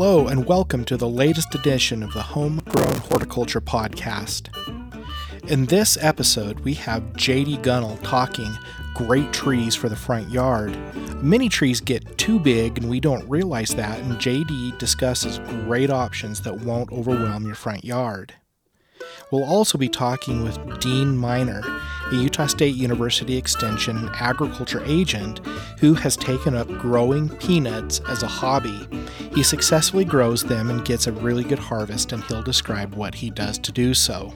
Hello, 0.00 0.28
and 0.28 0.46
welcome 0.46 0.84
to 0.84 0.96
the 0.96 1.08
latest 1.08 1.56
edition 1.56 2.04
of 2.04 2.12
the 2.12 2.22
Homegrown 2.22 2.98
Horticulture 2.98 3.60
Podcast. 3.60 4.48
In 5.50 5.66
this 5.66 5.98
episode, 6.00 6.60
we 6.60 6.74
have 6.74 7.02
JD 7.14 7.64
Gunnell 7.64 8.00
talking 8.04 8.48
great 8.94 9.32
trees 9.32 9.74
for 9.74 9.88
the 9.88 9.96
front 9.96 10.30
yard. 10.30 10.78
Many 11.20 11.48
trees 11.48 11.80
get 11.80 12.16
too 12.16 12.38
big, 12.38 12.78
and 12.78 12.88
we 12.88 13.00
don't 13.00 13.28
realize 13.28 13.70
that, 13.70 13.98
and 13.98 14.12
JD 14.18 14.78
discusses 14.78 15.40
great 15.64 15.90
options 15.90 16.42
that 16.42 16.60
won't 16.60 16.92
overwhelm 16.92 17.44
your 17.44 17.56
front 17.56 17.84
yard. 17.84 18.34
We'll 19.32 19.42
also 19.42 19.78
be 19.78 19.88
talking 19.88 20.44
with 20.44 20.78
Dean 20.78 21.16
Miner, 21.16 21.60
a 22.10 22.14
Utah 22.14 22.46
State 22.46 22.74
University 22.74 23.36
Extension 23.36 24.10
agriculture 24.14 24.82
agent 24.86 25.40
who 25.78 25.94
has 25.94 26.16
taken 26.16 26.54
up 26.54 26.68
growing 26.68 27.28
peanuts 27.36 28.00
as 28.08 28.22
a 28.22 28.26
hobby. 28.26 28.88
He 29.34 29.42
successfully 29.42 30.04
grows 30.04 30.42
them 30.42 30.70
and 30.70 30.84
gets 30.84 31.06
a 31.06 31.12
really 31.12 31.44
good 31.44 31.58
harvest, 31.58 32.12
and 32.12 32.24
he'll 32.24 32.42
describe 32.42 32.94
what 32.94 33.14
he 33.14 33.30
does 33.30 33.58
to 33.58 33.72
do 33.72 33.92
so. 33.92 34.32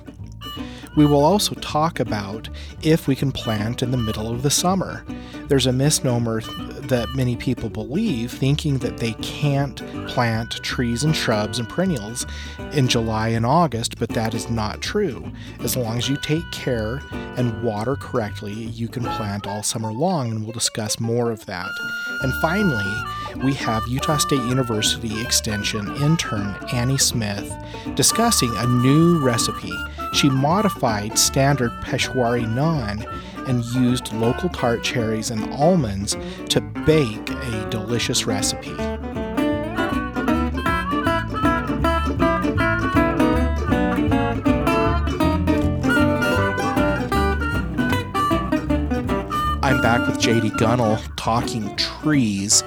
We 0.97 1.07
will 1.07 1.25
also 1.25 1.55
talk 1.57 2.01
about 2.01 2.49
if 2.83 3.07
we 3.07 3.17
can 3.17 3.33
plant 3.33 3.83
in 3.83 3.91
the 3.91 3.97
middle 3.97 4.31
of 4.31 4.43
the 4.43 4.51
summer. 4.51 5.05
There's 5.49 5.67
a 5.67 5.73
misnomer 5.73 6.41
that 6.83 7.09
many 7.15 7.37
people 7.37 7.69
believe, 7.69 8.33
thinking 8.33 8.79
that 8.79 8.99
they 8.99 9.13
can't 9.15 9.77
plant 10.09 10.51
trees 10.63 11.05
and 11.05 11.15
shrubs 11.15 11.59
and 11.59 11.69
perennials 11.69 12.27
in 12.73 12.89
July 12.89 13.29
and 13.29 13.47
August, 13.47 13.99
but 13.99 14.11
that 14.11 14.35
is 14.35 14.51
not 14.51 14.83
true. 14.83 15.31
As 15.61 15.77
long 15.77 15.99
as 15.99 16.09
you 16.09 16.17
take 16.17 16.45
care 16.53 17.03
and 17.37 17.63
water 17.63 17.97
correctly, 17.97 18.53
you 18.53 18.89
can 18.89 19.05
plant 19.05 19.47
all 19.47 19.63
summer 19.63 19.93
long, 19.93 20.31
and 20.31 20.43
we'll 20.43 20.53
discuss 20.53 21.01
more 21.01 21.31
of 21.31 21.47
that. 21.47 21.71
And 22.23 22.33
finally, 22.41 22.95
we 23.43 23.55
have 23.55 23.87
Utah 23.89 24.19
State 24.19 24.43
University 24.43 25.21
Extension 25.21 25.95
intern 25.97 26.57
Annie 26.73 26.99
Smith 26.99 27.53
discussing 27.95 28.53
a 28.57 28.67
new 28.67 29.19
recipe. 29.21 29.73
She 30.13 30.29
modified 30.29 31.19
standard 31.19 31.73
Peshwari 31.83 32.45
naan 32.47 33.07
and 33.49 33.65
used 33.65 34.13
local 34.13 34.49
tart 34.51 34.85
cherries 34.85 35.31
and 35.31 35.53
almonds 35.55 36.17
to 36.51 36.61
bake 36.61 37.31
a 37.31 37.69
delicious 37.71 38.27
recipe. 38.27 38.71
I'm 49.63 49.81
back 49.81 50.07
with 50.07 50.19
JD 50.19 50.53
Gunnell 50.53 51.01
talking 51.17 51.75
trees. 51.77 52.63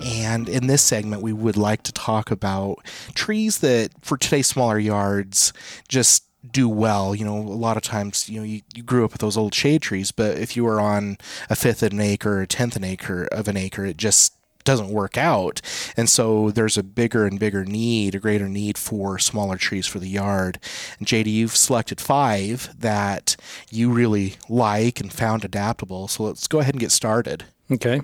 And 0.00 0.48
in 0.50 0.66
this 0.66 0.82
segment, 0.82 1.22
we 1.22 1.32
would 1.32 1.56
like 1.56 1.82
to 1.84 1.92
talk 1.92 2.30
about 2.30 2.84
trees 3.14 3.58
that, 3.58 3.90
for 4.02 4.18
today's 4.18 4.46
smaller 4.46 4.78
yards, 4.78 5.54
just 5.88 6.24
do 6.50 6.68
well. 6.68 7.14
You 7.14 7.24
know, 7.24 7.38
a 7.38 7.40
lot 7.40 7.76
of 7.76 7.82
times, 7.82 8.28
you 8.28 8.40
know, 8.40 8.44
you, 8.44 8.62
you 8.74 8.82
grew 8.82 9.04
up 9.04 9.12
with 9.12 9.20
those 9.20 9.36
old 9.36 9.54
shade 9.54 9.82
trees, 9.82 10.12
but 10.12 10.38
if 10.38 10.56
you 10.56 10.64
were 10.64 10.80
on 10.80 11.18
a 11.48 11.56
fifth 11.56 11.82
of 11.82 11.92
an 11.92 12.00
acre 12.00 12.38
or 12.38 12.42
a 12.42 12.46
tenth 12.46 12.76
an 12.76 12.84
acre 12.84 13.24
of 13.32 13.48
an 13.48 13.56
acre, 13.56 13.84
it 13.84 13.96
just 13.96 14.34
doesn't 14.64 14.88
work 14.88 15.16
out. 15.16 15.60
And 15.96 16.08
so 16.08 16.50
there's 16.50 16.76
a 16.76 16.82
bigger 16.82 17.26
and 17.26 17.38
bigger 17.38 17.64
need, 17.64 18.14
a 18.14 18.18
greater 18.18 18.48
need 18.48 18.78
for 18.78 19.18
smaller 19.18 19.56
trees 19.56 19.86
for 19.86 19.98
the 19.98 20.08
yard. 20.08 20.58
And 20.98 21.06
JD, 21.06 21.26
you've 21.26 21.56
selected 21.56 22.00
five 22.00 22.74
that 22.78 23.36
you 23.70 23.90
really 23.90 24.36
like 24.48 25.00
and 25.00 25.12
found 25.12 25.44
adaptable. 25.44 26.08
So 26.08 26.24
let's 26.24 26.48
go 26.48 26.60
ahead 26.60 26.74
and 26.74 26.80
get 26.80 26.92
started. 26.92 27.44
Okay. 27.70 28.00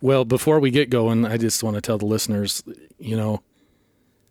Well, 0.00 0.24
before 0.24 0.60
we 0.60 0.70
get 0.70 0.90
going, 0.90 1.24
I 1.24 1.36
just 1.36 1.62
want 1.62 1.74
to 1.74 1.80
tell 1.80 1.98
the 1.98 2.06
listeners, 2.06 2.62
you 2.98 3.16
know, 3.16 3.42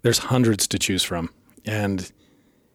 there's 0.02 0.20
hundreds 0.20 0.68
to 0.68 0.80
choose 0.80 1.04
from. 1.04 1.30
And 1.66 2.12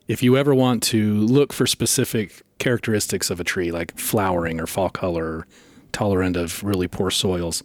if 0.06 0.22
you 0.22 0.36
ever 0.36 0.54
want 0.54 0.82
to 0.84 1.14
look 1.14 1.52
for 1.52 1.66
specific 1.66 2.42
characteristics 2.58 3.30
of 3.30 3.40
a 3.40 3.44
tree, 3.44 3.70
like 3.70 3.96
flowering 3.98 4.60
or 4.60 4.66
fall 4.66 4.90
color, 4.90 5.24
or 5.24 5.46
tolerant 5.92 6.36
of 6.36 6.62
really 6.62 6.88
poor 6.88 7.10
soils, 7.10 7.62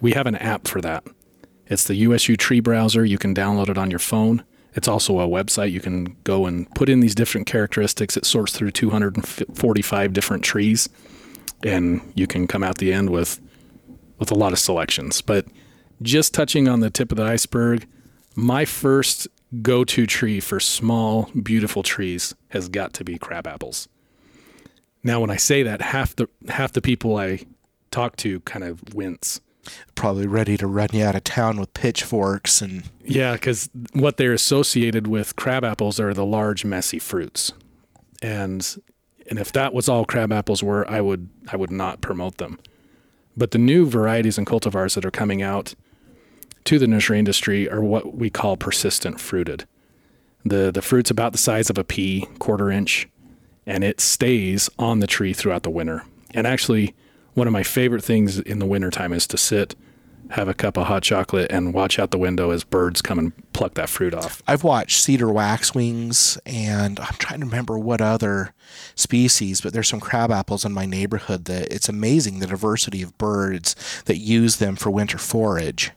we 0.00 0.12
have 0.12 0.26
an 0.26 0.36
app 0.36 0.68
for 0.68 0.80
that. 0.80 1.04
It's 1.66 1.84
the 1.84 1.94
USU 1.96 2.36
Tree 2.36 2.60
Browser. 2.60 3.04
You 3.04 3.18
can 3.18 3.34
download 3.34 3.68
it 3.68 3.78
on 3.78 3.90
your 3.90 3.98
phone. 3.98 4.44
It's 4.74 4.88
also 4.88 5.18
a 5.18 5.26
website. 5.26 5.72
You 5.72 5.80
can 5.80 6.16
go 6.24 6.46
and 6.46 6.72
put 6.74 6.88
in 6.88 7.00
these 7.00 7.14
different 7.14 7.46
characteristics. 7.46 8.16
It 8.16 8.24
sorts 8.24 8.56
through 8.56 8.70
245 8.70 10.12
different 10.12 10.44
trees, 10.44 10.88
and 11.64 12.00
you 12.14 12.26
can 12.26 12.46
come 12.46 12.62
out 12.62 12.78
the 12.78 12.92
end 12.92 13.10
with 13.10 13.40
with 14.18 14.30
a 14.30 14.34
lot 14.34 14.52
of 14.52 14.58
selections. 14.58 15.22
But 15.22 15.46
just 16.02 16.34
touching 16.34 16.68
on 16.68 16.80
the 16.80 16.90
tip 16.90 17.10
of 17.10 17.16
the 17.16 17.24
iceberg, 17.24 17.86
my 18.36 18.64
first 18.64 19.26
go-to 19.62 20.06
tree 20.06 20.40
for 20.40 20.60
small, 20.60 21.30
beautiful 21.42 21.82
trees 21.82 22.34
has 22.50 22.68
got 22.68 22.92
to 22.94 23.04
be 23.04 23.18
crab 23.18 23.46
apples. 23.46 23.88
Now, 25.02 25.20
when 25.20 25.30
I 25.30 25.36
say 25.36 25.62
that, 25.62 25.80
half 25.80 26.14
the 26.14 26.28
half 26.48 26.72
the 26.72 26.82
people 26.82 27.16
I 27.16 27.40
talk 27.90 28.16
to 28.16 28.40
kind 28.40 28.64
of 28.64 28.94
wince. 28.94 29.40
Probably 29.94 30.26
ready 30.26 30.56
to 30.56 30.66
run 30.66 30.88
you 30.92 31.04
out 31.04 31.14
of 31.14 31.24
town 31.24 31.60
with 31.60 31.72
pitchforks 31.74 32.62
and 32.62 32.84
yeah 33.04 33.32
because 33.34 33.68
what 33.92 34.16
they're 34.16 34.32
associated 34.32 35.06
with 35.06 35.36
crab 35.36 35.64
apples 35.64 36.00
are 36.00 36.14
the 36.14 36.24
large 36.24 36.64
messy 36.64 36.98
fruits. 36.98 37.52
And 38.22 38.82
and 39.28 39.38
if 39.38 39.52
that 39.52 39.72
was 39.72 39.88
all 39.88 40.04
crab 40.04 40.32
apples 40.32 40.62
were 40.62 40.88
i 40.90 41.00
would 41.00 41.28
i 41.52 41.56
would 41.56 41.70
not 41.70 42.00
promote 42.00 42.38
them. 42.38 42.58
But 43.36 43.52
the 43.52 43.58
new 43.58 43.86
varieties 43.86 44.38
and 44.38 44.46
cultivars 44.46 44.94
that 44.94 45.04
are 45.04 45.10
coming 45.10 45.40
out 45.42 45.74
to 46.64 46.78
the 46.78 46.86
nursery 46.86 47.18
industry 47.18 47.70
are 47.70 47.82
what 47.82 48.14
we 48.14 48.30
call 48.30 48.56
persistent 48.56 49.20
fruited 49.20 49.66
the 50.44 50.70
the 50.70 50.82
fruit's 50.82 51.10
about 51.10 51.32
the 51.32 51.38
size 51.38 51.70
of 51.70 51.78
a 51.78 51.84
pea 51.84 52.26
quarter 52.38 52.70
inch 52.70 53.08
and 53.66 53.84
it 53.84 54.00
stays 54.00 54.70
on 54.78 55.00
the 55.00 55.06
tree 55.06 55.32
throughout 55.32 55.62
the 55.62 55.70
winter 55.70 56.04
and 56.32 56.46
actually 56.46 56.94
one 57.34 57.46
of 57.46 57.52
my 57.52 57.62
favorite 57.62 58.04
things 58.04 58.38
in 58.38 58.58
the 58.58 58.66
wintertime 58.66 59.12
is 59.12 59.26
to 59.28 59.36
sit, 59.36 59.74
have 60.30 60.48
a 60.48 60.54
cup 60.54 60.76
of 60.76 60.86
hot 60.86 61.02
chocolate, 61.02 61.50
and 61.50 61.74
watch 61.74 61.98
out 61.98 62.10
the 62.10 62.18
window 62.18 62.50
as 62.50 62.64
birds 62.64 63.02
come 63.02 63.18
and 63.18 63.52
pluck 63.52 63.74
that 63.74 63.88
fruit 63.88 64.14
off. 64.14 64.42
I've 64.46 64.64
watched 64.64 65.00
cedar 65.00 65.28
waxwings, 65.28 66.38
and 66.44 66.98
I'm 67.00 67.14
trying 67.18 67.40
to 67.40 67.46
remember 67.46 67.78
what 67.78 68.00
other 68.00 68.52
species, 68.94 69.60
but 69.60 69.72
there's 69.72 69.88
some 69.88 70.00
crab 70.00 70.30
apples 70.30 70.64
in 70.64 70.72
my 70.72 70.86
neighborhood 70.86 71.46
that 71.46 71.72
it's 71.72 71.88
amazing 71.88 72.38
the 72.38 72.46
diversity 72.46 73.02
of 73.02 73.16
birds 73.18 73.74
that 74.04 74.18
use 74.18 74.56
them 74.56 74.76
for 74.76 74.90
winter 74.90 75.18
forage. 75.18 75.92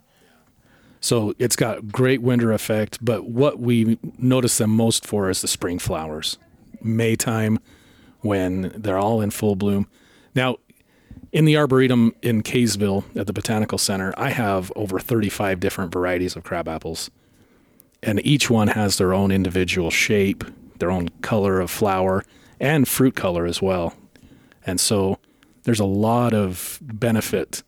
So 1.03 1.33
it's 1.37 1.57
got 1.57 1.91
great 1.91 2.21
winter 2.21 2.53
effect, 2.53 2.97
but 3.01 3.25
what 3.25 3.59
we 3.59 3.99
notice 4.17 4.57
them 4.57 4.69
most 4.69 5.05
for 5.05 5.29
is 5.29 5.41
the 5.41 5.49
spring 5.49 5.77
flowers. 5.77 6.37
May 6.81 7.17
time 7.17 7.59
when 8.21 8.71
they're 8.73 8.97
all 8.97 9.19
in 9.19 9.29
full 9.29 9.57
bloom. 9.57 9.89
Now, 10.33 10.59
in 11.33 11.43
the 11.43 11.57
Arboretum 11.57 12.15
in 12.21 12.41
Kaysville 12.41 13.03
at 13.17 13.27
the 13.27 13.33
Botanical 13.33 13.77
Center, 13.77 14.13
I 14.15 14.29
have 14.29 14.71
over 14.77 14.97
35 14.97 15.59
different 15.59 15.91
varieties 15.91 16.37
of 16.37 16.45
crab 16.45 16.69
apples. 16.69 17.11
And 18.01 18.25
each 18.25 18.49
one 18.49 18.69
has 18.69 18.97
their 18.97 19.13
own 19.13 19.29
individual 19.29 19.91
shape, 19.91 20.45
their 20.79 20.89
own 20.89 21.09
color 21.21 21.59
of 21.59 21.69
flower, 21.69 22.23
and 22.61 22.87
fruit 22.87 23.17
color 23.17 23.45
as 23.45 23.61
well. 23.61 23.93
And 24.65 24.79
so 24.79 25.19
there's 25.63 25.81
a 25.81 25.85
lot 25.85 26.33
of 26.33 26.79
benefit 26.81 27.61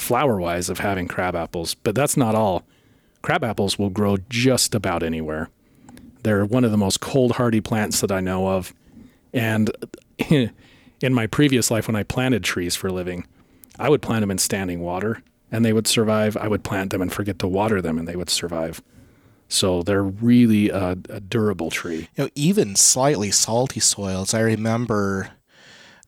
flower 0.00 0.40
wise 0.40 0.70
of 0.70 0.78
having 0.78 1.06
crab 1.06 1.36
apples, 1.36 1.74
but 1.74 1.94
that's 1.94 2.16
not 2.16 2.34
all. 2.34 2.64
Crab 3.22 3.44
apples 3.44 3.78
will 3.78 3.90
grow 3.90 4.16
just 4.28 4.74
about 4.74 5.02
anywhere. 5.02 5.50
They're 6.22 6.44
one 6.44 6.64
of 6.64 6.70
the 6.70 6.76
most 6.76 7.00
cold 7.00 7.32
hardy 7.32 7.60
plants 7.60 8.00
that 8.00 8.12
I 8.12 8.20
know 8.20 8.48
of. 8.48 8.74
And 9.32 9.70
in 10.28 11.14
my 11.14 11.26
previous 11.26 11.70
life 11.70 11.86
when 11.86 11.96
I 11.96 12.02
planted 12.02 12.44
trees 12.44 12.76
for 12.76 12.88
a 12.88 12.92
living, 12.92 13.26
I 13.78 13.88
would 13.88 14.02
plant 14.02 14.22
them 14.22 14.30
in 14.30 14.38
standing 14.38 14.80
water 14.80 15.22
and 15.50 15.64
they 15.64 15.72
would 15.72 15.86
survive. 15.86 16.36
I 16.36 16.48
would 16.48 16.64
plant 16.64 16.90
them 16.90 17.02
and 17.02 17.12
forget 17.12 17.38
to 17.40 17.48
water 17.48 17.80
them 17.80 17.98
and 17.98 18.06
they 18.06 18.16
would 18.16 18.30
survive. 18.30 18.82
So 19.48 19.82
they're 19.82 20.02
really 20.04 20.68
a, 20.68 20.96
a 21.08 21.20
durable 21.20 21.70
tree. 21.70 22.08
You 22.16 22.24
know, 22.24 22.30
even 22.34 22.76
slightly 22.76 23.30
salty 23.30 23.80
soils. 23.80 24.32
I 24.32 24.40
remember 24.40 25.30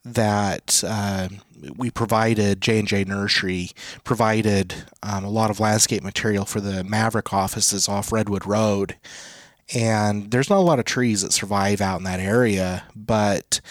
that 0.05 0.83
uh, 0.87 1.27
we 1.75 1.89
provided 1.89 2.61
J 2.61 2.79
and 2.79 2.87
J 2.87 3.03
Nursery 3.03 3.71
provided 4.03 4.75
um, 5.01 5.23
a 5.23 5.29
lot 5.29 5.49
of 5.49 5.59
landscape 5.59 6.03
material 6.03 6.45
for 6.45 6.61
the 6.61 6.83
Maverick 6.83 7.33
offices 7.33 7.87
off 7.87 8.11
Redwood 8.11 8.45
Road, 8.45 8.97
and 9.73 10.31
there's 10.31 10.49
not 10.49 10.59
a 10.59 10.61
lot 10.61 10.79
of 10.79 10.85
trees 10.85 11.21
that 11.21 11.33
survive 11.33 11.81
out 11.81 11.97
in 11.97 12.03
that 12.03 12.19
area. 12.19 12.83
But 12.95 13.61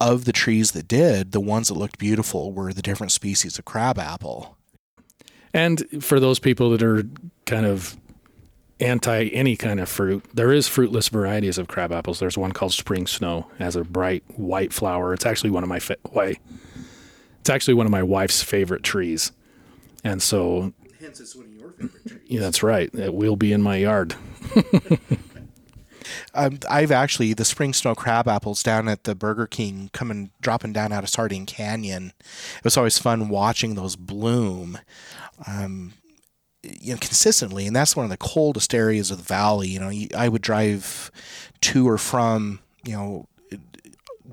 of 0.00 0.24
the 0.24 0.32
trees 0.32 0.72
that 0.72 0.88
did, 0.88 1.32
the 1.32 1.40
ones 1.40 1.68
that 1.68 1.74
looked 1.74 1.98
beautiful 1.98 2.52
were 2.52 2.72
the 2.72 2.82
different 2.82 3.12
species 3.12 3.58
of 3.58 3.64
crabapple. 3.64 4.56
And 5.54 6.02
for 6.02 6.18
those 6.18 6.38
people 6.38 6.70
that 6.70 6.82
are 6.82 7.04
kind 7.46 7.66
of 7.66 7.96
anti 8.80 9.28
any 9.28 9.56
kind 9.56 9.80
of 9.80 9.88
fruit, 9.88 10.24
there 10.34 10.52
is 10.52 10.66
fruitless 10.66 11.08
varieties 11.08 11.58
of 11.58 11.68
crab 11.68 11.92
apples. 11.92 12.18
There's 12.18 12.38
one 12.38 12.52
called 12.52 12.72
Spring 12.72 13.06
Snow, 13.06 13.48
it 13.58 13.62
has 13.62 13.76
a 13.76 13.84
bright 13.84 14.24
white 14.36 14.72
flower. 14.72 15.14
It's 15.14 15.26
actually 15.26 15.50
one 15.50 15.62
of 15.62 15.68
my 15.68 15.78
fa- 15.78 15.96
It's 17.42 17.50
actually 17.50 17.74
one 17.74 17.86
of 17.86 17.92
my 17.92 18.04
wife's 18.04 18.40
favorite 18.40 18.84
trees. 18.84 19.32
And 20.04 20.22
so 20.22 20.72
Hence, 21.00 21.18
it's 21.18 21.34
one 21.34 21.46
of 21.46 21.52
your 21.52 21.72
favorite 21.72 22.06
trees. 22.06 22.20
Yeah, 22.26 22.38
that's 22.38 22.62
right. 22.62 22.88
It 22.94 23.12
will 23.14 23.34
be 23.34 23.52
in 23.52 23.60
my 23.60 23.76
yard. 23.76 24.14
Um, 26.34 26.58
I've 26.68 26.90
actually 26.90 27.32
the 27.32 27.44
spring 27.44 27.72
snow 27.72 27.94
crab 27.94 28.26
apples 28.26 28.62
down 28.62 28.88
at 28.88 29.04
the 29.04 29.14
Burger 29.14 29.46
King 29.46 29.88
coming 29.92 30.30
dropping 30.40 30.72
down 30.72 30.92
out 30.92 31.04
of 31.04 31.10
Sardine 31.10 31.46
Canyon. 31.46 32.12
It 32.18 32.64
was 32.64 32.76
always 32.76 32.98
fun 32.98 33.28
watching 33.28 33.76
those 33.76 33.96
bloom. 33.96 34.78
Um, 35.46 35.94
you 36.62 36.92
know, 36.92 36.98
consistently, 37.00 37.66
and 37.66 37.74
that's 37.74 37.96
one 37.96 38.04
of 38.04 38.10
the 38.10 38.16
coldest 38.16 38.74
areas 38.74 39.10
of 39.10 39.18
the 39.18 39.24
valley. 39.24 39.68
You 39.68 39.80
know, 39.80 39.92
I 40.16 40.28
would 40.28 40.42
drive 40.42 41.10
to 41.62 41.88
or 41.88 41.98
from, 41.98 42.60
you 42.84 42.92
know, 42.92 43.26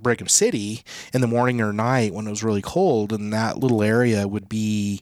Brigham 0.01 0.28
City 0.28 0.84
in 1.13 1.22
the 1.22 1.28
morning 1.28 1.62
or 1.62 1.74
night 1.74 2.13
when 2.13 2.28
it 2.28 2.31
was 2.31 2.44
really 2.44 2.62
cold, 2.62 3.13
and 3.13 3.31
that 3.34 3.57
little 3.57 3.84
area 3.84 4.28
would 4.28 4.50
be 4.50 5.01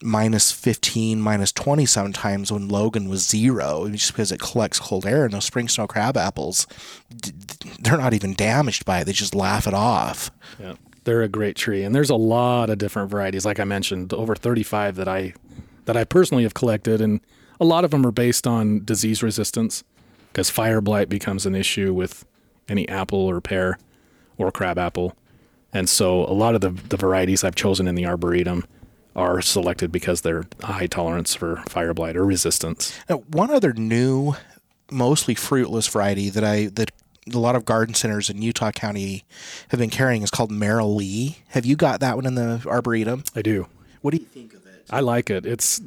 minus 0.00 0.52
15, 0.52 1.20
minus 1.20 1.50
20 1.50 1.84
sometimes 1.84 2.52
when 2.52 2.68
Logan 2.68 3.08
was 3.08 3.26
zero, 3.26 3.88
just 3.88 4.12
because 4.12 4.30
it 4.30 4.40
collects 4.40 4.78
cold 4.78 5.04
air. 5.04 5.24
And 5.24 5.34
those 5.34 5.44
spring 5.44 5.68
snow 5.68 5.86
crab 5.86 6.16
apples, 6.16 6.66
they're 7.80 7.98
not 7.98 8.14
even 8.14 8.34
damaged 8.34 8.84
by 8.84 9.00
it. 9.00 9.04
They 9.06 9.12
just 9.12 9.34
laugh 9.34 9.66
it 9.66 9.74
off. 9.74 10.30
Yeah, 10.60 10.74
they're 11.04 11.22
a 11.22 11.28
great 11.28 11.56
tree, 11.56 11.82
and 11.82 11.94
there's 11.94 12.10
a 12.10 12.16
lot 12.16 12.70
of 12.70 12.78
different 12.78 13.10
varieties. 13.10 13.44
Like 13.44 13.58
I 13.58 13.64
mentioned, 13.64 14.12
over 14.12 14.34
35 14.36 14.96
that 14.96 15.08
I 15.08 15.34
that 15.86 15.96
I 15.96 16.04
personally 16.04 16.42
have 16.44 16.54
collected, 16.54 17.00
and 17.00 17.20
a 17.58 17.64
lot 17.64 17.84
of 17.84 17.90
them 17.90 18.06
are 18.06 18.12
based 18.12 18.46
on 18.46 18.84
disease 18.84 19.22
resistance, 19.22 19.82
because 20.30 20.50
fire 20.50 20.80
blight 20.80 21.08
becomes 21.08 21.46
an 21.46 21.54
issue 21.54 21.92
with 21.92 22.24
any 22.68 22.88
apple 22.88 23.20
or 23.20 23.40
pear 23.40 23.78
or 24.38 24.50
crabapple. 24.50 25.16
and 25.72 25.88
so 25.88 26.24
a 26.24 26.32
lot 26.32 26.54
of 26.54 26.60
the 26.62 26.70
the 26.70 26.96
varieties 26.96 27.44
I've 27.44 27.54
chosen 27.54 27.86
in 27.86 27.94
the 27.94 28.06
arboretum 28.06 28.64
are 29.14 29.42
selected 29.42 29.90
because 29.90 30.20
they're 30.20 30.44
high 30.62 30.86
tolerance 30.86 31.34
for 31.34 31.56
fire 31.68 31.92
blight 31.92 32.16
or 32.16 32.24
resistance. 32.24 32.96
Now, 33.10 33.16
one 33.28 33.50
other 33.50 33.72
new, 33.72 34.34
mostly 34.90 35.34
fruitless 35.34 35.88
variety 35.88 36.30
that 36.30 36.44
I 36.44 36.66
that 36.66 36.92
a 37.34 37.38
lot 37.38 37.56
of 37.56 37.64
garden 37.64 37.94
centers 37.94 38.30
in 38.30 38.40
Utah 38.40 38.70
County 38.70 39.24
have 39.68 39.80
been 39.80 39.90
carrying 39.90 40.22
is 40.22 40.30
called 40.30 40.50
Marilee. 40.50 41.36
Have 41.48 41.66
you 41.66 41.76
got 41.76 42.00
that 42.00 42.16
one 42.16 42.26
in 42.26 42.36
the 42.36 42.62
arboretum? 42.66 43.24
I 43.34 43.42
do. 43.42 43.66
What 44.00 44.12
do 44.12 44.18
you 44.18 44.26
think 44.26 44.54
of 44.54 44.64
it? 44.66 44.86
I 44.88 45.00
like 45.00 45.28
it. 45.28 45.44
It's, 45.44 45.82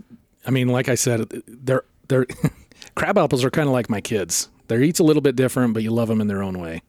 I 0.46 0.52
mean, 0.52 0.68
like 0.68 0.90
I 0.90 0.96
said, 0.96 1.32
they're 1.48 1.84
they're 2.10 2.28
crab 2.96 3.18
apples 3.18 3.44
are 3.44 3.50
kind 3.50 3.68
of 3.68 3.74
like 3.74 3.90
my 3.90 4.02
kids. 4.02 4.50
They're 4.68 4.82
each 4.82 5.00
a 5.00 5.04
little 5.04 5.22
bit 5.22 5.36
different, 5.36 5.74
but 5.74 5.84
you 5.84 5.92
love 5.92 6.08
them 6.08 6.22
in 6.22 6.28
their 6.28 6.44
own 6.44 6.60
way. 6.60 6.82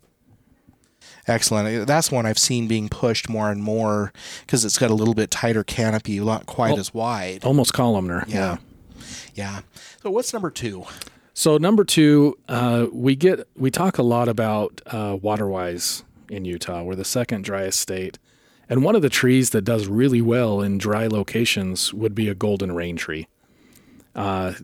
Excellent. 1.29 1.87
That's 1.87 2.11
one 2.11 2.27
I've 2.27 2.39
seen 2.39 2.67
being 2.67 2.89
pushed 2.89 3.29
more 3.29 3.51
and 3.51 3.63
more 3.63 4.13
because 4.45 4.65
it's 4.65 4.79
got 4.79 4.91
a 4.91 4.95
little 4.95 5.15
bit 5.15 5.31
tighter 5.31 5.63
canopy, 5.63 6.19
not 6.19 6.47
quite 6.47 6.73
Oh. 6.75 6.79
as 6.81 6.93
wide. 6.93 7.45
Almost 7.45 7.73
columnar. 7.73 8.25
Yeah. 8.27 8.57
Yeah. 9.35 9.61
So 10.03 10.11
what's 10.11 10.33
number 10.33 10.51
two? 10.51 10.85
So 11.35 11.57
number 11.59 11.85
two, 11.85 12.37
uh, 12.49 12.87
we 12.93 13.15
get 13.17 13.47
we 13.57 13.71
talk 13.71 13.99
a 13.99 14.03
lot 14.03 14.29
about 14.29 14.81
uh, 14.87 15.17
waterwise 15.21 16.03
in 16.29 16.45
Utah. 16.45 16.83
We're 16.83 16.95
the 16.97 17.05
second 17.05 17.45
driest 17.45 17.79
state, 17.79 18.19
and 18.69 18.83
one 18.85 18.95
of 18.97 19.03
the 19.03 19.09
trees 19.09 19.51
that 19.51 19.63
does 19.63 19.87
really 19.87 20.21
well 20.21 20.61
in 20.61 20.77
dry 20.77 21.07
locations 21.07 21.95
would 21.95 22.15
be 22.15 22.29
a 22.29 22.35
golden 22.35 22.73
rain 22.73 22.97
tree. 22.97 23.29
Uh, 24.15 24.55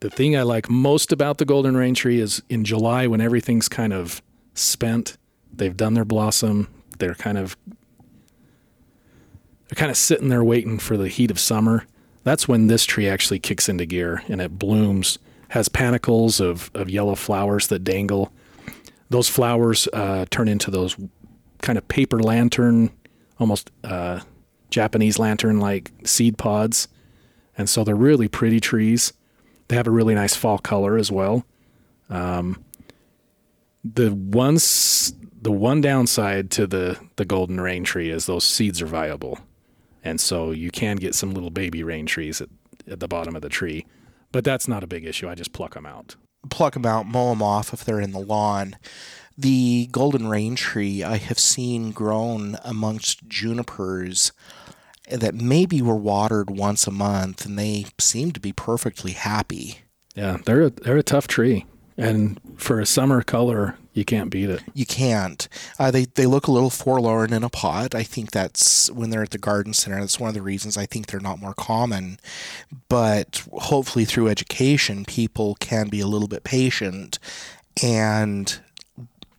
the 0.00 0.10
thing 0.10 0.36
I 0.36 0.42
like 0.42 0.68
most 0.70 1.10
about 1.12 1.38
the 1.38 1.44
golden 1.44 1.76
rain 1.76 1.94
tree 1.94 2.20
is 2.20 2.42
in 2.48 2.64
July 2.64 3.06
when 3.06 3.20
everything's 3.20 3.68
kind 3.68 3.92
of 3.92 4.22
spent, 4.54 5.16
they've 5.58 5.76
done 5.76 5.94
their 5.94 6.04
blossom, 6.04 6.68
they're 6.98 7.14
kind 7.14 7.38
of 7.38 7.56
they're 9.68 9.76
kind 9.76 9.90
of 9.90 9.96
sitting 9.96 10.28
there 10.28 10.44
waiting 10.44 10.78
for 10.78 10.96
the 10.96 11.08
heat 11.08 11.30
of 11.30 11.40
summer. 11.40 11.84
That's 12.22 12.46
when 12.48 12.66
this 12.66 12.84
tree 12.84 13.08
actually 13.08 13.38
kicks 13.38 13.68
into 13.68 13.86
gear 13.86 14.22
and 14.28 14.40
it 14.40 14.58
blooms, 14.58 15.18
has 15.48 15.68
panicles 15.68 16.40
of, 16.40 16.70
of 16.74 16.88
yellow 16.88 17.14
flowers 17.14 17.66
that 17.68 17.80
dangle. 17.80 18.32
Those 19.10 19.28
flowers 19.28 19.88
uh, 19.92 20.26
turn 20.30 20.48
into 20.48 20.70
those 20.70 20.96
kind 21.62 21.78
of 21.78 21.86
paper 21.88 22.20
lantern, 22.20 22.90
almost 23.38 23.70
uh, 23.84 24.20
Japanese 24.70 25.18
lantern 25.18 25.60
like 25.60 25.92
seed 26.04 26.38
pods. 26.38 26.88
And 27.58 27.68
so 27.68 27.84
they're 27.84 27.94
really 27.94 28.28
pretty 28.28 28.60
trees. 28.60 29.12
They 29.68 29.76
have 29.76 29.86
a 29.86 29.92
really 29.92 30.14
nice 30.14 30.36
fall 30.36 30.58
color 30.58 30.96
as 30.96 31.10
well. 31.10 31.44
Um, 32.08 32.64
the 33.84 34.14
ones 34.14 35.12
the 35.46 35.52
one 35.52 35.80
downside 35.80 36.50
to 36.50 36.66
the 36.66 36.98
the 37.14 37.24
golden 37.24 37.60
rain 37.60 37.84
tree 37.84 38.10
is 38.10 38.26
those 38.26 38.42
seeds 38.42 38.82
are 38.82 38.86
viable, 38.86 39.38
and 40.02 40.20
so 40.20 40.50
you 40.50 40.72
can 40.72 40.96
get 40.96 41.14
some 41.14 41.32
little 41.32 41.50
baby 41.50 41.84
rain 41.84 42.04
trees 42.04 42.40
at, 42.40 42.48
at 42.90 42.98
the 42.98 43.06
bottom 43.06 43.36
of 43.36 43.42
the 43.42 43.48
tree, 43.48 43.86
but 44.32 44.42
that's 44.42 44.66
not 44.66 44.82
a 44.82 44.88
big 44.88 45.04
issue. 45.04 45.28
I 45.28 45.36
just 45.36 45.52
pluck 45.52 45.74
them 45.74 45.86
out. 45.86 46.16
Pluck 46.50 46.74
them 46.74 46.84
out, 46.84 47.06
mow 47.06 47.30
them 47.30 47.44
off 47.44 47.72
if 47.72 47.84
they're 47.84 48.00
in 48.00 48.10
the 48.10 48.18
lawn. 48.18 48.74
The 49.38 49.88
golden 49.92 50.26
rain 50.26 50.56
tree 50.56 51.04
I 51.04 51.16
have 51.18 51.38
seen 51.38 51.92
grown 51.92 52.56
amongst 52.64 53.28
junipers 53.28 54.32
that 55.08 55.36
maybe 55.36 55.80
were 55.80 55.94
watered 55.94 56.50
once 56.50 56.88
a 56.88 56.90
month, 56.90 57.46
and 57.46 57.56
they 57.56 57.86
seem 58.00 58.32
to 58.32 58.40
be 58.40 58.52
perfectly 58.52 59.12
happy. 59.12 59.82
Yeah, 60.16 60.38
they're 60.44 60.62
a, 60.62 60.70
they're 60.70 60.96
a 60.96 61.04
tough 61.04 61.28
tree, 61.28 61.66
and 61.96 62.40
for 62.56 62.80
a 62.80 62.86
summer 62.86 63.22
color, 63.22 63.76
you 63.92 64.04
can't 64.04 64.30
beat 64.30 64.50
it. 64.50 64.62
You 64.74 64.84
can't. 64.84 65.48
Uh, 65.78 65.90
they 65.90 66.04
they 66.04 66.26
look 66.26 66.46
a 66.46 66.52
little 66.52 66.70
forlorn 66.70 67.32
in 67.32 67.42
a 67.42 67.48
pot. 67.48 67.94
I 67.94 68.02
think 68.02 68.30
that's 68.30 68.90
when 68.90 69.10
they're 69.10 69.22
at 69.22 69.30
the 69.30 69.38
garden 69.38 69.72
center. 69.72 70.00
That's 70.00 70.20
one 70.20 70.28
of 70.28 70.34
the 70.34 70.42
reasons 70.42 70.76
I 70.76 70.84
think 70.86 71.06
they're 71.06 71.20
not 71.20 71.40
more 71.40 71.54
common. 71.54 72.18
But 72.88 73.46
hopefully, 73.52 74.04
through 74.04 74.28
education, 74.28 75.04
people 75.06 75.56
can 75.60 75.88
be 75.88 76.00
a 76.00 76.06
little 76.06 76.28
bit 76.28 76.44
patient 76.44 77.18
and 77.82 78.60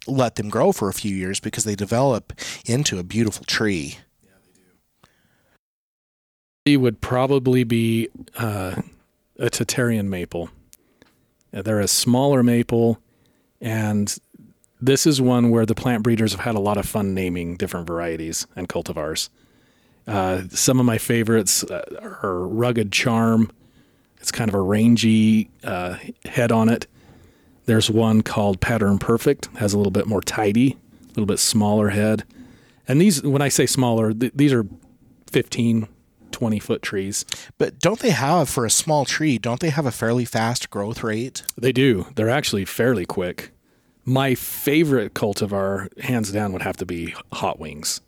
let 0.07 0.36
them 0.36 0.50
grow 0.50 0.71
for 0.71 0.89
a 0.89 0.94
few 0.94 1.15
years 1.15 1.39
because 1.39 1.63
they 1.63 1.75
develop 1.75 2.33
into 2.66 2.97
a 2.97 3.04
beautiful 3.04 3.45
tree. 3.45 3.97
would 6.78 6.99
probably 6.99 7.64
be 7.64 8.09
uh, 8.37 8.81
a 9.37 9.49
Tatarian 9.49 10.07
maple. 10.07 10.49
Uh, 11.54 11.61
They're 11.61 11.80
a 11.80 11.87
smaller 11.87 12.44
maple, 12.44 12.99
and 13.61 14.16
this 14.80 15.07
is 15.07 15.21
one 15.21 15.49
where 15.49 15.66
the 15.66 15.75
plant 15.75 16.04
breeders 16.04 16.31
have 16.33 16.42
had 16.42 16.56
a 16.56 16.59
lot 16.59 16.77
of 16.77 16.85
fun 16.85 17.13
naming 17.13 17.57
different 17.57 17.87
varieties 17.87 18.45
and 18.56 18.69
cultivars. 18.69 19.30
Uh, 20.06 20.44
some 20.49 20.80
of 20.80 20.85
my 20.85 20.97
favorites 20.97 21.63
uh, 21.63 21.83
are 22.01 22.47
Rugged 22.47 22.92
Charm. 22.92 23.51
It's 24.19 24.31
kind 24.31 24.49
of 24.49 24.56
a 24.56 24.61
rangy 24.61 25.49
uh, 25.63 25.97
head 26.25 26.51
on 26.51 26.69
it. 26.69 26.87
There's 27.66 27.89
one 27.89 28.21
called 28.21 28.61
Pattern 28.61 28.97
Perfect, 28.97 29.47
has 29.57 29.73
a 29.73 29.77
little 29.77 29.92
bit 29.92 30.07
more 30.07 30.21
tidy, 30.21 30.77
a 31.04 31.07
little 31.09 31.25
bit 31.25 31.39
smaller 31.39 31.89
head. 31.89 32.23
And 32.87 33.01
these, 33.01 33.21
when 33.21 33.42
I 33.42 33.49
say 33.49 33.66
smaller, 33.66 34.13
th- 34.13 34.31
these 34.33 34.54
are 34.54 34.66
15, 35.30 35.87
20 36.38 36.60
foot 36.60 36.84
trees. 36.84 37.26
But 37.58 37.80
don't 37.80 38.00
they 38.00 38.12
have, 38.12 38.48
for 38.48 38.64
a 38.64 38.70
small 38.70 39.06
tree, 39.06 39.40
don't 39.40 39.60
they 39.60 39.72
have 39.72 39.88
a 39.88 39.92
fairly 39.92 40.24
fast 40.24 40.70
growth 40.70 41.04
rate? 41.04 41.42
They 41.58 41.72
do. 41.72 42.06
They're 42.14 42.30
actually 42.30 42.64
fairly 42.64 43.08
quick. 43.08 43.50
My 44.06 44.36
favorite 44.36 45.16
cultivar, 45.16 45.90
hands 46.00 46.32
down, 46.32 46.54
would 46.54 46.62
have 46.62 46.78
to 46.78 46.86
be 46.86 47.16
Hot 47.34 47.60
Wings. 47.60 48.02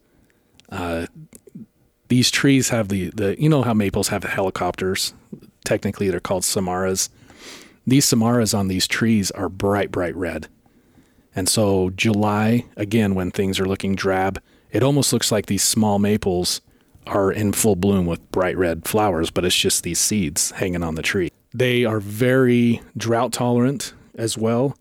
Uh, 0.72 1.08
these 2.10 2.30
trees 2.30 2.70
have 2.70 2.90
the, 2.90 3.10
the, 3.16 3.36
you 3.42 3.50
know 3.50 3.64
how 3.64 3.74
maples 3.74 4.10
have 4.10 4.24
helicopters? 4.24 5.16
Technically, 5.66 6.12
they're 6.12 6.20
called 6.20 6.44
samaras. 6.44 7.10
These 7.88 8.06
samaras 8.06 8.56
on 8.56 8.68
these 8.68 8.88
trees 8.88 9.32
are 9.32 9.50
bright, 9.50 9.90
bright 9.92 10.16
red. 10.16 10.48
And 11.36 11.50
so, 11.50 11.90
July, 11.90 12.66
again, 12.78 13.16
when 13.16 13.32
things 13.32 13.60
are 13.60 13.66
looking 13.66 13.96
drab, 13.96 14.40
it 14.70 14.84
almost 14.84 15.12
looks 15.12 15.32
like 15.32 15.48
these 15.48 15.64
small 15.64 15.98
maples 15.98 16.62
are 17.08 17.32
in 17.32 17.52
full 17.52 17.76
bloom 17.76 18.06
with 18.06 18.32
bright 18.32 18.58
red 18.58 18.88
flowers, 18.88 19.30
but 19.32 19.46
it's 19.46 19.56
just 19.56 19.84
these 19.84 20.00
seeds 20.00 20.52
hanging 20.52 20.84
on 20.84 20.96
the 20.96 21.02
tree. 21.02 21.32
They 21.54 21.86
are 21.86 22.00
very 22.00 22.82
drought 22.96 23.34
tolerant 23.34 23.94
as 24.16 24.38
well, 24.38 24.78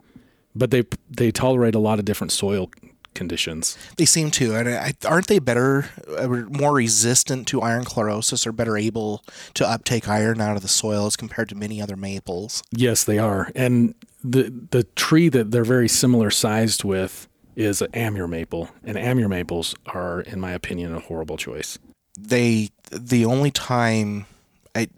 but 0.54 0.70
they 0.70 0.84
they 1.10 1.30
tolerate 1.30 1.74
a 1.74 1.78
lot 1.78 1.98
of 1.98 2.04
different 2.04 2.32
soil 2.32 2.70
conditions. 3.14 3.76
They 3.96 4.04
seem 4.04 4.30
to, 4.32 4.54
and 4.54 4.96
aren't 5.04 5.26
they 5.26 5.40
better, 5.40 5.90
uh, 6.16 6.28
more 6.28 6.74
resistant 6.74 7.48
to 7.48 7.60
iron 7.60 7.84
chlorosis, 7.84 8.46
or 8.46 8.52
better 8.52 8.76
able 8.76 9.24
to 9.54 9.68
uptake 9.68 10.08
iron 10.08 10.40
out 10.40 10.56
of 10.56 10.62
the 10.62 10.68
soil 10.68 11.06
as 11.06 11.16
compared 11.16 11.48
to 11.48 11.54
many 11.54 11.82
other 11.82 11.96
maples? 11.96 12.62
Yes, 12.70 13.04
they 13.04 13.18
are. 13.18 13.50
And 13.54 13.94
the 14.22 14.52
the 14.70 14.84
tree 14.94 15.28
that 15.30 15.50
they're 15.50 15.64
very 15.64 15.88
similar 15.88 16.30
sized 16.30 16.84
with 16.84 17.28
is 17.56 17.82
an 17.82 17.88
amur 17.92 18.28
maple, 18.28 18.70
and 18.84 18.96
amur 18.96 19.28
maples 19.28 19.74
are, 19.86 20.20
in 20.20 20.38
my 20.40 20.52
opinion, 20.52 20.94
a 20.94 21.00
horrible 21.00 21.36
choice. 21.36 21.78
They, 22.20 22.70
the 22.90 23.24
only 23.24 23.50
time 23.50 24.26
I, 24.74 24.88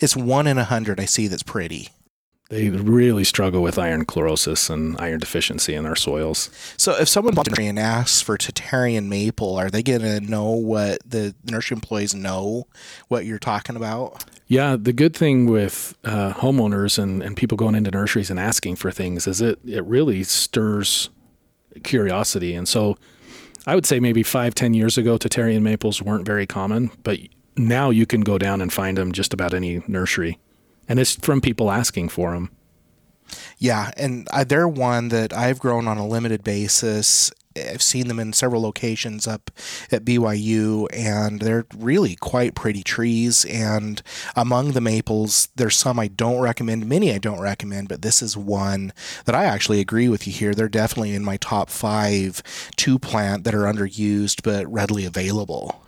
it's 0.00 0.16
one 0.16 0.46
in 0.46 0.58
a 0.58 0.64
hundred 0.64 1.00
I 1.00 1.04
see 1.04 1.28
that's 1.28 1.42
pretty. 1.42 1.88
They 2.50 2.70
really 2.70 3.24
struggle 3.24 3.62
with 3.62 3.78
iron 3.78 4.06
chlorosis 4.06 4.70
and 4.70 4.96
iron 4.98 5.20
deficiency 5.20 5.74
in 5.74 5.84
their 5.84 5.94
soils. 5.94 6.48
So, 6.78 6.98
if 6.98 7.06
someone 7.06 7.34
and 7.58 7.78
asks 7.78 8.22
for 8.22 8.38
Tatarian 8.38 9.06
maple, 9.08 9.56
are 9.56 9.68
they 9.68 9.82
going 9.82 10.00
to 10.00 10.20
know 10.20 10.52
what 10.52 10.98
the 11.04 11.34
nursery 11.44 11.74
employees 11.74 12.14
know 12.14 12.66
what 13.08 13.26
you're 13.26 13.38
talking 13.38 13.76
about? 13.76 14.24
Yeah, 14.46 14.76
the 14.80 14.94
good 14.94 15.14
thing 15.14 15.44
with 15.44 15.94
uh, 16.04 16.32
homeowners 16.32 16.98
and, 16.98 17.22
and 17.22 17.36
people 17.36 17.58
going 17.58 17.74
into 17.74 17.90
nurseries 17.90 18.30
and 18.30 18.40
asking 18.40 18.76
for 18.76 18.90
things 18.90 19.26
is 19.26 19.42
it 19.42 19.58
it 19.66 19.84
really 19.84 20.22
stirs 20.22 21.10
curiosity. 21.84 22.54
And 22.54 22.66
so, 22.66 22.96
I 23.68 23.74
would 23.74 23.86
say 23.86 24.00
maybe 24.00 24.24
five, 24.24 24.54
ten 24.54 24.74
years 24.74 24.98
ago, 24.98 25.16
Tatarian 25.16 25.62
maples 25.62 26.02
weren't 26.02 26.26
very 26.26 26.46
common, 26.46 26.90
but 27.04 27.18
now 27.56 27.90
you 27.90 28.06
can 28.06 28.22
go 28.22 28.38
down 28.38 28.60
and 28.60 28.72
find 28.72 28.96
them 28.96 29.12
just 29.12 29.32
about 29.32 29.54
any 29.54 29.82
nursery 29.86 30.38
and 30.88 30.98
it's 30.98 31.14
from 31.16 31.40
people 31.40 31.70
asking 31.70 32.08
for 32.08 32.32
them. 32.32 32.50
Yeah, 33.58 33.90
and 33.96 34.26
I, 34.32 34.44
they're 34.44 34.66
one 34.66 35.08
that 35.08 35.34
I've 35.34 35.58
grown 35.58 35.86
on 35.86 35.98
a 35.98 36.06
limited 36.06 36.42
basis. 36.42 37.30
I've 37.56 37.82
seen 37.82 38.08
them 38.08 38.18
in 38.18 38.32
several 38.32 38.62
locations 38.62 39.26
up 39.26 39.50
at 39.90 40.04
BYU, 40.04 40.86
and 40.92 41.40
they're 41.40 41.66
really 41.76 42.16
quite 42.16 42.54
pretty 42.54 42.82
trees. 42.82 43.44
And 43.46 44.02
among 44.36 44.72
the 44.72 44.80
maples, 44.80 45.48
there's 45.56 45.76
some 45.76 45.98
I 45.98 46.08
don't 46.08 46.40
recommend, 46.40 46.86
many 46.86 47.12
I 47.12 47.18
don't 47.18 47.40
recommend, 47.40 47.88
but 47.88 48.02
this 48.02 48.22
is 48.22 48.36
one 48.36 48.92
that 49.24 49.34
I 49.34 49.44
actually 49.44 49.80
agree 49.80 50.08
with 50.08 50.26
you 50.26 50.32
here. 50.32 50.54
They're 50.54 50.68
definitely 50.68 51.14
in 51.14 51.24
my 51.24 51.36
top 51.36 51.70
five 51.70 52.42
to 52.76 52.98
plant 52.98 53.44
that 53.44 53.54
are 53.54 53.64
underused 53.64 54.42
but 54.42 54.70
readily 54.70 55.04
available. 55.04 55.84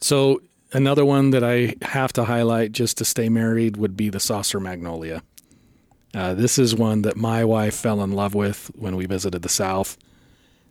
So 0.00 0.40
Another 0.72 1.04
one 1.04 1.30
that 1.30 1.42
I 1.42 1.74
have 1.82 2.12
to 2.12 2.24
highlight 2.24 2.72
just 2.72 2.98
to 2.98 3.04
stay 3.04 3.28
married 3.28 3.76
would 3.76 3.96
be 3.96 4.08
the 4.08 4.20
saucer 4.20 4.60
magnolia. 4.60 5.22
Uh, 6.14 6.34
this 6.34 6.58
is 6.58 6.74
one 6.74 7.02
that 7.02 7.16
my 7.16 7.44
wife 7.44 7.74
fell 7.74 8.02
in 8.02 8.12
love 8.12 8.34
with 8.34 8.70
when 8.74 8.96
we 8.96 9.06
visited 9.06 9.42
the 9.42 9.48
South. 9.48 9.96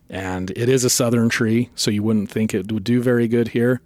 And 0.08 0.50
it 0.50 0.68
is 0.68 0.84
a 0.84 0.90
southern 0.90 1.28
tree, 1.28 1.70
so 1.74 1.90
you 1.90 2.02
wouldn't 2.02 2.30
think 2.30 2.52
it 2.52 2.70
would 2.70 2.84
do 2.84 3.00
very 3.00 3.28
good 3.28 3.48
here, 3.48 3.80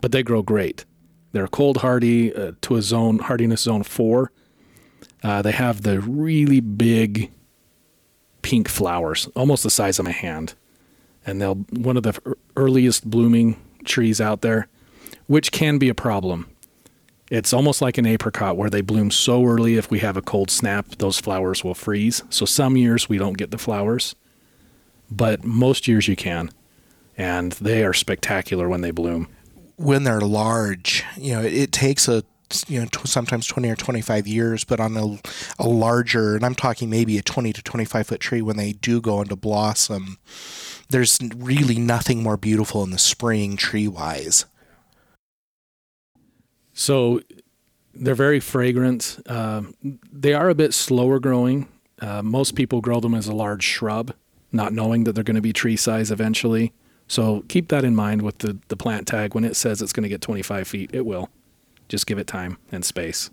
but 0.00 0.12
they 0.12 0.22
grow 0.22 0.42
great. 0.42 0.84
They're 1.32 1.48
cold 1.48 1.78
hardy 1.78 2.34
uh, 2.34 2.52
to 2.62 2.76
a 2.76 2.82
zone, 2.82 3.18
hardiness 3.18 3.62
zone 3.62 3.82
four. 3.82 4.30
Uh, 5.22 5.42
they 5.42 5.52
have 5.52 5.82
the 5.82 6.00
really 6.00 6.60
big 6.60 7.32
pink 8.42 8.68
flowers, 8.68 9.26
almost 9.34 9.64
the 9.64 9.70
size 9.70 9.98
of 9.98 10.04
my 10.04 10.12
hand. 10.12 10.54
And 11.26 11.42
they'll, 11.42 11.56
one 11.56 11.96
of 11.96 12.04
the 12.04 12.18
earliest 12.56 13.10
blooming 13.10 13.60
trees 13.84 14.20
out 14.20 14.42
there 14.42 14.68
which 15.26 15.52
can 15.52 15.78
be 15.78 15.88
a 15.88 15.94
problem. 15.94 16.48
It's 17.30 17.52
almost 17.52 17.82
like 17.82 17.98
an 17.98 18.06
apricot 18.06 18.56
where 18.56 18.70
they 18.70 18.80
bloom 18.80 19.10
so 19.10 19.44
early 19.44 19.76
if 19.76 19.90
we 19.90 19.98
have 19.98 20.16
a 20.16 20.22
cold 20.22 20.50
snap, 20.50 20.86
those 20.98 21.18
flowers 21.18 21.64
will 21.64 21.74
freeze. 21.74 22.22
So 22.30 22.44
some 22.44 22.76
years 22.76 23.08
we 23.08 23.18
don't 23.18 23.36
get 23.36 23.50
the 23.50 23.58
flowers, 23.58 24.14
but 25.10 25.44
most 25.44 25.88
years 25.88 26.06
you 26.06 26.14
can. 26.14 26.50
And 27.18 27.52
they 27.52 27.84
are 27.84 27.94
spectacular 27.94 28.68
when 28.68 28.82
they 28.82 28.92
bloom. 28.92 29.28
When 29.76 30.04
they're 30.04 30.20
large, 30.20 31.04
you 31.16 31.32
know, 31.34 31.42
it, 31.42 31.52
it 31.52 31.72
takes 31.72 32.08
a 32.08 32.22
you 32.68 32.80
know 32.80 32.86
sometimes 33.04 33.44
20 33.46 33.68
or 33.68 33.74
25 33.74 34.26
years 34.28 34.62
but 34.62 34.78
on 34.78 34.96
a, 34.96 35.18
a 35.58 35.68
larger 35.68 36.36
and 36.36 36.44
i'm 36.44 36.54
talking 36.54 36.88
maybe 36.88 37.18
a 37.18 37.22
20 37.22 37.52
to 37.52 37.60
25 37.60 38.06
foot 38.06 38.20
tree 38.20 38.40
when 38.40 38.56
they 38.56 38.72
do 38.72 39.00
go 39.00 39.20
into 39.20 39.34
blossom 39.34 40.16
there's 40.88 41.18
really 41.34 41.76
nothing 41.76 42.22
more 42.22 42.36
beautiful 42.36 42.84
in 42.84 42.90
the 42.90 42.98
spring 42.98 43.56
tree 43.56 43.88
wise 43.88 44.44
so 46.76 47.20
they're 47.94 48.14
very 48.14 48.38
fragrant. 48.38 49.18
Uh, 49.26 49.62
they 50.12 50.34
are 50.34 50.50
a 50.50 50.54
bit 50.54 50.74
slower 50.74 51.18
growing. 51.18 51.68
Uh, 52.00 52.22
most 52.22 52.54
people 52.54 52.82
grow 52.82 53.00
them 53.00 53.14
as 53.14 53.26
a 53.26 53.34
large 53.34 53.64
shrub, 53.64 54.12
not 54.52 54.74
knowing 54.74 55.04
that 55.04 55.14
they're 55.14 55.24
going 55.24 55.36
to 55.36 55.40
be 55.40 55.54
tree 55.54 55.76
size 55.76 56.10
eventually. 56.10 56.74
So 57.08 57.44
keep 57.48 57.68
that 57.68 57.82
in 57.82 57.96
mind 57.96 58.20
with 58.22 58.38
the, 58.38 58.58
the 58.68 58.76
plant 58.76 59.08
tag. 59.08 59.34
When 59.34 59.42
it 59.42 59.56
says 59.56 59.80
it's 59.80 59.92
going 59.94 60.02
to 60.02 60.08
get 60.10 60.20
25 60.20 60.68
feet, 60.68 60.90
it 60.92 61.06
will. 61.06 61.30
Just 61.88 62.06
give 62.06 62.18
it 62.18 62.26
time 62.26 62.58
and 62.70 62.84
space. 62.84 63.30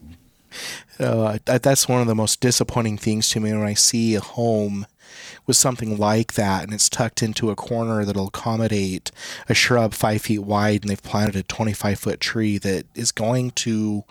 Uh, 0.98 1.40
that's 1.46 1.90
one 1.90 2.00
of 2.00 2.08
the 2.08 2.16
most 2.16 2.40
disappointing 2.40 2.98
things 2.98 3.28
to 3.30 3.42
me 3.42 3.52
when 3.52 3.64
I 3.64 3.74
see 3.74 4.16
a 4.16 4.22
home 4.22 4.86
with 5.46 5.56
something 5.56 5.98
like 5.98 6.34
that 6.34 6.64
and 6.64 6.74
it's 6.74 6.90
tucked 6.90 7.24
into 7.24 7.50
a 7.50 7.56
corner 7.56 8.06
that'll 8.06 8.28
accommodate 8.28 9.12
a 9.50 9.54
shrub 9.54 9.94
five 9.94 10.22
feet 10.22 10.40
wide 10.40 10.82
and 10.82 10.90
they've 10.90 11.04
planted 11.04 11.36
a 11.36 11.44
25 11.44 12.00
foot 12.00 12.20
tree 12.20 12.58
that 12.58 12.86
is 12.96 13.12
going 13.12 13.52
to 13.52 14.04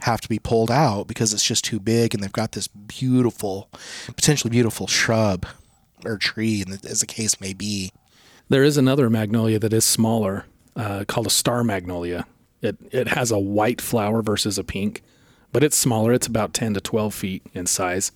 have 0.00 0.20
to 0.20 0.28
be 0.28 0.38
pulled 0.38 0.70
out 0.70 1.06
because 1.06 1.32
it's 1.32 1.44
just 1.44 1.64
too 1.64 1.78
big 1.78 2.14
and 2.14 2.22
they've 2.22 2.32
got 2.32 2.52
this 2.52 2.68
beautiful, 2.68 3.68
potentially 4.06 4.50
beautiful 4.50 4.86
shrub 4.86 5.46
or 6.04 6.16
tree, 6.16 6.64
as 6.88 7.00
the 7.00 7.06
case 7.06 7.40
may 7.40 7.52
be. 7.52 7.92
There 8.48 8.64
is 8.64 8.76
another 8.76 9.10
magnolia 9.10 9.58
that 9.58 9.72
is 9.72 9.84
smaller 9.84 10.46
uh, 10.74 11.04
called 11.06 11.26
a 11.26 11.30
star 11.30 11.62
magnolia. 11.62 12.26
It, 12.62 12.76
it 12.90 13.08
has 13.08 13.30
a 13.30 13.38
white 13.38 13.80
flower 13.80 14.22
versus 14.22 14.58
a 14.58 14.64
pink, 14.64 15.02
but 15.52 15.62
it's 15.62 15.76
smaller. 15.76 16.12
It's 16.12 16.26
about 16.26 16.54
10 16.54 16.74
to 16.74 16.80
12 16.80 17.14
feet 17.14 17.42
in 17.54 17.66
size 17.66 18.12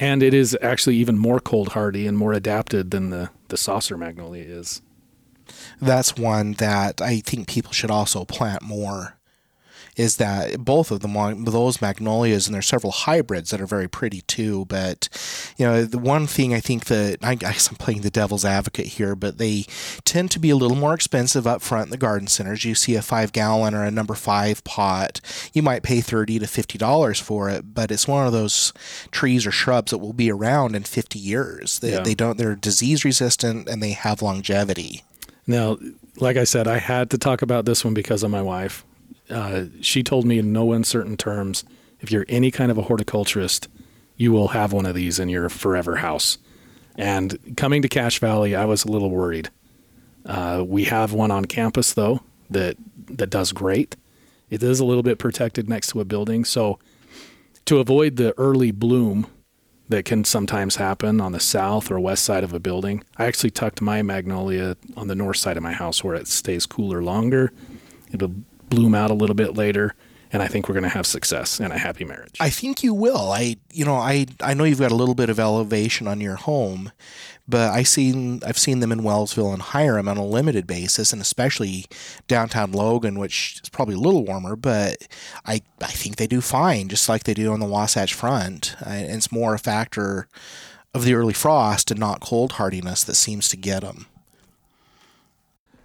and 0.00 0.22
it 0.22 0.34
is 0.34 0.56
actually 0.62 0.96
even 0.96 1.18
more 1.18 1.40
cold 1.40 1.68
hardy 1.68 2.06
and 2.06 2.16
more 2.16 2.32
adapted 2.32 2.90
than 2.90 3.10
the 3.10 3.30
the 3.48 3.56
saucer 3.56 3.96
magnolia 3.96 4.44
is. 4.44 4.80
That's 5.80 6.16
one 6.16 6.52
that 6.54 7.00
I 7.02 7.20
think 7.20 7.48
people 7.48 7.72
should 7.72 7.90
also 7.90 8.24
plant 8.24 8.62
more 8.62 9.18
is 9.96 10.16
that 10.16 10.64
both 10.64 10.90
of 10.90 11.00
them, 11.00 11.44
those 11.44 11.82
magnolias, 11.82 12.46
and 12.46 12.54
there's 12.54 12.66
several 12.66 12.92
hybrids 12.92 13.50
that 13.50 13.60
are 13.60 13.66
very 13.66 13.88
pretty 13.88 14.22
too. 14.22 14.64
But 14.66 15.08
you 15.56 15.66
know, 15.66 15.84
the 15.84 15.98
one 15.98 16.26
thing 16.26 16.54
I 16.54 16.60
think 16.60 16.86
that 16.86 17.18
I 17.22 17.34
guess 17.34 17.68
I'm 17.68 17.76
playing 17.76 18.00
the 18.00 18.10
devil's 18.10 18.44
advocate 18.44 18.86
here, 18.86 19.14
but 19.14 19.38
they 19.38 19.66
tend 20.04 20.30
to 20.32 20.38
be 20.38 20.50
a 20.50 20.56
little 20.56 20.76
more 20.76 20.94
expensive 20.94 21.46
up 21.46 21.62
front 21.62 21.86
in 21.86 21.90
the 21.90 21.96
garden 21.98 22.28
centers. 22.28 22.64
You 22.64 22.74
see 22.74 22.94
a 22.94 23.02
five 23.02 23.32
gallon 23.32 23.74
or 23.74 23.84
a 23.84 23.90
number 23.90 24.14
five 24.14 24.64
pot, 24.64 25.20
you 25.52 25.62
might 25.62 25.82
pay 25.82 26.00
thirty 26.00 26.38
to 26.38 26.46
fifty 26.46 26.78
dollars 26.78 27.20
for 27.20 27.50
it, 27.50 27.74
but 27.74 27.90
it's 27.90 28.08
one 28.08 28.26
of 28.26 28.32
those 28.32 28.72
trees 29.10 29.46
or 29.46 29.50
shrubs 29.50 29.90
that 29.90 29.98
will 29.98 30.12
be 30.12 30.30
around 30.30 30.74
in 30.74 30.84
fifty 30.84 31.18
years. 31.18 31.78
They, 31.80 31.92
yeah. 31.92 32.00
they 32.00 32.14
don't, 32.14 32.38
they're 32.38 32.56
disease 32.56 33.04
resistant 33.04 33.68
and 33.68 33.82
they 33.82 33.92
have 33.92 34.22
longevity. 34.22 35.02
Now, 35.46 35.78
like 36.16 36.36
I 36.36 36.44
said, 36.44 36.68
I 36.68 36.78
had 36.78 37.10
to 37.10 37.18
talk 37.18 37.42
about 37.42 37.64
this 37.64 37.84
one 37.84 37.94
because 37.94 38.22
of 38.22 38.30
my 38.30 38.42
wife. 38.42 38.84
Uh, 39.30 39.64
she 39.80 40.02
told 40.02 40.26
me 40.26 40.38
in 40.38 40.52
no 40.52 40.72
uncertain 40.72 41.16
terms 41.16 41.64
if 42.00 42.10
you're 42.10 42.26
any 42.28 42.50
kind 42.50 42.70
of 42.70 42.76
a 42.76 42.82
horticulturist, 42.82 43.68
you 44.16 44.32
will 44.32 44.48
have 44.48 44.72
one 44.72 44.86
of 44.86 44.94
these 44.94 45.18
in 45.18 45.28
your 45.28 45.48
forever 45.48 45.96
house. 45.96 46.38
And 46.96 47.56
coming 47.56 47.80
to 47.82 47.88
Cache 47.88 48.18
Valley, 48.18 48.54
I 48.54 48.64
was 48.64 48.84
a 48.84 48.90
little 48.90 49.10
worried. 49.10 49.50
Uh, 50.26 50.64
we 50.66 50.84
have 50.84 51.12
one 51.12 51.30
on 51.30 51.44
campus 51.46 51.94
though 51.94 52.22
that 52.50 52.76
that 53.06 53.30
does 53.30 53.52
great. 53.52 53.96
It 54.50 54.62
is 54.62 54.80
a 54.80 54.84
little 54.84 55.02
bit 55.02 55.18
protected 55.18 55.68
next 55.68 55.88
to 55.88 56.00
a 56.00 56.04
building, 56.04 56.44
so 56.44 56.78
to 57.64 57.78
avoid 57.78 58.16
the 58.16 58.38
early 58.38 58.70
bloom 58.70 59.26
that 59.88 60.04
can 60.04 60.24
sometimes 60.24 60.76
happen 60.76 61.20
on 61.20 61.32
the 61.32 61.40
south 61.40 61.90
or 61.90 61.98
west 61.98 62.24
side 62.24 62.44
of 62.44 62.52
a 62.52 62.60
building, 62.60 63.02
I 63.16 63.26
actually 63.26 63.50
tucked 63.50 63.80
my 63.80 64.02
magnolia 64.02 64.76
on 64.96 65.08
the 65.08 65.14
north 65.14 65.36
side 65.38 65.56
of 65.56 65.62
my 65.62 65.72
house 65.72 66.02
where 66.02 66.14
it 66.14 66.28
stays 66.28 66.66
cooler 66.66 67.02
longer. 67.02 67.52
It'll 68.12 68.34
bloom 68.74 68.94
out 68.94 69.10
a 69.10 69.14
little 69.14 69.34
bit 69.34 69.56
later 69.56 69.94
and 70.32 70.42
I 70.42 70.48
think 70.48 70.66
we're 70.66 70.74
going 70.74 70.84
to 70.84 70.88
have 70.88 71.06
success 71.06 71.60
and 71.60 71.72
a 71.72 71.78
happy 71.78 72.04
marriage. 72.04 72.36
I 72.40 72.48
think 72.48 72.82
you 72.82 72.94
will. 72.94 73.30
I, 73.30 73.56
you 73.70 73.84
know, 73.84 73.96
I, 73.96 74.26
I 74.40 74.54
know 74.54 74.64
you've 74.64 74.80
got 74.80 74.90
a 74.90 74.96
little 74.96 75.14
bit 75.14 75.28
of 75.28 75.38
elevation 75.38 76.08
on 76.08 76.22
your 76.22 76.36
home, 76.36 76.90
but 77.46 77.70
I 77.70 77.82
seen, 77.82 78.40
I've 78.46 78.58
seen 78.58 78.80
them 78.80 78.92
in 78.92 79.02
Wellsville 79.02 79.52
and 79.52 79.60
Hiram 79.60 80.08
on 80.08 80.16
a 80.16 80.24
limited 80.24 80.66
basis, 80.66 81.12
and 81.12 81.20
especially 81.20 81.84
downtown 82.28 82.72
Logan, 82.72 83.18
which 83.18 83.60
is 83.62 83.68
probably 83.68 83.94
a 83.94 84.00
little 84.00 84.24
warmer, 84.24 84.56
but 84.56 85.06
I, 85.44 85.60
I 85.82 85.88
think 85.88 86.16
they 86.16 86.26
do 86.26 86.40
fine, 86.40 86.88
just 86.88 87.10
like 87.10 87.24
they 87.24 87.34
do 87.34 87.52
on 87.52 87.60
the 87.60 87.66
Wasatch 87.66 88.14
Front. 88.14 88.74
And 88.84 89.10
it's 89.10 89.30
more 89.30 89.54
a 89.54 89.58
factor 89.58 90.28
of 90.94 91.04
the 91.04 91.14
early 91.14 91.34
frost 91.34 91.90
and 91.90 92.00
not 92.00 92.20
cold 92.20 92.52
hardiness 92.52 93.04
that 93.04 93.16
seems 93.16 93.50
to 93.50 93.56
get 93.58 93.82
them. 93.82 94.06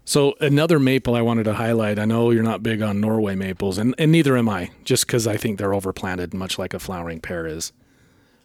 So 0.07 0.35
another 0.39 0.79
maple 0.79 1.15
I 1.15 1.21
wanted 1.21 1.43
to 1.43 1.55
highlight. 1.55 1.99
I 1.99 2.05
know 2.05 2.31
you're 2.31 2.41
not 2.41 2.63
big 2.63 2.81
on 2.81 3.01
Norway 3.01 3.35
maples, 3.35 3.77
and, 3.77 3.93
and 3.97 4.09
neither 4.09 4.37
am 4.37 4.47
I, 4.47 4.71
just 4.85 5.05
because 5.05 5.27
I 5.27 5.35
think 5.35 5.59
they're 5.59 5.71
overplanted, 5.71 6.33
much 6.33 6.57
like 6.57 6.73
a 6.73 6.79
flowering 6.79 7.19
pear 7.19 7.45
is. 7.45 7.73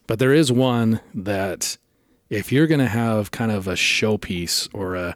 But 0.09 0.19
there 0.19 0.33
is 0.33 0.51
one 0.51 1.01
that, 1.15 1.79
if 2.29 2.51
you're 2.51 2.67
going 2.67 2.81
to 2.81 2.89
have 2.89 3.31
kind 3.31 3.53
of 3.53 3.69
a 3.69 3.75
showpiece 3.75 4.69
or 4.75 4.97
a 4.97 5.15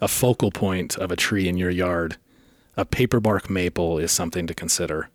a 0.00 0.08
focal 0.08 0.50
point 0.50 0.96
of 0.96 1.12
a 1.12 1.16
tree 1.16 1.48
in 1.48 1.56
your 1.56 1.70
yard, 1.70 2.16
a 2.76 2.84
paperbark 2.84 3.48
maple 3.48 3.98
is 3.98 4.10
something 4.10 4.48
to 4.48 4.54
consider. 4.54 5.10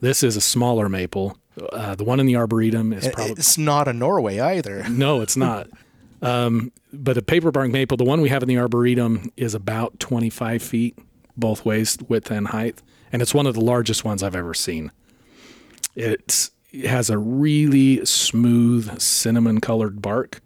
This 0.00 0.24
is 0.24 0.36
a 0.36 0.40
smaller 0.40 0.88
maple. 0.88 1.38
Uh, 1.72 1.94
the 1.94 2.04
one 2.04 2.18
in 2.18 2.26
the 2.26 2.34
arboretum 2.34 2.92
is 2.92 3.08
probably 3.08 3.32
it's 3.32 3.56
not 3.56 3.86
a 3.86 3.92
Norway 3.92 4.40
either. 4.40 4.88
No, 4.88 5.20
it's 5.20 5.36
not. 5.36 5.68
Um, 6.20 6.72
but 6.92 7.16
a 7.16 7.22
paperbark 7.22 7.70
maple, 7.70 7.96
the 7.96 8.04
one 8.04 8.20
we 8.20 8.28
have 8.28 8.42
in 8.42 8.48
the 8.48 8.58
arboretum, 8.58 9.30
is 9.36 9.54
about 9.54 10.00
25 10.00 10.62
feet 10.62 10.98
both 11.38 11.64
ways, 11.64 11.96
width 12.08 12.30
and 12.30 12.48
height, 12.48 12.82
and 13.12 13.22
it's 13.22 13.32
one 13.32 13.46
of 13.46 13.54
the 13.54 13.60
largest 13.60 14.04
ones 14.04 14.22
I've 14.22 14.34
ever 14.34 14.52
seen. 14.52 14.90
It's 15.94 16.50
has 16.84 17.08
a 17.08 17.16
really 17.16 18.04
smooth 18.04 19.00
cinnamon 19.00 19.58
colored 19.58 20.02
bark 20.02 20.42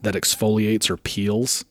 that 0.00 0.14
exfoliates 0.14 0.88
or 0.88 0.96
peels. 0.96 1.66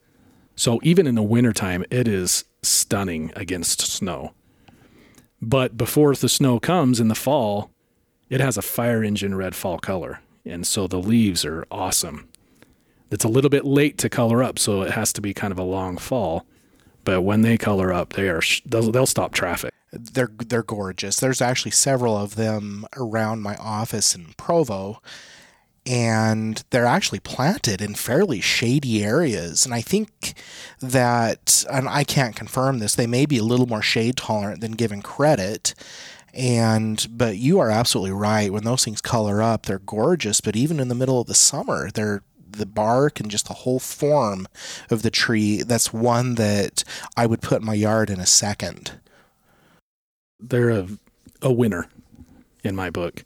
So 0.56 0.80
even 0.84 1.08
in 1.08 1.16
the 1.16 1.24
wintertime, 1.24 1.84
it 1.90 2.08
is 2.08 2.44
stunning 2.62 3.32
against 3.36 3.82
snow. 3.82 4.34
But 5.42 5.76
before 5.76 6.14
the 6.14 6.30
snow 6.30 6.60
comes 6.60 7.00
in 7.00 7.08
the 7.08 7.16
fall, 7.16 7.72
it 8.30 8.42
has 8.42 8.58
a 8.58 8.62
fire 8.62 9.04
engine 9.04 9.34
red 9.34 9.56
fall 9.56 9.80
color. 9.80 10.20
And 10.46 10.68
so 10.68 10.86
the 10.86 11.00
leaves 11.00 11.44
are 11.44 11.66
awesome. 11.72 12.30
It's 13.16 13.24
a 13.24 13.30
little 13.30 13.50
bit 13.50 13.64
late 13.64 13.98
to 14.00 14.10
color 14.10 14.44
up, 14.44 14.60
so 14.60 14.82
it 14.82 14.92
has 14.92 15.14
to 15.14 15.22
be 15.22 15.34
kind 15.34 15.54
of 15.54 15.58
a 15.58 15.64
long 15.64 15.98
fall. 15.98 16.46
But 17.06 17.22
when 17.22 17.44
they 17.44 17.58
color 17.58 17.94
up, 17.94 18.12
they 18.12 18.28
are 18.28 18.42
they'll, 18.66 18.92
they'll 18.92 19.06
stop 19.06 19.34
traffic. 19.34 19.74
They're 19.94 20.32
they're 20.38 20.64
gorgeous. 20.64 21.16
There's 21.16 21.42
actually 21.42 21.72
several 21.72 22.18
of 22.18 22.36
them 22.36 22.86
around 22.98 23.42
my 23.42 23.56
office 23.56 24.16
in 24.16 24.34
Provo, 24.36 25.02
and 25.86 26.62
they're 26.72 26.86
actually 26.86 27.22
planted 27.22 27.82
in 27.82 27.96
fairly 27.96 28.42
shady 28.42 29.02
areas. 29.02 29.64
And 29.66 29.74
I 29.74 29.80
think 29.80 30.34
that, 30.82 31.64
and 31.72 31.88
I 31.88 32.04
can't 32.04 32.36
confirm 32.36 32.80
this, 32.80 32.96
they 32.96 33.08
may 33.08 33.26
be 33.26 33.38
a 33.38 33.44
little 33.44 33.68
more 33.68 33.82
shade 33.82 34.18
tolerant 34.18 34.60
than 34.60 34.74
given 34.74 35.02
credit. 35.02 35.74
And 36.34 37.08
but 37.10 37.38
you 37.38 37.62
are 37.62 37.72
absolutely 37.72 38.12
right. 38.12 38.52
When 38.52 38.66
those 38.66 38.84
things 38.84 39.00
color 39.00 39.42
up, 39.42 39.68
they're 39.68 39.80
gorgeous. 39.80 40.42
But 40.42 40.58
even 40.58 40.82
in 40.82 40.90
the 40.90 40.96
middle 40.96 41.22
of 41.22 41.28
the 41.28 41.34
summer, 41.34 41.90
they're 41.92 42.24
the 42.58 42.66
bark 42.66 43.20
and 43.20 43.30
just 43.30 43.48
the 43.48 43.54
whole 43.54 43.80
form 43.80 44.48
of 44.90 45.02
the 45.02 45.12
tree. 45.12 45.62
That's 45.64 45.94
one 45.94 46.36
that 46.36 46.84
I 47.16 47.26
would 47.26 47.42
put 47.42 47.62
in 47.62 47.66
my 47.66 47.74
yard 47.74 48.10
in 48.10 48.20
a 48.20 48.26
second. 48.26 49.00
They're 50.40 50.70
a, 50.70 50.88
a 51.42 51.52
winner 51.52 51.90
in 52.64 52.76
my 52.76 52.90
book. 52.90 53.24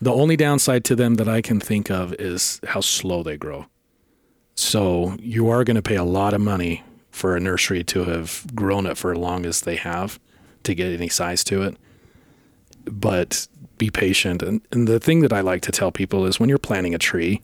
The 0.00 0.12
only 0.12 0.36
downside 0.36 0.84
to 0.84 0.96
them 0.96 1.14
that 1.14 1.28
I 1.28 1.40
can 1.40 1.58
think 1.58 1.90
of 1.90 2.12
is 2.14 2.60
how 2.68 2.80
slow 2.80 3.22
they 3.22 3.36
grow. 3.36 3.66
So 4.54 5.16
you 5.20 5.48
are 5.48 5.64
going 5.64 5.76
to 5.76 5.82
pay 5.82 5.96
a 5.96 6.04
lot 6.04 6.34
of 6.34 6.40
money 6.40 6.82
for 7.10 7.34
a 7.34 7.40
nursery 7.40 7.82
to 7.84 8.04
have 8.04 8.46
grown 8.54 8.86
it 8.86 8.98
for 8.98 9.12
as 9.12 9.18
long 9.18 9.46
as 9.46 9.62
they 9.62 9.76
have 9.76 10.20
to 10.64 10.74
get 10.74 10.92
any 10.92 11.08
size 11.08 11.42
to 11.44 11.62
it. 11.62 11.76
But 12.84 13.48
be 13.78 13.90
patient. 13.90 14.42
And, 14.42 14.60
and 14.70 14.86
the 14.86 15.00
thing 15.00 15.20
that 15.20 15.32
I 15.32 15.40
like 15.40 15.62
to 15.62 15.72
tell 15.72 15.90
people 15.90 16.26
is 16.26 16.38
when 16.38 16.48
you're 16.48 16.58
planting 16.58 16.94
a 16.94 16.98
tree, 16.98 17.42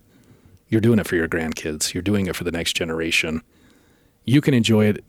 you're 0.73 0.81
doing 0.81 0.99
it 0.99 1.07
for 1.07 1.17
your 1.17 1.29
grandkids, 1.29 1.93
you're 1.93 2.03
doing 2.03 2.27
it 2.27 2.35
for 2.35 2.45
the 2.45 2.51
next 2.51 2.73
generation. 2.73 3.43
You 4.25 4.41
can 4.41 4.55
enjoy 4.55 4.87
it 4.87 5.05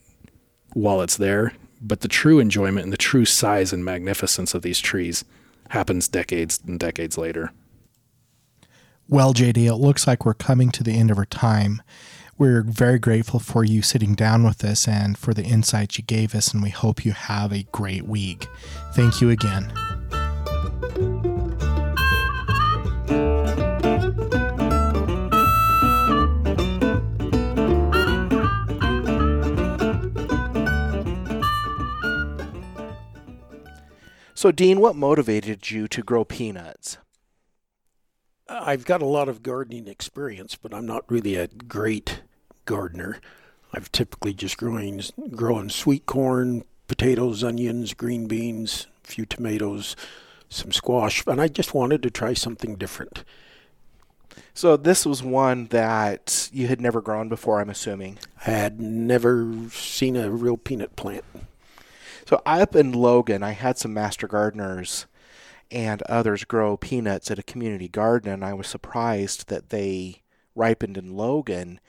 while 0.73 1.01
it's 1.01 1.15
there, 1.15 1.53
but 1.81 2.01
the 2.01 2.09
true 2.09 2.39
enjoyment 2.39 2.83
and 2.83 2.91
the 2.91 2.97
true 2.97 3.23
size 3.23 3.71
and 3.71 3.85
magnificence 3.85 4.53
of 4.53 4.61
these 4.61 4.79
trees 4.79 5.23
happens 5.69 6.09
decades 6.09 6.59
and 6.67 6.77
decades 6.77 7.17
later. 7.17 7.51
Well, 9.07 9.33
JD, 9.33 9.65
it 9.65 9.75
looks 9.75 10.05
like 10.05 10.25
we're 10.25 10.33
coming 10.33 10.69
to 10.71 10.83
the 10.83 10.97
end 10.99 11.09
of 11.09 11.17
our 11.17 11.25
time. 11.25 11.81
We're 12.37 12.63
very 12.63 12.99
grateful 12.99 13.39
for 13.39 13.63
you 13.63 13.81
sitting 13.81 14.15
down 14.15 14.43
with 14.43 14.65
us 14.65 14.85
and 14.85 15.17
for 15.17 15.33
the 15.33 15.43
insights 15.43 15.97
you 15.97 16.03
gave 16.03 16.35
us, 16.35 16.53
and 16.53 16.61
we 16.61 16.71
hope 16.71 17.05
you 17.05 17.13
have 17.13 17.53
a 17.53 17.63
great 17.71 18.05
week. 18.05 18.47
Thank 18.95 19.21
you 19.21 19.29
again. 19.29 19.71
So, 34.43 34.51
Dean, 34.51 34.81
what 34.81 34.97
motivated 34.97 35.71
you 35.71 35.87
to 35.87 36.01
grow 36.01 36.25
peanuts? 36.25 36.97
I've 38.49 38.83
got 38.83 39.01
a 39.01 39.05
lot 39.05 39.29
of 39.29 39.41
gardening 39.41 39.87
experience, 39.87 40.57
but 40.57 40.73
I'm 40.73 40.85
not 40.85 41.09
really 41.09 41.37
a 41.37 41.47
great 41.47 42.23
gardener. 42.65 43.21
I've 43.71 43.89
typically 43.93 44.33
just 44.33 44.57
growing 44.57 45.01
growing 45.31 45.69
sweet 45.69 46.05
corn, 46.05 46.65
potatoes, 46.89 47.41
onions, 47.41 47.93
green 47.93 48.27
beans, 48.27 48.87
a 49.05 49.07
few 49.07 49.25
tomatoes, 49.25 49.95
some 50.49 50.73
squash, 50.73 51.25
and 51.25 51.39
I 51.39 51.47
just 51.47 51.73
wanted 51.73 52.03
to 52.03 52.11
try 52.11 52.33
something 52.33 52.75
different. 52.75 53.23
So 54.53 54.75
this 54.75 55.05
was 55.05 55.23
one 55.23 55.67
that 55.67 56.49
you 56.51 56.67
had 56.67 56.81
never 56.81 56.99
grown 56.99 57.29
before, 57.29 57.61
I'm 57.61 57.69
assuming. 57.69 58.19
I 58.45 58.49
had 58.49 58.81
never 58.81 59.69
seen 59.71 60.17
a 60.17 60.29
real 60.29 60.57
peanut 60.57 60.97
plant. 60.97 61.23
So 62.27 62.41
up 62.45 62.75
in 62.75 62.91
Logan, 62.91 63.43
I 63.43 63.51
had 63.51 63.77
some 63.77 63.93
master 63.93 64.27
gardeners 64.27 65.07
and 65.71 66.01
others 66.03 66.43
grow 66.43 66.77
peanuts 66.77 67.31
at 67.31 67.39
a 67.39 67.43
community 67.43 67.87
garden, 67.87 68.31
and 68.31 68.45
I 68.45 68.53
was 68.53 68.67
surprised 68.67 69.49
that 69.49 69.69
they 69.69 70.21
ripened 70.55 70.97
in 70.97 71.15
Logan. 71.15 71.79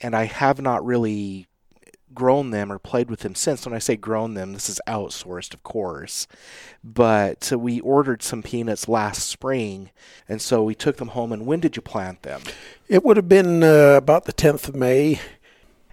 And 0.00 0.14
I 0.14 0.24
have 0.24 0.60
not 0.60 0.84
really 0.84 1.48
grown 2.14 2.50
them 2.50 2.70
or 2.72 2.78
played 2.78 3.10
with 3.10 3.20
them 3.20 3.34
since. 3.34 3.66
When 3.66 3.74
I 3.74 3.80
say 3.80 3.96
grown 3.96 4.34
them, 4.34 4.52
this 4.52 4.68
is 4.68 4.80
outsourced, 4.86 5.52
of 5.52 5.62
course. 5.64 6.28
But 6.84 7.52
we 7.54 7.80
ordered 7.80 8.22
some 8.22 8.42
peanuts 8.42 8.88
last 8.88 9.28
spring, 9.28 9.90
and 10.28 10.40
so 10.40 10.62
we 10.62 10.74
took 10.76 10.98
them 10.98 11.08
home. 11.08 11.32
And 11.32 11.44
when 11.44 11.60
did 11.60 11.74
you 11.74 11.82
plant 11.82 12.22
them? 12.22 12.42
It 12.88 13.04
would 13.04 13.16
have 13.16 13.28
been 13.28 13.62
uh, 13.62 13.96
about 13.96 14.24
the 14.24 14.32
10th 14.32 14.68
of 14.68 14.76
May. 14.76 15.20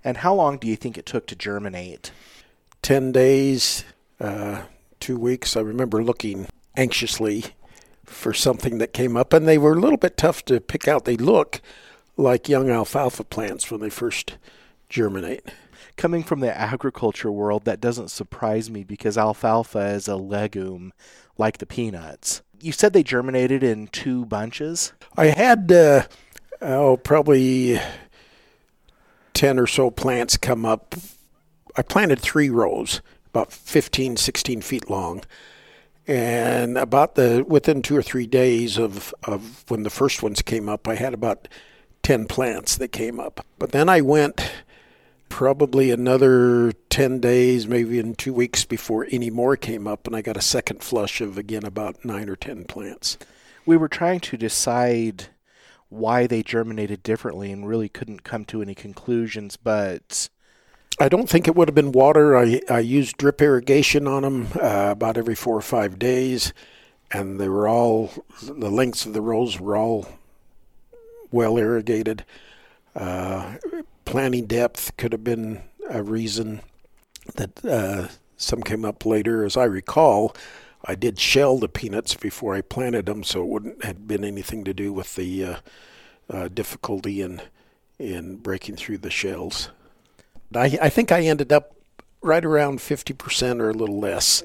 And 0.03 0.17
how 0.17 0.35
long 0.35 0.57
do 0.57 0.67
you 0.67 0.75
think 0.75 0.99
it 0.99 1.07
took 1.07 1.25
to 1.27 1.35
germinate? 1.35 2.11
10 2.85 3.11
days, 3.11 3.83
uh, 4.19 4.61
two 4.99 5.17
weeks. 5.17 5.57
I 5.57 5.61
remember 5.61 6.03
looking 6.03 6.45
anxiously 6.77 7.45
for 8.03 8.31
something 8.31 8.77
that 8.77 8.93
came 8.93 9.17
up, 9.17 9.33
and 9.33 9.47
they 9.47 9.57
were 9.57 9.73
a 9.73 9.79
little 9.79 9.97
bit 9.97 10.17
tough 10.17 10.45
to 10.45 10.61
pick 10.61 10.87
out. 10.87 11.03
They 11.03 11.17
look 11.17 11.61
like 12.15 12.47
young 12.47 12.69
alfalfa 12.69 13.23
plants 13.23 13.71
when 13.71 13.81
they 13.81 13.89
first 13.89 14.37
germinate. 14.87 15.51
Coming 15.97 16.21
from 16.21 16.41
the 16.41 16.55
agriculture 16.55 17.31
world, 17.31 17.65
that 17.65 17.81
doesn't 17.81 18.11
surprise 18.11 18.69
me 18.69 18.83
because 18.83 19.17
alfalfa 19.17 19.87
is 19.87 20.07
a 20.07 20.15
legume 20.15 20.93
like 21.39 21.57
the 21.57 21.65
peanuts. 21.65 22.43
You 22.61 22.71
said 22.71 22.93
they 22.93 23.01
germinated 23.01 23.63
in 23.63 23.87
two 23.87 24.25
bunches? 24.27 24.93
I 25.17 25.29
had, 25.29 25.71
uh, 25.71 26.03
oh, 26.61 26.97
probably 26.97 27.79
10 29.33 29.57
or 29.57 29.65
so 29.65 29.89
plants 29.89 30.37
come 30.37 30.65
up 30.65 30.93
I 31.77 31.81
planted 31.81 32.19
three 32.19 32.49
rows, 32.49 33.01
about 33.27 33.51
15, 33.51 34.17
16 34.17 34.61
feet 34.61 34.89
long. 34.89 35.23
And 36.07 36.77
about 36.77 37.15
the 37.15 37.43
within 37.47 37.81
two 37.81 37.97
or 37.97 38.03
three 38.03 38.27
days 38.27 38.77
of, 38.77 39.13
of 39.23 39.65
when 39.69 39.83
the 39.83 39.89
first 39.89 40.21
ones 40.21 40.41
came 40.41 40.69
up, 40.69 40.87
I 40.87 40.95
had 40.95 41.13
about 41.13 41.47
10 42.03 42.27
plants 42.27 42.77
that 42.77 42.89
came 42.89 43.19
up. 43.19 43.43
But 43.57 43.71
then 43.71 43.89
I 43.89 44.01
went 44.01 44.51
probably 45.29 45.89
another 45.89 46.71
10 46.89 47.19
days, 47.19 47.67
maybe 47.67 47.99
in 47.99 48.13
two 48.15 48.33
weeks 48.33 48.63
before 48.63 49.07
any 49.09 49.29
more 49.29 49.57
came 49.57 49.87
up, 49.87 50.05
and 50.05 50.15
I 50.15 50.21
got 50.21 50.37
a 50.37 50.41
second 50.41 50.83
flush 50.83 51.19
of 51.19 51.37
again 51.37 51.65
about 51.65 52.05
nine 52.05 52.29
or 52.29 52.35
10 52.35 52.65
plants. 52.65 53.17
We 53.65 53.75
were 53.75 53.87
trying 53.87 54.19
to 54.21 54.37
decide 54.37 55.25
why 55.89 56.27
they 56.27 56.43
germinated 56.43 57.01
differently 57.03 57.51
and 57.51 57.67
really 57.67 57.89
couldn't 57.89 58.23
come 58.23 58.45
to 58.45 58.61
any 58.61 58.75
conclusions, 58.75 59.57
but 59.57 60.29
I 60.97 61.09
don't 61.09 61.29
think 61.29 61.47
it 61.47 61.55
would 61.55 61.67
have 61.67 61.75
been 61.75 61.91
water. 61.91 62.37
I, 62.37 62.61
I 62.69 62.79
used 62.79 63.17
drip 63.17 63.41
irrigation 63.41 64.07
on 64.07 64.23
them 64.23 64.47
uh, 64.55 64.89
about 64.91 65.17
every 65.17 65.35
four 65.35 65.57
or 65.57 65.61
five 65.61 65.99
days, 65.99 66.53
and 67.11 67.39
they 67.39 67.49
were 67.49 67.67
all 67.67 68.11
the 68.41 68.71
lengths 68.71 69.05
of 69.05 69.13
the 69.13 69.21
rows 69.21 69.59
were 69.59 69.75
all 69.75 70.07
well 71.31 71.57
irrigated. 71.57 72.23
Uh, 72.95 73.55
planting 74.05 74.45
depth 74.45 74.95
could 74.95 75.11
have 75.11 75.23
been 75.23 75.61
a 75.89 76.01
reason 76.01 76.61
that 77.35 77.65
uh, 77.65 78.07
some 78.37 78.63
came 78.63 78.85
up 78.85 79.05
later. 79.05 79.43
As 79.43 79.57
I 79.57 79.65
recall, 79.65 80.33
I 80.85 80.95
did 80.95 81.19
shell 81.19 81.57
the 81.57 81.67
peanuts 81.67 82.13
before 82.15 82.55
I 82.55 82.61
planted 82.61 83.05
them, 83.05 83.23
so 83.23 83.41
it 83.41 83.47
wouldn't 83.47 83.83
have 83.83 84.07
been 84.07 84.23
anything 84.23 84.63
to 84.63 84.73
do 84.73 84.93
with 84.93 85.15
the 85.15 85.43
uh, 85.43 85.55
uh, 86.29 86.47
difficulty 86.47 87.21
in 87.21 87.41
in 87.99 88.37
breaking 88.37 88.77
through 88.77 88.99
the 88.99 89.09
shells. 89.09 89.69
I, 90.53 90.77
I 90.81 90.89
think 90.89 91.11
I 91.11 91.21
ended 91.21 91.51
up 91.51 91.75
right 92.21 92.43
around 92.43 92.79
50% 92.79 93.59
or 93.59 93.69
a 93.69 93.73
little 93.73 93.99
less. 93.99 94.43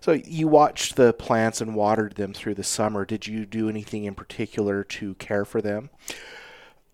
So 0.00 0.12
you 0.12 0.46
watched 0.48 0.96
the 0.96 1.12
plants 1.12 1.60
and 1.60 1.74
watered 1.74 2.14
them 2.14 2.32
through 2.32 2.54
the 2.54 2.64
summer. 2.64 3.04
Did 3.04 3.26
you 3.26 3.44
do 3.44 3.68
anything 3.68 4.04
in 4.04 4.14
particular 4.14 4.84
to 4.84 5.14
care 5.14 5.44
for 5.44 5.60
them? 5.60 5.90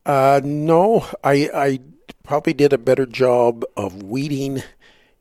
Uh, 0.07 0.41
no, 0.43 1.07
I, 1.23 1.51
I 1.55 1.81
probably 2.23 2.55
did 2.55 2.73
a 2.73 2.79
better 2.79 3.07
job 3.07 3.65
of 3.77 4.03
weeding 4.03 4.63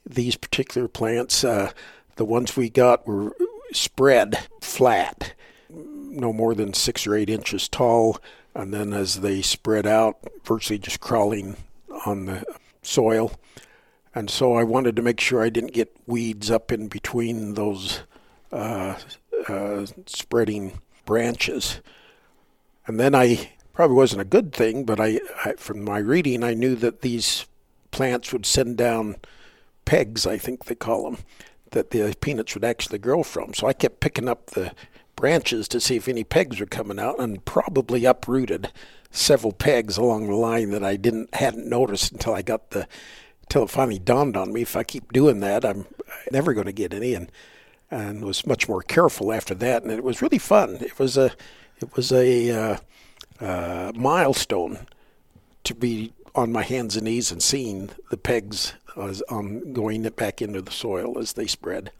these 0.05 0.35
particular 0.35 0.87
plants. 0.87 1.43
Uh, 1.43 1.71
the 2.15 2.25
ones 2.25 2.55
we 2.55 2.69
got 2.69 3.05
were 3.05 3.35
spread 3.73 4.47
flat, 4.61 5.33
no 5.69 6.33
more 6.33 6.55
than 6.55 6.73
six 6.73 7.05
or 7.05 7.15
eight 7.15 7.29
inches 7.29 7.67
tall, 7.67 8.19
and 8.55 8.73
then 8.73 8.93
as 8.93 9.21
they 9.21 9.41
spread 9.41 9.85
out, 9.85 10.17
virtually 10.43 10.79
just 10.79 10.99
crawling 10.99 11.57
on 12.05 12.25
the 12.25 12.45
soil. 12.81 13.31
And 14.13 14.29
so 14.29 14.53
I 14.53 14.63
wanted 14.63 14.95
to 14.95 15.01
make 15.01 15.19
sure 15.19 15.41
I 15.41 15.49
didn't 15.49 15.73
get 15.73 15.95
weeds 16.05 16.51
up 16.51 16.71
in 16.71 16.87
between 16.87 17.53
those 17.53 18.01
uh, 18.51 18.97
uh, 19.47 19.85
spreading 20.05 20.79
branches. 21.05 21.81
And 22.87 22.99
then 22.99 23.15
I 23.15 23.51
probably 23.73 23.95
wasn't 23.95 24.21
a 24.21 24.25
good 24.25 24.51
thing, 24.53 24.83
but 24.83 24.99
I, 24.99 25.19
I 25.45 25.53
from 25.53 25.83
my 25.83 25.99
reading 25.99 26.43
I 26.43 26.53
knew 26.53 26.75
that 26.75 27.01
these 27.01 27.45
plants 27.91 28.33
would 28.33 28.45
send 28.45 28.77
down 28.77 29.15
pegs, 29.85 30.27
I 30.27 30.37
think 30.37 30.65
they 30.65 30.75
call 30.75 31.03
them, 31.03 31.19
that 31.71 31.91
the 31.91 32.15
peanuts 32.19 32.53
would 32.53 32.65
actually 32.65 32.99
grow 32.99 33.23
from. 33.23 33.53
So 33.53 33.67
I 33.67 33.73
kept 33.73 34.01
picking 34.01 34.27
up 34.27 34.47
the 34.47 34.71
branches 35.21 35.67
to 35.67 35.79
see 35.79 35.95
if 35.95 36.07
any 36.07 36.23
pegs 36.23 36.59
were 36.59 36.65
coming 36.65 36.99
out 36.99 37.19
and 37.19 37.45
probably 37.45 38.05
uprooted 38.05 38.71
several 39.11 39.53
pegs 39.53 39.95
along 39.95 40.25
the 40.25 40.35
line 40.35 40.71
that 40.71 40.83
I 40.83 40.95
didn't 40.95 41.35
hadn't 41.35 41.69
noticed 41.69 42.11
until 42.11 42.33
I 42.33 42.41
got 42.41 42.71
the 42.71 42.87
until 43.43 43.63
it 43.63 43.69
finally 43.69 43.99
dawned 43.99 44.35
on 44.35 44.51
me 44.51 44.63
if 44.63 44.75
I 44.75 44.83
keep 44.83 45.13
doing 45.13 45.39
that 45.41 45.63
I'm 45.63 45.85
never 46.31 46.55
going 46.55 46.65
to 46.65 46.71
get 46.71 46.91
any 46.91 47.13
and 47.13 47.31
and 47.91 48.25
was 48.25 48.47
much 48.47 48.67
more 48.67 48.81
careful 48.81 49.31
after 49.31 49.53
that 49.53 49.83
and 49.83 49.91
it 49.91 50.03
was 50.03 50.23
really 50.23 50.39
fun 50.39 50.77
it 50.81 50.97
was 50.97 51.17
a 51.17 51.31
it 51.79 51.95
was 51.95 52.11
a 52.11 52.49
uh, 52.49 52.77
uh, 53.39 53.91
milestone 53.93 54.87
to 55.65 55.75
be 55.75 56.13
on 56.33 56.51
my 56.51 56.63
hands 56.63 56.95
and 56.95 57.05
knees 57.05 57.31
and 57.31 57.43
seeing 57.43 57.91
the 58.09 58.17
pegs 58.17 58.73
as 58.97 59.21
um, 59.29 59.71
going 59.71 60.01
back 60.09 60.41
into 60.41 60.61
the 60.61 60.71
soil 60.71 61.17
as 61.17 61.33
they 61.33 61.47
spread. 61.47 61.91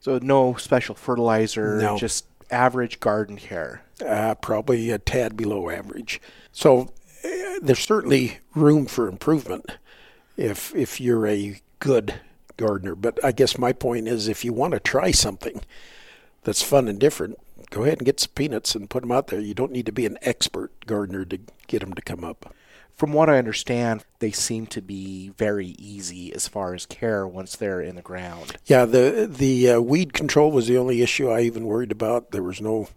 So 0.00 0.18
no 0.22 0.54
special 0.54 0.94
fertilizer, 0.94 1.78
No. 1.80 1.98
just 1.98 2.26
average 2.50 3.00
garden 3.00 3.36
care. 3.36 3.82
Uh, 4.04 4.34
probably 4.36 4.90
a 4.90 4.98
tad 4.98 5.36
below 5.36 5.70
average. 5.70 6.20
So 6.52 6.92
uh, 7.24 7.28
there's 7.60 7.80
certainly 7.80 8.38
room 8.54 8.86
for 8.86 9.08
improvement 9.08 9.66
if 10.36 10.74
if 10.74 11.00
you're 11.00 11.26
a 11.26 11.60
good 11.80 12.20
gardener. 12.56 12.94
But 12.94 13.22
I 13.24 13.32
guess 13.32 13.58
my 13.58 13.72
point 13.72 14.06
is, 14.08 14.28
if 14.28 14.44
you 14.44 14.52
want 14.52 14.72
to 14.74 14.80
try 14.80 15.10
something 15.10 15.60
that's 16.44 16.62
fun 16.62 16.86
and 16.88 16.98
different, 16.98 17.36
go 17.70 17.82
ahead 17.82 17.98
and 17.98 18.06
get 18.06 18.20
some 18.20 18.30
peanuts 18.34 18.74
and 18.74 18.88
put 18.88 19.02
them 19.02 19.12
out 19.12 19.26
there. 19.26 19.40
You 19.40 19.54
don't 19.54 19.72
need 19.72 19.86
to 19.86 19.92
be 19.92 20.06
an 20.06 20.16
expert 20.22 20.86
gardener 20.86 21.24
to 21.24 21.38
get 21.66 21.80
them 21.80 21.92
to 21.94 22.02
come 22.02 22.22
up. 22.24 22.54
From 22.98 23.12
what 23.12 23.30
I 23.30 23.38
understand, 23.38 24.04
they 24.18 24.32
seem 24.32 24.66
to 24.66 24.82
be 24.82 25.28
very 25.38 25.68
easy 25.78 26.34
as 26.34 26.48
far 26.48 26.74
as 26.74 26.84
care 26.84 27.28
once 27.28 27.54
they're 27.54 27.80
in 27.80 27.94
the 27.94 28.02
ground. 28.02 28.56
Yeah, 28.66 28.86
the 28.86 29.28
the 29.30 29.70
uh, 29.70 29.80
weed 29.80 30.12
control 30.12 30.50
was 30.50 30.66
the 30.66 30.78
only 30.78 31.00
issue 31.00 31.30
I 31.30 31.42
even 31.42 31.64
worried 31.64 31.92
about. 31.92 32.32
There 32.32 32.42
was 32.42 32.60
no 32.60 32.88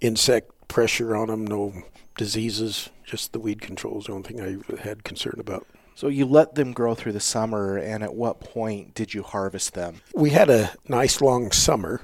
insect 0.00 0.68
pressure 0.68 1.14
on 1.14 1.28
them, 1.28 1.46
no 1.46 1.74
diseases. 2.16 2.88
Just 3.04 3.34
the 3.34 3.38
weed 3.38 3.60
control 3.60 3.98
is 3.98 4.06
the 4.06 4.12
only 4.12 4.26
thing 4.26 4.40
I 4.40 4.80
had 4.82 5.04
concern 5.04 5.36
about. 5.38 5.66
So 5.94 6.08
you 6.08 6.24
let 6.24 6.54
them 6.54 6.72
grow 6.72 6.94
through 6.94 7.12
the 7.12 7.20
summer, 7.20 7.76
and 7.76 8.02
at 8.02 8.14
what 8.14 8.40
point 8.40 8.94
did 8.94 9.12
you 9.12 9.22
harvest 9.22 9.74
them? 9.74 10.00
We 10.14 10.30
had 10.30 10.48
a 10.48 10.72
nice 10.88 11.20
long 11.20 11.52
summer, 11.52 12.00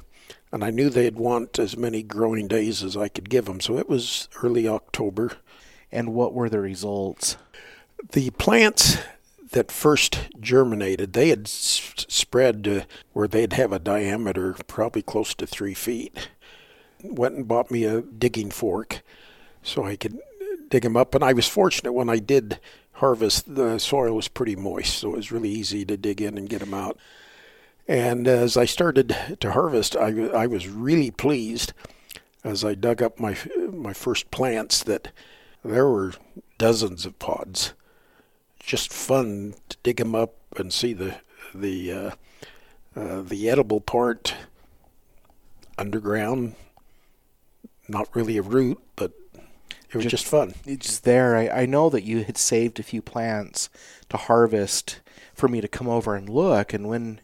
and 0.53 0.62
I 0.62 0.68
knew 0.68 0.90
they'd 0.90 1.16
want 1.16 1.59
as 1.59 1.79
many 1.79 2.03
growing 2.03 2.47
days 2.47 2.83
as 2.83 2.95
I 2.95 3.09
could 3.09 3.31
give 3.31 3.47
them. 3.47 3.61
So 3.61 3.79
it 3.79 3.88
was 3.88 4.29
early 4.42 4.68
October. 4.68 5.33
And 5.92 6.14
what 6.14 6.33
were 6.33 6.48
the 6.48 6.61
results? 6.61 7.37
The 8.12 8.31
plants 8.31 8.96
that 9.52 9.70
first 9.70 10.31
germinated, 10.40 11.12
they 11.12 11.28
had 11.28 11.46
spread 11.46 12.64
to 12.64 12.87
where 13.12 13.28
they'd 13.28 13.52
have 13.52 13.72
a 13.72 13.78
diameter 13.78 14.57
probably 14.66 15.02
close 15.02 15.35
to 15.35 15.46
three 15.46 15.74
feet. 15.74 16.31
Went 17.02 17.35
and 17.35 17.46
bought 17.46 17.70
me 17.70 17.85
a 17.85 18.00
digging 18.00 18.50
fork 18.50 19.02
so 19.62 19.85
I 19.85 19.96
could 19.96 20.18
dig 20.70 20.83
them 20.83 20.96
up. 20.96 21.14
And 21.14 21.22
I 21.22 21.35
was 21.35 21.46
fortunate 21.46 21.92
when 21.92 22.09
I 22.09 22.18
did 22.18 22.59
harvest, 22.94 23.55
the 23.55 23.78
soil 23.78 24.14
was 24.14 24.28
pretty 24.28 24.57
moist, 24.57 24.98
so 24.98 25.12
it 25.12 25.16
was 25.16 25.33
really 25.33 25.50
easy 25.50 25.85
to 25.85 25.96
dig 25.96 26.22
in 26.22 26.38
and 26.38 26.48
get 26.48 26.61
them 26.61 26.72
out. 26.72 26.96
And 27.88 28.26
as 28.28 28.57
I 28.57 28.64
started 28.64 29.16
to 29.40 29.52
harvest, 29.52 29.96
I 29.96 30.46
was 30.46 30.68
really 30.68 31.11
pleased 31.11 31.72
as 32.44 32.64
I 32.64 32.74
dug 32.74 33.02
up 33.02 33.20
my 33.20 33.37
my 33.72 33.92
first 33.92 34.31
plants 34.31 34.83
that 34.85 35.09
there 35.64 35.88
were 35.88 36.12
dozens 36.59 37.07
of 37.07 37.18
pods. 37.18 37.72
Just 38.59 38.92
fun 38.92 39.55
to 39.68 39.77
dig 39.83 39.96
them 39.96 40.14
up 40.14 40.35
and 40.57 40.72
see 40.72 40.92
the 40.92 41.16
the 41.55 41.92
uh, 41.92 42.11
uh, 42.94 43.22
the 43.22 43.51
edible 43.51 43.81
part 43.81 44.35
underground. 45.79 46.55
Not 47.88 48.09
really 48.14 48.38
a 48.38 48.42
root, 48.42 48.79
but 48.96 49.12
it 49.90 49.94
was 49.96 50.05
Ju- 50.05 50.11
just 50.11 50.27
fun. 50.27 50.55
It's 50.64 50.87
just 50.87 51.05
there. 51.05 51.37
I, 51.37 51.48
I 51.48 51.66
know 51.66 51.90
that 51.90 52.05
you 52.05 52.25
had 52.25 52.38
saved 52.38 52.79
a 52.79 52.85
few 52.85 53.03
plants 53.03 53.68
to 54.09 54.16
harvest 54.16 55.01
for 55.35 55.48
me 55.48 55.61
to 55.61 55.68
come 55.68 55.88
over 55.88 56.14
and 56.14 56.29
look, 56.29 56.72
and 56.72 56.88
when 56.88 57.20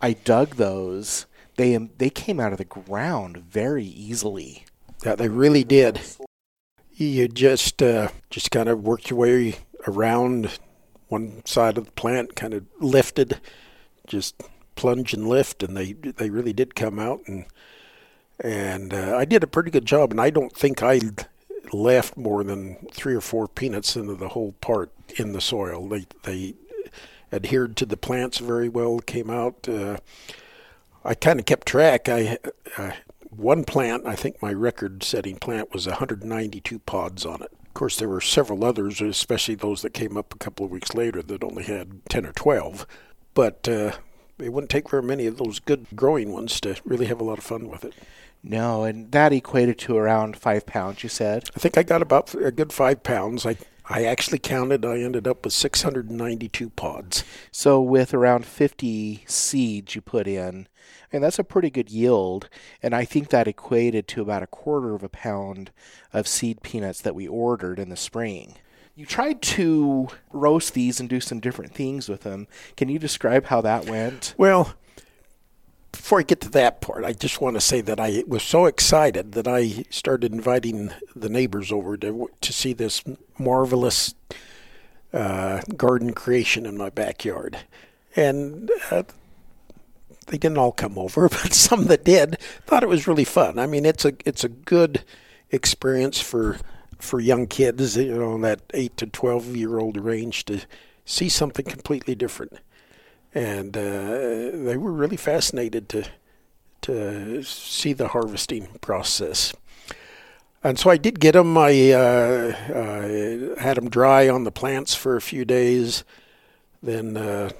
I 0.00 0.14
dug 0.14 0.56
those, 0.56 1.26
they 1.56 1.76
they 1.76 2.10
came 2.10 2.40
out 2.40 2.52
of 2.52 2.58
the 2.58 2.64
ground 2.64 3.36
very 3.36 3.84
easily. 3.84 4.64
Yeah, 5.04 5.14
they 5.14 5.28
really 5.28 5.64
did. 5.64 6.00
You 7.00 7.28
just 7.28 7.82
uh, 7.82 8.08
just 8.28 8.50
kind 8.50 8.68
of 8.68 8.82
worked 8.82 9.08
your 9.08 9.20
way 9.20 9.56
around 9.88 10.58
one 11.08 11.42
side 11.46 11.78
of 11.78 11.86
the 11.86 11.92
plant, 11.92 12.36
kind 12.36 12.52
of 12.52 12.66
lifted, 12.78 13.40
just 14.06 14.42
plunge 14.76 15.14
and 15.14 15.26
lift, 15.26 15.62
and 15.62 15.74
they 15.74 15.94
they 15.94 16.28
really 16.28 16.52
did 16.52 16.74
come 16.74 16.98
out, 16.98 17.22
and 17.24 17.46
and 18.38 18.92
uh, 18.92 19.16
I 19.16 19.24
did 19.24 19.42
a 19.42 19.46
pretty 19.46 19.70
good 19.70 19.86
job, 19.86 20.10
and 20.10 20.20
I 20.20 20.28
don't 20.28 20.54
think 20.54 20.82
I 20.82 21.00
left 21.72 22.18
more 22.18 22.44
than 22.44 22.76
three 22.92 23.14
or 23.14 23.22
four 23.22 23.48
peanuts 23.48 23.96
into 23.96 24.14
the 24.14 24.28
whole 24.28 24.52
part 24.60 24.90
in 25.16 25.32
the 25.32 25.40
soil. 25.40 25.88
They 25.88 26.04
they 26.24 26.52
adhered 27.32 27.78
to 27.78 27.86
the 27.86 27.96
plants 27.96 28.36
very 28.36 28.68
well, 28.68 28.98
came 28.98 29.30
out. 29.30 29.66
Uh, 29.66 29.96
I 31.02 31.14
kind 31.14 31.40
of 31.40 31.46
kept 31.46 31.66
track. 31.66 32.10
I 32.10 32.36
uh, 32.76 32.90
one 33.30 33.64
plant, 33.64 34.06
I 34.06 34.14
think 34.14 34.42
my 34.42 34.52
record-setting 34.52 35.36
plant 35.36 35.72
was 35.72 35.86
192 35.86 36.78
pods 36.80 37.24
on 37.24 37.42
it. 37.42 37.52
Of 37.66 37.74
course, 37.74 37.96
there 37.96 38.08
were 38.08 38.20
several 38.20 38.64
others, 38.64 39.00
especially 39.00 39.54
those 39.54 39.82
that 39.82 39.94
came 39.94 40.16
up 40.16 40.34
a 40.34 40.38
couple 40.38 40.66
of 40.66 40.72
weeks 40.72 40.94
later 40.94 41.22
that 41.22 41.44
only 41.44 41.62
had 41.62 42.04
10 42.08 42.26
or 42.26 42.32
12. 42.32 42.86
But 43.32 43.68
uh, 43.68 43.92
it 44.38 44.52
wouldn't 44.52 44.70
take 44.70 44.90
very 44.90 45.04
many 45.04 45.26
of 45.26 45.38
those 45.38 45.60
good 45.60 45.86
growing 45.94 46.32
ones 46.32 46.60
to 46.62 46.76
really 46.84 47.06
have 47.06 47.20
a 47.20 47.24
lot 47.24 47.38
of 47.38 47.44
fun 47.44 47.68
with 47.68 47.84
it. 47.84 47.94
No, 48.42 48.84
and 48.84 49.12
that 49.12 49.32
equated 49.32 49.78
to 49.80 49.96
around 49.96 50.36
five 50.36 50.66
pounds. 50.66 51.02
You 51.02 51.08
said. 51.08 51.50
I 51.54 51.60
think 51.60 51.76
I 51.76 51.82
got 51.82 52.02
about 52.02 52.34
a 52.34 52.50
good 52.50 52.72
five 52.72 53.02
pounds. 53.02 53.44
I 53.44 53.56
I 53.90 54.04
actually 54.04 54.38
counted. 54.38 54.84
I 54.84 55.00
ended 55.00 55.26
up 55.26 55.44
with 55.44 55.52
692 55.52 56.70
pods. 56.70 57.24
So 57.50 57.82
with 57.82 58.14
around 58.14 58.46
50 58.46 59.24
seeds 59.26 59.94
you 59.96 60.00
put 60.00 60.28
in, 60.28 60.68
and 61.12 61.22
that's 61.22 61.38
a 61.38 61.44
pretty 61.44 61.70
good 61.70 61.90
yield. 61.90 62.48
And 62.82 62.94
I 62.94 63.04
think 63.04 63.28
that 63.28 63.48
equated 63.48 64.06
to 64.08 64.22
about 64.22 64.42
a 64.42 64.46
quarter 64.46 64.94
of 64.94 65.02
a 65.02 65.08
pound 65.08 65.70
of 66.12 66.28
seed 66.28 66.62
peanuts 66.62 67.00
that 67.00 67.14
we 67.14 67.26
ordered 67.26 67.78
in 67.78 67.88
the 67.88 67.96
spring. 67.96 68.56
You 68.94 69.06
tried 69.06 69.40
to 69.42 70.08
roast 70.32 70.74
these 70.74 71.00
and 71.00 71.08
do 71.08 71.20
some 71.20 71.40
different 71.40 71.74
things 71.74 72.08
with 72.08 72.22
them. 72.22 72.48
Can 72.76 72.88
you 72.88 72.98
describe 72.98 73.46
how 73.46 73.60
that 73.62 73.86
went? 73.86 74.34
Well, 74.36 74.74
before 75.92 76.20
I 76.20 76.22
get 76.22 76.40
to 76.42 76.50
that 76.50 76.80
part, 76.80 77.04
I 77.04 77.12
just 77.12 77.40
want 77.40 77.56
to 77.56 77.60
say 77.60 77.80
that 77.80 77.98
I 77.98 78.24
was 78.26 78.42
so 78.42 78.66
excited 78.66 79.32
that 79.32 79.48
I 79.48 79.84
started 79.90 80.32
inviting 80.32 80.92
the 81.16 81.28
neighbors 81.28 81.72
over 81.72 81.96
to 81.96 82.28
to 82.40 82.52
see 82.52 82.72
this 82.72 83.02
marvelous 83.38 84.14
uh, 85.12 85.62
garden 85.76 86.12
creation 86.12 86.66
in 86.66 86.76
my 86.76 86.90
backyard, 86.90 87.58
and 88.14 88.70
uh, 88.90 89.02
they 90.30 90.38
didn't 90.38 90.58
all 90.58 90.72
come 90.72 90.98
over, 90.98 91.28
but 91.42 91.52
some 91.52 91.84
that 91.86 92.04
did 92.04 92.38
thought 92.66 92.82
it 92.82 92.88
was 92.88 93.06
really 93.06 93.24
fun. 93.24 93.58
I 93.58 93.66
mean, 93.66 93.84
it's 93.84 94.04
a 94.04 94.12
it's 94.24 94.44
a 94.44 94.48
good 94.48 95.04
experience 95.50 96.20
for 96.20 96.58
for 96.98 97.20
young 97.20 97.46
kids, 97.46 97.96
you 97.96 98.16
know, 98.16 98.34
in 98.34 98.40
that 98.42 98.62
eight 98.74 98.96
to 98.96 99.06
twelve 99.06 99.54
year 99.54 99.78
old 99.78 99.96
range 99.96 100.44
to 100.46 100.60
see 101.04 101.28
something 101.28 101.64
completely 101.64 102.14
different 102.14 102.58
and 103.34 103.76
uh, 103.76 103.80
they 103.80 104.76
were 104.76 104.92
really 104.92 105.16
fascinated 105.16 105.88
to 105.88 106.04
to 106.82 107.42
see 107.42 107.92
the 107.92 108.08
harvesting 108.08 108.66
process. 108.80 109.52
And 110.64 110.78
so 110.78 110.88
I 110.88 110.96
did 110.96 111.20
get 111.20 111.32
them. 111.32 111.56
I 111.58 111.92
uh, 111.92 112.54
uh, 112.74 113.60
had 113.60 113.76
them 113.76 113.90
dry 113.90 114.30
on 114.30 114.44
the 114.44 114.50
plants 114.50 114.94
for 114.94 115.16
a 115.16 115.20
few 115.20 115.44
days, 115.44 116.04
then 116.82 117.18
uh, 117.18 117.50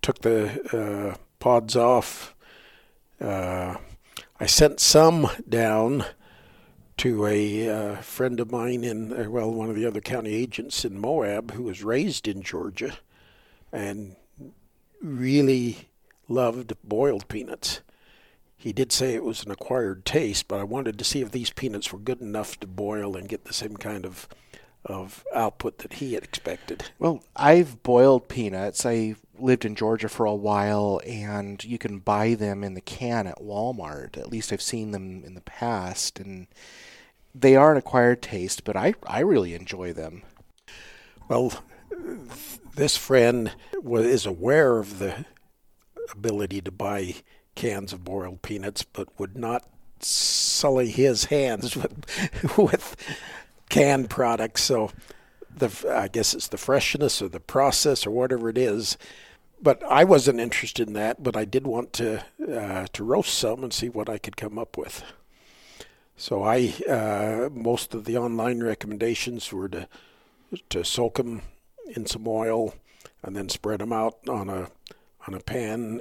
took 0.00 0.20
the 0.20 0.48
uh, 0.72 1.16
pods 1.40 1.74
off. 1.74 2.34
Uh, 3.20 3.76
I 4.38 4.46
sent 4.46 4.78
some 4.78 5.28
down 5.48 6.04
to 6.98 7.26
a 7.26 7.68
uh, 7.68 7.96
friend 7.96 8.38
of 8.40 8.52
mine 8.52 8.84
in, 8.84 9.12
uh, 9.12 9.28
well, 9.28 9.50
one 9.50 9.68
of 9.70 9.74
the 9.74 9.86
other 9.86 10.00
county 10.00 10.34
agents 10.34 10.84
in 10.84 11.00
Moab 11.00 11.52
who 11.52 11.64
was 11.64 11.82
raised 11.82 12.28
in 12.28 12.42
Georgia 12.42 12.98
and 13.72 14.16
really 15.02 15.88
loved 16.28 16.74
boiled 16.84 17.26
peanuts. 17.28 17.80
He 18.56 18.72
did 18.72 18.92
say 18.92 19.14
it 19.14 19.24
was 19.24 19.42
an 19.42 19.50
acquired 19.50 20.04
taste, 20.04 20.46
but 20.46 20.60
I 20.60 20.64
wanted 20.64 20.98
to 20.98 21.04
see 21.04 21.22
if 21.22 21.30
these 21.30 21.50
peanuts 21.50 21.92
were 21.92 21.98
good 21.98 22.20
enough 22.20 22.60
to 22.60 22.66
boil 22.66 23.16
and 23.16 23.28
get 23.28 23.44
the 23.44 23.54
same 23.54 23.76
kind 23.76 24.04
of 24.04 24.28
of 24.84 25.24
output 25.34 25.78
that 25.78 25.94
he 25.94 26.14
had 26.14 26.24
expected. 26.24 26.90
Well, 26.98 27.22
I've 27.36 27.82
boiled 27.82 28.28
peanuts. 28.28 28.86
I 28.86 29.16
lived 29.42 29.64
in 29.64 29.74
Georgia 29.74 30.08
for 30.08 30.26
a 30.26 30.34
while, 30.34 31.00
and 31.06 31.62
you 31.64 31.78
can 31.78 31.98
buy 31.98 32.34
them 32.34 32.62
in 32.64 32.74
the 32.74 32.80
can 32.80 33.26
at 33.26 33.40
Walmart. 33.40 34.16
At 34.16 34.30
least 34.30 34.52
I've 34.52 34.62
seen 34.62 34.90
them 34.90 35.22
in 35.24 35.34
the 35.34 35.40
past, 35.40 36.20
and 36.20 36.46
they 37.34 37.56
are 37.56 37.72
an 37.72 37.78
acquired 37.78 38.22
taste, 38.22 38.64
but 38.64 38.76
I, 38.76 38.94
I 39.06 39.20
really 39.20 39.54
enjoy 39.54 39.92
them. 39.92 40.22
Well, 41.28 41.52
this 42.74 42.96
friend 42.96 43.52
is 43.84 44.26
aware 44.26 44.78
of 44.78 44.98
the 44.98 45.26
ability 46.12 46.60
to 46.62 46.70
buy 46.70 47.16
cans 47.54 47.92
of 47.92 48.04
boiled 48.04 48.42
peanuts, 48.42 48.82
but 48.82 49.08
would 49.18 49.36
not 49.36 49.64
sully 50.00 50.90
his 50.90 51.26
hands 51.26 51.76
with 51.76 52.56
with 52.58 52.96
canned 53.68 54.10
products. 54.10 54.62
So, 54.62 54.90
the 55.54 55.70
I 55.94 56.08
guess 56.08 56.34
it's 56.34 56.48
the 56.48 56.58
freshness 56.58 57.20
or 57.22 57.28
the 57.28 57.40
process 57.40 58.06
or 58.06 58.10
whatever 58.10 58.48
it 58.48 58.58
is. 58.58 58.96
But 59.62 59.82
I 59.84 60.04
wasn't 60.04 60.40
interested 60.40 60.88
in 60.88 60.94
that. 60.94 61.22
But 61.22 61.36
I 61.36 61.44
did 61.44 61.66
want 61.66 61.92
to 61.94 62.24
uh, 62.40 62.86
to 62.92 63.04
roast 63.04 63.34
some 63.34 63.62
and 63.62 63.72
see 63.72 63.88
what 63.88 64.08
I 64.08 64.18
could 64.18 64.36
come 64.36 64.58
up 64.58 64.76
with. 64.76 65.02
So 66.16 66.42
I 66.42 66.74
uh, 66.88 67.48
most 67.52 67.94
of 67.94 68.04
the 68.04 68.16
online 68.16 68.62
recommendations 68.62 69.52
were 69.52 69.68
to 69.68 69.88
to 70.70 70.84
soak 70.84 71.16
them 71.16 71.42
in 71.94 72.06
some 72.06 72.26
oil 72.26 72.74
and 73.22 73.36
then 73.36 73.48
spread 73.48 73.80
them 73.80 73.92
out 73.92 74.16
on 74.28 74.48
a 74.48 74.70
on 75.26 75.34
a 75.34 75.40
pan 75.40 76.00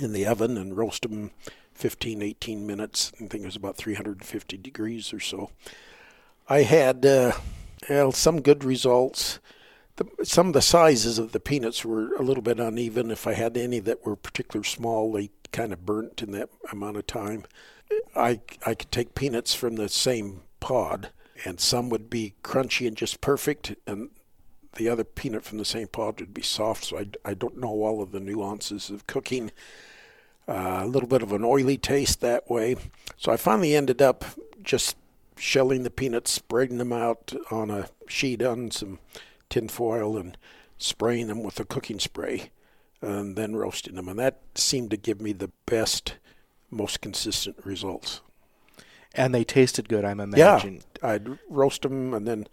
in 0.00 0.12
the 0.12 0.26
oven 0.26 0.56
and 0.56 0.76
roast 0.76 1.02
them 1.02 1.30
15 1.74 2.22
18 2.22 2.66
minutes 2.66 3.12
i 3.16 3.26
think 3.26 3.42
it 3.42 3.46
was 3.46 3.56
about 3.56 3.76
350 3.76 4.56
degrees 4.56 5.12
or 5.12 5.20
so 5.20 5.50
i 6.48 6.62
had 6.62 7.04
uh, 7.04 7.32
well, 7.88 8.12
some 8.12 8.40
good 8.40 8.64
results 8.64 9.38
the, 9.98 10.24
some 10.24 10.48
of 10.48 10.52
the 10.52 10.62
sizes 10.62 11.18
of 11.18 11.32
the 11.32 11.40
peanuts 11.40 11.84
were 11.84 12.14
a 12.14 12.22
little 12.22 12.42
bit 12.42 12.58
uneven 12.58 13.10
if 13.10 13.26
i 13.26 13.34
had 13.34 13.56
any 13.56 13.78
that 13.78 14.04
were 14.04 14.16
particularly 14.16 14.66
small 14.66 15.12
they 15.12 15.30
kind 15.52 15.72
of 15.72 15.84
burnt 15.84 16.22
in 16.22 16.32
that 16.32 16.48
amount 16.72 16.96
of 16.96 17.06
time 17.06 17.44
i 18.16 18.40
i 18.66 18.74
could 18.74 18.90
take 18.90 19.14
peanuts 19.14 19.54
from 19.54 19.76
the 19.76 19.88
same 19.88 20.42
pod 20.60 21.10
and 21.44 21.60
some 21.60 21.88
would 21.88 22.10
be 22.10 22.34
crunchy 22.42 22.86
and 22.86 22.96
just 22.96 23.20
perfect 23.20 23.74
and 23.86 24.10
the 24.78 24.88
other 24.88 25.04
peanut 25.04 25.44
from 25.44 25.58
the 25.58 25.64
same 25.64 25.88
pod 25.88 26.20
would 26.20 26.32
be 26.32 26.42
soft, 26.42 26.84
so 26.84 26.98
I, 26.98 27.08
I 27.24 27.34
don't 27.34 27.58
know 27.58 27.68
all 27.68 28.00
of 28.00 28.12
the 28.12 28.20
nuances 28.20 28.90
of 28.90 29.06
cooking. 29.06 29.50
Uh, 30.48 30.80
a 30.82 30.86
little 30.86 31.08
bit 31.08 31.22
of 31.22 31.32
an 31.32 31.44
oily 31.44 31.76
taste 31.76 32.22
that 32.22 32.48
way. 32.48 32.76
So 33.18 33.30
I 33.30 33.36
finally 33.36 33.74
ended 33.76 34.00
up 34.00 34.24
just 34.62 34.96
shelling 35.36 35.82
the 35.82 35.90
peanuts, 35.90 36.30
spreading 36.30 36.78
them 36.78 36.92
out 36.92 37.34
on 37.50 37.70
a 37.70 37.88
sheet 38.06 38.42
on 38.42 38.70
some 38.70 38.98
tin 39.48 39.68
foil, 39.68 40.16
and 40.16 40.36
spraying 40.78 41.26
them 41.26 41.42
with 41.42 41.58
a 41.60 41.64
cooking 41.64 41.98
spray, 41.98 42.50
and 43.00 43.36
then 43.36 43.56
roasting 43.56 43.94
them. 43.94 44.08
And 44.08 44.18
that 44.18 44.40
seemed 44.54 44.90
to 44.90 44.96
give 44.96 45.20
me 45.20 45.32
the 45.32 45.50
best, 45.66 46.16
most 46.70 47.00
consistent 47.00 47.56
results. 47.64 48.20
And 49.14 49.34
they 49.34 49.44
tasted 49.44 49.88
good, 49.88 50.04
I'm 50.04 50.20
imagining. 50.20 50.82
Yeah, 51.02 51.10
I'd 51.10 51.38
roast 51.48 51.82
them 51.82 52.14
and 52.14 52.26
then 52.26 52.46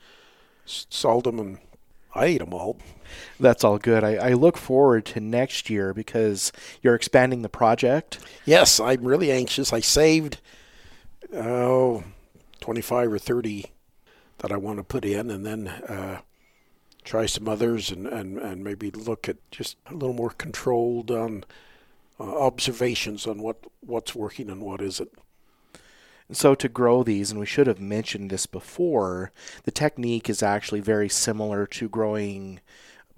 salt 0.65 1.25
them 1.25 1.39
and 1.39 1.58
I 2.15 2.25
ate 2.25 2.39
them 2.39 2.53
all. 2.53 2.77
That's 3.39 3.63
all 3.63 3.77
good. 3.77 4.03
I, 4.03 4.15
I, 4.15 4.34
look 4.34 4.58
forward 4.58 5.05
to 5.08 5.19
next 5.19 5.69
year 5.69 5.93
because 5.93 6.51
you're 6.81 6.95
expanding 6.95 7.41
the 7.41 7.49
project. 7.49 8.19
Yes, 8.45 8.79
I'm 8.79 9.03
really 9.03 9.31
anxious. 9.31 9.73
I 9.73 9.81
saved 9.81 10.39
oh, 11.34 12.03
25 12.62 13.13
or 13.13 13.19
30 13.19 13.65
that 14.39 14.51
I 14.51 14.58
want 14.58 14.77
to 14.79 14.84
put 14.84 15.05
in 15.05 15.29
and 15.29 15.45
then 15.45 15.67
uh, 15.67 16.21
try 17.05 17.25
some 17.25 17.47
others 17.47 17.91
and, 17.91 18.07
and, 18.07 18.37
and 18.37 18.63
maybe 18.63 18.91
look 18.91 19.29
at 19.29 19.37
just 19.51 19.77
a 19.85 19.93
little 19.93 20.15
more 20.15 20.31
controlled 20.31 21.11
on 21.11 21.45
uh, 22.19 22.23
observations 22.23 23.25
on 23.27 23.41
what, 23.41 23.57
what's 23.79 24.15
working 24.15 24.49
and 24.49 24.61
what 24.61 24.81
isn't. 24.81 25.11
So 26.31 26.55
to 26.55 26.67
grow 26.67 27.03
these, 27.03 27.29
and 27.29 27.39
we 27.39 27.45
should 27.45 27.67
have 27.67 27.79
mentioned 27.79 28.31
this 28.31 28.47
before, 28.47 29.31
the 29.63 29.71
technique 29.71 30.27
is 30.27 30.41
actually 30.41 30.79
very 30.79 31.07
similar 31.07 31.67
to 31.67 31.87
growing 31.87 32.59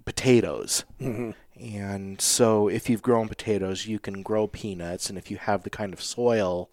potatoes. 0.03 0.83
Mm-hmm. 0.99 1.31
And 1.57 2.19
so 2.19 2.67
if 2.67 2.89
you've 2.89 3.01
grown 3.01 3.29
potatoes, 3.29 3.87
you 3.87 3.97
can 3.97 4.21
grow 4.23 4.45
peanuts, 4.47 5.09
and 5.09 5.17
if 5.17 5.31
you 5.31 5.37
have 5.37 5.63
the 5.63 5.69
kind 5.69 5.93
of 5.93 6.01
soil, 6.01 6.69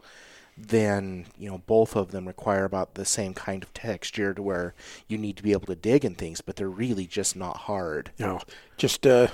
then 0.56 1.26
you 1.38 1.50
know 1.50 1.58
both 1.66 1.96
of 1.96 2.10
them 2.10 2.26
require 2.26 2.64
about 2.64 2.94
the 2.94 3.04
same 3.04 3.34
kind 3.34 3.62
of 3.62 3.72
texture 3.74 4.32
to 4.34 4.42
where 4.42 4.74
you 5.08 5.18
need 5.18 5.36
to 5.36 5.42
be 5.42 5.52
able 5.52 5.66
to 5.66 5.74
dig 5.74 6.04
in 6.04 6.14
things, 6.14 6.40
but 6.40 6.56
they're 6.56 6.68
really 6.68 7.06
just 7.06 7.36
not 7.36 7.56
hard. 7.58 8.10
You 8.16 8.26
know, 8.26 8.40
just 8.76 9.06
uh, 9.06 9.28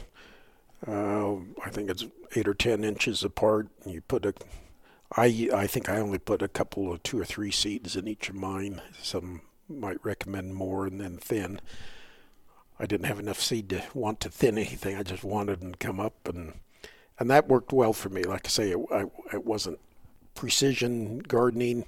uh, 0.87 1.35
I 1.64 1.70
think 1.70 1.90
it's 1.90 2.06
eight 2.35 2.48
or 2.48 2.54
ten 2.54 2.85
inches 2.85 3.22
apart. 3.22 3.68
And 3.85 3.94
you 3.94 4.00
put 4.00 4.24
a 4.24 4.35
I 5.16 5.48
I 5.52 5.66
think 5.66 5.88
I 5.88 5.98
only 5.98 6.18
put 6.18 6.42
a 6.42 6.48
couple 6.48 6.92
of 6.92 7.02
two 7.02 7.20
or 7.20 7.24
three 7.24 7.50
seeds 7.50 7.96
in 7.96 8.09
each 8.09 8.28
of 8.28 8.35
mine. 8.35 8.80
Some 9.02 9.42
might 9.68 10.04
recommend 10.04 10.54
more 10.54 10.87
and 10.87 11.00
then 11.00 11.16
thin. 11.16 11.61
I 12.78 12.87
didn't 12.87 13.06
have 13.06 13.20
enough 13.20 13.40
seed 13.40 13.68
to 13.70 13.83
want 13.92 14.20
to 14.20 14.30
thin 14.30 14.56
anything. 14.56 14.96
I 14.96 15.02
just 15.02 15.22
wanted 15.22 15.61
them 15.61 15.72
to 15.72 15.78
come 15.78 16.00
up 16.00 16.26
and 16.26 16.54
and 17.18 17.28
that 17.28 17.48
worked 17.48 17.72
well 17.72 17.92
for 17.92 18.09
me. 18.09 18.22
Like 18.22 18.46
I 18.46 18.48
say, 18.48 18.70
it, 18.70 18.78
I, 18.90 19.04
it 19.35 19.44
wasn't 19.44 19.78
precision 20.40 21.18
gardening, 21.18 21.85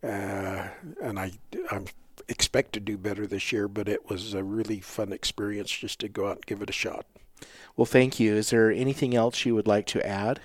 uh, 0.00 0.68
and 1.02 1.18
I 1.18 1.32
I 1.72 1.80
expect 2.28 2.72
to 2.74 2.80
do 2.80 2.96
better 2.96 3.26
this 3.26 3.50
year. 3.50 3.66
But 3.66 3.88
it 3.88 4.08
was 4.08 4.32
a 4.32 4.44
really 4.44 4.78
fun 4.78 5.12
experience 5.12 5.72
just 5.72 5.98
to 5.98 6.08
go 6.08 6.28
out 6.28 6.36
and 6.36 6.46
give 6.46 6.62
it 6.62 6.70
a 6.70 6.72
shot. 6.72 7.04
Well, 7.76 7.84
thank 7.84 8.20
you. 8.20 8.36
Is 8.36 8.50
there 8.50 8.70
anything 8.70 9.16
else 9.16 9.44
you 9.44 9.56
would 9.56 9.66
like 9.66 9.86
to 9.86 10.06
add? 10.06 10.40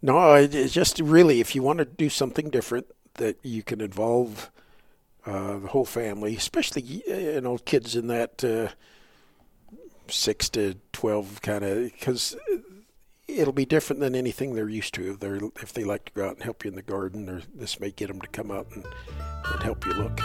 No, 0.00 0.32
it's 0.32 0.72
just 0.72 0.98
really 1.00 1.40
if 1.40 1.54
you 1.54 1.62
want 1.62 1.80
to 1.80 1.84
do 1.84 2.08
something 2.08 2.48
different 2.48 2.86
that 3.14 3.36
you 3.42 3.62
can 3.62 3.82
involve 3.82 4.50
uh, 5.26 5.58
the 5.58 5.68
whole 5.68 5.84
family, 5.84 6.34
especially 6.34 6.80
you 6.80 7.42
know 7.42 7.58
kids 7.58 7.94
in 7.94 8.06
that 8.06 8.42
uh, 8.42 8.68
six 10.08 10.48
to 10.48 10.76
twelve 10.94 11.42
kind 11.42 11.62
of 11.62 11.92
because 11.92 12.36
it'll 13.38 13.52
be 13.52 13.64
different 13.64 14.00
than 14.00 14.14
anything 14.14 14.54
they're 14.54 14.68
used 14.68 14.94
to. 14.94 15.12
If 15.12 15.20
they 15.20 15.38
if 15.62 15.72
they 15.72 15.84
like 15.84 16.06
to 16.06 16.12
go 16.12 16.26
out 16.26 16.34
and 16.34 16.42
help 16.42 16.64
you 16.64 16.70
in 16.70 16.74
the 16.76 16.82
garden, 16.82 17.28
or 17.28 17.42
this 17.54 17.80
may 17.80 17.90
get 17.90 18.08
them 18.08 18.20
to 18.20 18.28
come 18.28 18.50
out 18.50 18.66
and, 18.74 18.84
and 19.52 19.62
help 19.62 19.86
you 19.86 19.92
look. 19.92 20.20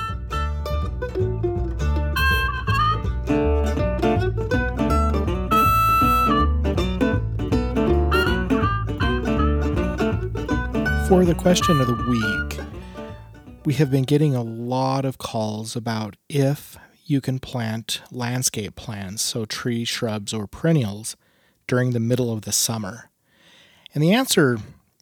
For 11.08 11.24
the 11.24 11.36
question 11.36 11.80
of 11.80 11.88
the 11.88 11.94
week, 12.10 12.60
we 13.63 13.76
have 13.76 13.91
been 13.91 14.04
getting 14.04 14.36
a 14.36 14.41
lot 14.41 15.06
of 15.06 15.20
calls 15.20 15.76
about 15.76 16.15
if 16.28 16.78
you 17.06 17.22
can 17.22 17.38
plant 17.38 18.02
landscape 18.12 18.76
plants, 18.76 19.22
so 19.22 19.46
trees, 19.46 19.88
shrubs, 19.88 20.34
or 20.34 20.48
perennials, 20.48 21.15
during 21.67 21.91
the 21.91 21.99
middle 21.99 22.32
of 22.32 22.41
the 22.41 22.51
summer. 22.51 23.10
And 23.93 24.04
the 24.04 24.13
answer 24.13 24.58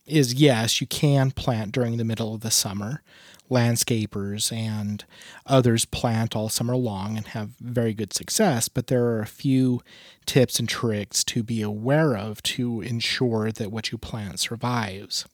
is 0.06 0.34
yes, 0.34 0.82
you 0.82 0.88
can 0.88 1.32
plant 1.32 1.72
during 1.72 1.98
the 1.98 2.04
middle 2.04 2.34
of 2.34 2.42
the 2.42 2.52
summer. 2.52 3.02
Landscapers 3.50 4.56
and 4.56 5.04
others 5.46 5.86
plant 5.86 6.36
all 6.36 6.50
summer 6.50 6.76
long 6.76 7.18
and 7.18 7.28
have 7.28 7.52
very 7.60 7.94
good 7.94 8.14
success, 8.14 8.68
but 8.68 8.88
there 8.88 9.06
are 9.06 9.20
a 9.20 9.28
few 9.28 9.82
tips 10.26 10.60
and 10.60 10.68
tricks 10.68 11.24
to 11.26 11.44
be 11.44 11.62
aware 11.62 12.16
of 12.18 12.42
to 12.44 12.82
ensure 12.82 13.52
that 13.52 13.72
what 13.72 13.92
you 13.92 13.98
plant 13.98 14.40
survives. 14.40 15.26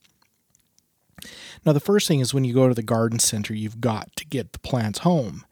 Now, 1.65 1.73
the 1.73 1.79
first 1.79 2.07
thing 2.07 2.19
is 2.19 2.33
when 2.33 2.45
you 2.45 2.53
go 2.53 2.67
to 2.67 2.73
the 2.73 2.81
garden 2.81 3.19
center, 3.19 3.53
you've 3.53 3.81
got 3.81 4.15
to 4.15 4.25
get 4.25 4.53
the 4.53 4.59
plants 4.59 4.99
home. 4.99 5.45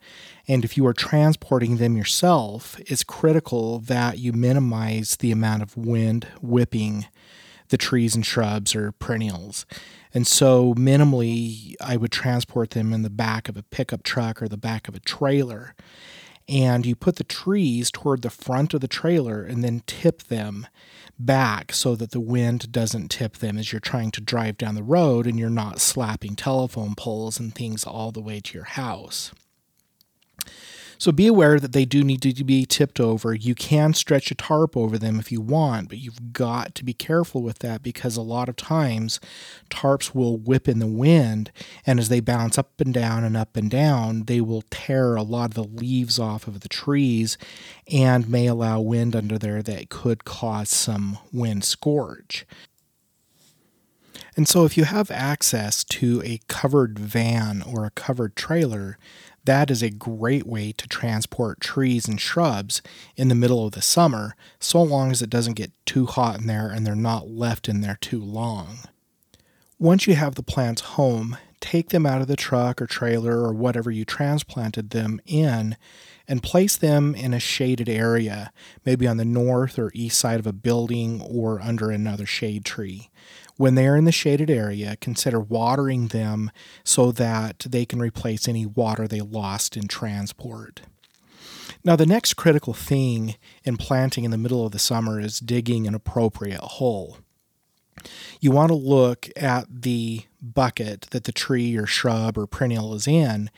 And 0.48 0.64
if 0.64 0.78
you 0.78 0.86
are 0.88 0.94
transporting 0.94 1.78
them 1.78 1.98
yourself, 1.98 2.80
it's 2.80 3.04
critical 3.04 3.80
that 3.80 4.18
you 4.20 4.32
minimize 4.32 5.18
the 5.18 5.32
amount 5.32 5.62
of 5.62 5.76
wind 5.76 6.28
whipping 6.42 7.06
the 7.70 7.78
trees 7.78 8.16
and 8.16 8.26
shrubs 8.26 8.74
or 8.74 8.94
perennials. 8.94 9.66
And 10.14 10.26
so, 10.26 10.74
minimally, 10.76 11.76
I 11.82 11.98
would 11.98 12.12
transport 12.12 12.72
them 12.72 12.94
in 12.94 13.02
the 13.02 13.10
back 13.10 13.50
of 13.50 13.58
a 13.58 13.64
pickup 13.64 14.04
truck 14.04 14.42
or 14.42 14.48
the 14.48 14.58
back 14.58 14.88
of 14.88 14.96
a 14.96 15.02
trailer. 15.02 15.76
And 16.48 16.86
you 16.86 16.96
put 16.96 17.18
the 17.18 17.26
trees 17.26 17.92
toward 17.92 18.22
the 18.22 18.30
front 18.30 18.74
of 18.74 18.80
the 18.80 18.88
trailer 18.88 19.44
and 19.44 19.66
then 19.66 19.84
tip 19.86 20.24
them 20.24 20.68
back 21.20 21.74
so 21.74 21.94
that 21.96 22.12
the 22.12 22.22
wind 22.22 22.72
doesn't 22.72 23.10
tip 23.10 23.38
them 23.38 23.58
as 23.58 23.74
you're 23.74 23.82
trying 23.82 24.12
to 24.12 24.22
drive 24.22 24.58
down 24.58 24.76
the 24.76 24.84
road 24.84 25.28
and 25.28 25.38
you're 25.38 25.50
not 25.50 25.82
slapping 25.82 26.38
telephone 26.38 26.96
poles 26.96 27.38
and 27.38 27.54
things 27.54 27.84
all 27.84 28.14
the 28.14 28.22
way 28.22 28.40
to 28.40 28.54
your 28.54 28.64
house. 28.64 29.34
So 30.98 31.12
be 31.12 31.28
aware 31.28 31.60
that 31.60 31.74
they 31.74 31.86
do 31.86 32.04
need 32.04 32.22
to 32.22 32.44
be 32.44 32.66
tipped 32.66 33.00
over. 33.00 33.34
You 33.34 33.54
can 33.54 33.94
stretch 33.94 34.32
a 34.32 34.36
tarp 34.36 34.76
over 34.76 34.98
them 34.98 35.20
if 35.20 35.32
you 35.32 35.42
want, 35.42 35.90
but 35.90 36.00
you've 36.00 36.34
got 36.34 36.74
to 36.76 36.84
be 36.84 36.94
careful 36.94 37.42
with 37.44 37.60
that 37.60 37.84
because 37.84 38.18
a 38.18 38.22
lot 38.22 38.50
of 38.50 38.56
times 38.56 39.20
tarps 39.70 40.16
will 40.16 40.38
whip 40.38 40.68
in 40.68 40.80
the 40.80 40.88
wind, 40.88 41.52
and 41.86 42.00
as 42.00 42.10
they 42.10 42.20
bounce 42.20 42.58
up 42.58 42.82
and 42.82 42.94
down 42.94 43.24
and 43.24 43.38
up 43.38 43.56
and 43.56 43.70
down, 43.70 44.24
they 44.24 44.42
will 44.42 44.64
tear 44.70 45.16
a 45.16 45.24
lot 45.24 45.52
of 45.52 45.54
the 45.54 45.64
leaves 45.64 46.18
off 46.18 46.48
of 46.48 46.62
the 46.62 46.70
trees 46.70 47.38
and 47.92 48.30
may 48.30 48.48
allow 48.48 48.80
wind 48.80 49.16
under 49.16 49.38
there 49.38 49.62
that 49.62 49.90
could 49.90 50.26
cause 50.26 50.70
some 50.70 51.20
wind 51.32 51.64
scourge. 51.64 52.46
And 54.36 54.48
so, 54.48 54.66
if 54.66 54.78
you 54.78 54.84
have 54.84 55.10
access 55.10 55.84
to 55.86 56.22
a 56.24 56.40
covered 56.48 57.00
van 57.00 57.64
or 57.64 57.86
a 57.86 57.92
covered 57.92 58.36
trailer, 58.36 59.00
that 59.48 59.72
is 59.72 59.82
a 59.82 59.90
great 59.90 60.46
way 60.46 60.74
to 60.74 60.90
transport 60.90 61.62
trees 61.62 62.06
and 62.06 62.20
shrubs 62.20 62.82
in 63.16 63.30
the 63.30 63.36
middle 63.36 63.66
of 63.66 63.72
the 63.72 63.82
summer, 63.82 64.36
so 64.60 64.84
long 64.84 65.10
as 65.10 65.22
it 65.22 65.30
doesn't 65.30 65.54
get 65.54 65.72
too 65.86 66.06
hot 66.06 66.42
in 66.42 66.48
there 66.48 66.68
and 66.68 66.86
they're 66.86 66.96
not 66.96 67.30
left 67.30 67.70
in 67.70 67.80
there 67.80 67.98
too 68.02 68.22
long. 68.22 68.80
Once 69.80 70.06
you 70.06 70.16
have 70.16 70.36
the 70.36 70.44
plants 70.44 70.82
home, 70.82 71.38
take 71.62 71.90
them 71.90 72.06
out 72.06 72.20
of 72.20 72.28
the 72.28 72.36
truck 72.36 72.82
or 72.82 72.88
trailer 72.88 73.40
or 73.40 73.54
whatever 73.54 73.90
you 73.90 74.04
transplanted 74.04 74.90
them 74.90 75.22
in 75.26 75.78
and 76.28 76.44
place 76.44 76.76
them 76.76 77.16
in 77.16 77.34
a 77.34 77.40
shaded 77.40 77.88
area, 77.88 78.52
maybe 78.86 79.08
on 79.08 79.16
the 79.16 79.24
north 79.24 79.80
or 79.80 79.92
east 79.94 80.20
side 80.20 80.42
of 80.42 80.48
a 80.48 80.52
building 80.52 81.22
or 81.22 81.62
under 81.62 81.90
another 81.90 82.26
shade 82.26 82.66
tree. 82.66 83.10
When 83.58 83.76
they 83.76 83.88
are 83.88 83.96
in 83.96 84.06
the 84.06 84.12
shaded 84.12 84.50
area, 84.50 84.98
consider 85.02 85.40
watering 85.40 86.08
them 86.08 86.52
so 86.84 87.12
that 87.14 87.66
they 87.68 87.86
can 87.86 88.00
replace 88.00 88.48
any 88.48 88.66
water 88.66 89.08
they 89.08 89.22
lost 89.22 89.76
in 89.76 89.88
transport. 89.88 90.82
Now, 91.84 91.96
the 91.96 92.06
next 92.06 92.36
critical 92.36 92.74
thing 92.74 93.36
in 93.64 93.78
planting 93.78 94.24
in 94.24 94.32
the 94.32 94.38
middle 94.38 94.66
of 94.66 94.72
the 94.72 94.80
summer 94.80 95.20
is 95.20 95.40
digging 95.40 95.88
an 95.88 95.96
appropriate 95.96 96.62
hole. 96.62 97.18
You 98.40 98.52
want 98.52 98.70
to 98.70 98.76
look 98.76 99.30
at 99.36 99.66
the 99.70 100.26
bucket 100.42 101.08
that 101.12 101.24
the 101.24 101.32
tree 101.32 101.76
or 101.76 101.88
shrub 101.88 102.38
or 102.38 102.46
perennial 102.46 102.94
is 102.94 103.08
in, 103.08 103.50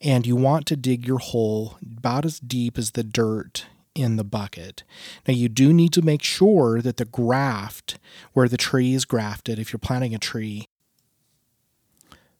and 0.00 0.26
you 0.26 0.34
want 0.34 0.66
to 0.66 0.76
dig 0.76 1.06
your 1.06 1.18
hole 1.18 1.78
about 1.98 2.24
as 2.24 2.40
deep 2.40 2.76
as 2.76 2.92
the 2.92 3.04
dirt 3.04 3.66
in 3.94 4.16
the 4.16 4.24
bucket. 4.24 4.82
Now, 5.26 5.34
you 5.34 5.48
do 5.48 5.72
need 5.72 5.92
to 5.92 6.02
make 6.02 6.22
sure 6.22 6.80
that 6.80 6.96
the 6.96 7.04
graft, 7.04 7.98
where 8.32 8.48
the 8.48 8.56
tree 8.56 8.94
is 8.94 9.04
grafted, 9.04 9.58
if 9.58 9.72
you're 9.72 9.78
planting 9.78 10.14
a 10.14 10.18
tree, 10.18 10.66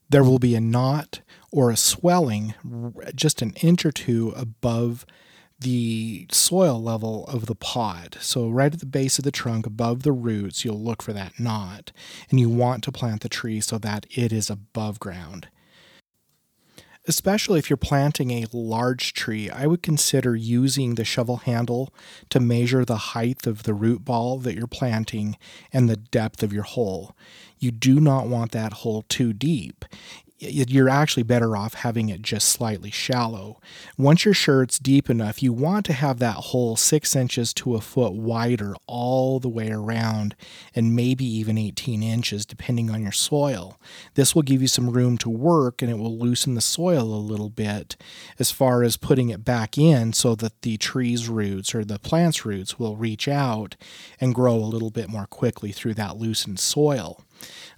there 0.08 0.24
will 0.24 0.38
be 0.38 0.54
a 0.54 0.60
knot 0.60 1.20
or 1.50 1.70
a 1.70 1.76
swelling 1.76 2.54
just 3.14 3.42
an 3.42 3.54
inch 3.62 3.84
or 3.86 3.92
two 3.92 4.32
above 4.36 5.06
the 5.58 6.26
soil 6.30 6.82
level 6.82 7.24
of 7.26 7.46
the 7.46 7.54
pot. 7.54 8.16
So, 8.20 8.48
right 8.48 8.72
at 8.72 8.80
the 8.80 8.86
base 8.86 9.18
of 9.18 9.24
the 9.24 9.30
trunk, 9.30 9.66
above 9.66 10.02
the 10.02 10.12
roots, 10.12 10.64
you'll 10.64 10.82
look 10.82 11.02
for 11.02 11.12
that 11.12 11.38
knot. 11.38 11.92
And 12.28 12.38
you 12.38 12.48
want 12.50 12.84
to 12.84 12.92
plant 12.92 13.22
the 13.22 13.28
tree 13.28 13.60
so 13.60 13.78
that 13.78 14.06
it 14.10 14.32
is 14.32 14.50
above 14.50 15.00
ground 15.00 15.48
especially 17.06 17.58
if 17.58 17.68
you're 17.68 17.76
planting 17.76 18.30
a 18.30 18.46
large 18.52 19.12
tree, 19.12 19.50
I 19.50 19.66
would 19.66 19.82
consider 19.82 20.34
using 20.34 20.94
the 20.94 21.04
shovel 21.04 21.38
handle 21.38 21.92
to 22.30 22.40
measure 22.40 22.84
the 22.84 22.96
height 22.96 23.46
of 23.46 23.64
the 23.64 23.74
root 23.74 24.04
ball 24.04 24.38
that 24.38 24.54
you're 24.54 24.66
planting 24.66 25.36
and 25.72 25.88
the 25.88 25.96
depth 25.96 26.42
of 26.42 26.52
your 26.52 26.62
hole. 26.62 27.14
You 27.58 27.70
do 27.70 28.00
not 28.00 28.26
want 28.26 28.52
that 28.52 28.72
hole 28.72 29.02
too 29.02 29.32
deep 29.32 29.84
you're 30.38 30.88
actually 30.88 31.22
better 31.22 31.56
off 31.56 31.74
having 31.74 32.08
it 32.08 32.20
just 32.20 32.48
slightly 32.48 32.90
shallow. 32.90 33.60
Once 33.96 34.24
you're 34.24 34.34
sure 34.34 34.62
it's 34.62 34.78
deep 34.78 35.08
enough, 35.08 35.42
you 35.42 35.52
want 35.52 35.86
to 35.86 35.92
have 35.92 36.18
that 36.18 36.36
hole 36.36 36.76
six 36.76 37.14
inches 37.14 37.54
to 37.54 37.76
a 37.76 37.80
foot 37.80 38.12
wider 38.12 38.74
all 38.86 39.38
the 39.38 39.48
way 39.48 39.70
around, 39.70 40.34
and 40.74 40.94
maybe 40.94 41.24
even 41.24 41.56
18 41.56 42.02
inches, 42.02 42.44
depending 42.44 42.90
on 42.90 43.02
your 43.02 43.12
soil. 43.12 43.78
This 44.14 44.34
will 44.34 44.42
give 44.42 44.60
you 44.60 44.68
some 44.68 44.90
room 44.90 45.18
to 45.18 45.30
work 45.30 45.80
and 45.80 45.90
it 45.90 45.98
will 45.98 46.18
loosen 46.18 46.54
the 46.54 46.60
soil 46.60 47.14
a 47.14 47.16
little 47.16 47.50
bit 47.50 47.96
as 48.38 48.50
far 48.50 48.82
as 48.82 48.96
putting 48.96 49.30
it 49.30 49.44
back 49.44 49.78
in 49.78 50.12
so 50.12 50.34
that 50.34 50.62
the 50.62 50.76
tree's 50.76 51.28
roots 51.28 51.74
or 51.74 51.84
the 51.84 51.98
plant's 51.98 52.44
roots 52.44 52.78
will 52.78 52.96
reach 52.96 53.28
out 53.28 53.76
and 54.20 54.34
grow 54.34 54.54
a 54.54 54.66
little 54.66 54.90
bit 54.90 55.08
more 55.08 55.26
quickly 55.26 55.70
through 55.72 55.94
that 55.94 56.16
loosened 56.16 56.58
soil. 56.58 57.20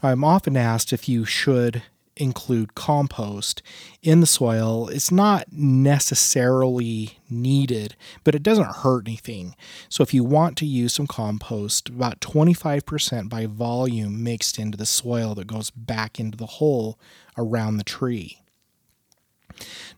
I'm 0.03 0.25
often 0.25 0.57
asked 0.57 0.92
if 0.92 1.09
you 1.09 1.25
should 1.25 1.83
include 2.17 2.75
compost 2.75 3.63
in 4.03 4.21
the 4.21 4.27
soil. 4.27 4.89
It's 4.89 5.11
not 5.11 5.47
necessarily 5.53 7.19
needed, 7.29 7.97
but 8.25 8.35
it 8.35 8.43
doesn't 8.43 8.77
hurt 8.77 9.07
anything. 9.07 9.55
So 9.89 10.03
if 10.03 10.15
you 10.15 10.25
want 10.25 10.57
to 10.59 10.67
use 10.67 10.95
some 10.95 11.07
compost, 11.07 11.89
about 11.89 12.21
25% 12.21 13.29
by 13.29 13.47
volume 13.47 14.23
mixed 14.23 14.59
into 14.59 14.79
the 14.79 14.87
soil 14.87 15.35
that 15.35 15.47
goes 15.47 15.71
back 15.71 16.19
into 16.19 16.37
the 16.37 16.47
hole 16.47 16.99
around 17.37 17.77
the 17.77 17.85
tree. 17.85 18.41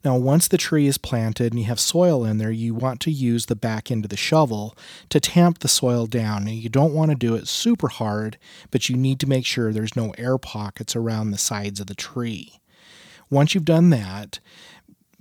Now, 0.04 0.16
once 0.16 0.46
the 0.46 0.58
tree 0.58 0.86
is 0.86 0.98
planted 0.98 1.52
and 1.52 1.60
you 1.60 1.66
have 1.66 1.80
soil 1.80 2.24
in 2.24 2.38
there, 2.38 2.50
you 2.50 2.74
want 2.74 3.00
to 3.00 3.10
use 3.10 3.46
the 3.46 3.56
back 3.56 3.90
end 3.90 4.04
of 4.04 4.10
the 4.10 4.16
shovel 4.16 4.76
to 5.08 5.20
tamp 5.20 5.58
the 5.58 5.68
soil 5.68 6.06
down. 6.06 6.44
Now, 6.44 6.52
you 6.52 6.68
don't 6.68 6.94
want 6.94 7.10
to 7.10 7.16
do 7.16 7.34
it 7.34 7.48
super 7.48 7.88
hard, 7.88 8.38
but 8.70 8.88
you 8.88 8.96
need 8.96 9.18
to 9.20 9.28
make 9.28 9.44
sure 9.44 9.72
there's 9.72 9.96
no 9.96 10.14
air 10.16 10.38
pockets 10.38 10.94
around 10.94 11.30
the 11.30 11.38
sides 11.38 11.80
of 11.80 11.86
the 11.86 11.94
tree. 11.94 12.60
Once 13.30 13.54
you've 13.54 13.64
done 13.64 13.90
that, 13.90 14.38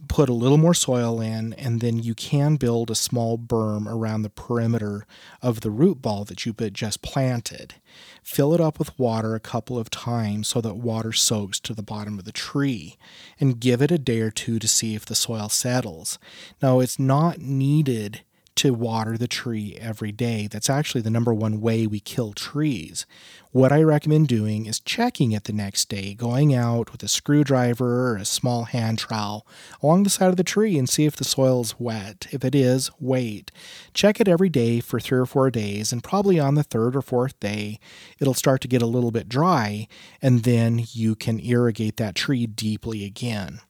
put 0.07 0.29
a 0.29 0.33
little 0.33 0.57
more 0.57 0.73
soil 0.73 1.21
in, 1.21 1.53
and 1.53 1.81
then 1.81 1.99
you 1.99 2.15
can 2.15 2.55
build 2.55 2.89
a 2.89 2.95
small 2.95 3.37
berm 3.37 3.87
around 3.87 4.21
the 4.21 4.29
perimeter 4.29 5.05
of 5.41 5.61
the 5.61 5.71
root 5.71 6.01
ball 6.01 6.23
that 6.25 6.45
you 6.45 6.53
just 6.53 7.01
planted. 7.01 7.75
Fill 8.23 8.53
it 8.53 8.61
up 8.61 8.79
with 8.79 8.97
water 8.99 9.35
a 9.35 9.39
couple 9.39 9.77
of 9.77 9.89
times 9.89 10.47
so 10.47 10.61
that 10.61 10.75
water 10.75 11.13
soaks 11.13 11.59
to 11.61 11.73
the 11.73 11.83
bottom 11.83 12.19
of 12.19 12.25
the 12.25 12.31
tree, 12.31 12.97
and 13.39 13.59
give 13.59 13.81
it 13.81 13.91
a 13.91 13.97
day 13.97 14.19
or 14.19 14.31
two 14.31 14.59
to 14.59 14.67
see 14.67 14.95
if 14.95 15.05
the 15.05 15.15
soil 15.15 15.49
settles. 15.49 16.19
Now, 16.61 16.79
it's 16.79 16.99
not 16.99 17.39
needed 17.39 18.21
to 18.57 18.73
water 18.73 19.17
the 19.17 19.27
tree 19.27 19.77
every 19.79 20.11
day. 20.11 20.47
That's 20.47 20.69
actually 20.69 21.01
the 21.01 21.09
number 21.09 21.33
one 21.33 21.61
way 21.61 21.87
we 21.87 21.99
kill 21.99 22.33
trees. 22.33 23.05
What 23.51 23.71
I 23.71 23.81
recommend 23.81 24.27
doing 24.27 24.65
is 24.65 24.79
checking 24.79 25.31
it 25.31 25.45
the 25.45 25.53
next 25.53 25.89
day, 25.89 26.13
going 26.13 26.53
out 26.53 26.91
with 26.91 27.01
a 27.01 27.07
screwdriver 27.07 28.11
or 28.11 28.17
a 28.17 28.25
small 28.25 28.65
hand 28.65 28.99
trowel 28.99 29.47
along 29.81 30.03
the 30.03 30.09
side 30.09 30.29
of 30.29 30.37
the 30.37 30.43
tree 30.43 30.77
and 30.77 30.87
see 30.87 31.05
if 31.05 31.15
the 31.15 31.23
soil 31.23 31.61
is 31.61 31.79
wet. 31.79 32.27
If 32.31 32.43
it 32.43 32.53
is, 32.53 32.91
wait. 32.99 33.51
Check 33.93 34.19
it 34.19 34.27
every 34.27 34.49
day 34.49 34.79
for 34.79 34.99
three 34.99 35.19
or 35.19 35.25
four 35.25 35.49
days, 35.49 35.91
and 35.91 36.03
probably 36.03 36.39
on 36.39 36.55
the 36.55 36.63
third 36.63 36.95
or 36.95 37.01
fourth 37.01 37.39
day, 37.39 37.79
it'll 38.19 38.33
start 38.33 38.61
to 38.61 38.67
get 38.67 38.81
a 38.81 38.87
little 38.87 39.11
bit 39.11 39.29
dry, 39.29 39.87
and 40.21 40.43
then 40.43 40.83
you 40.91 41.15
can 41.15 41.39
irrigate 41.39 41.97
that 41.97 42.15
tree 42.15 42.45
deeply 42.45 43.05
again. 43.05 43.61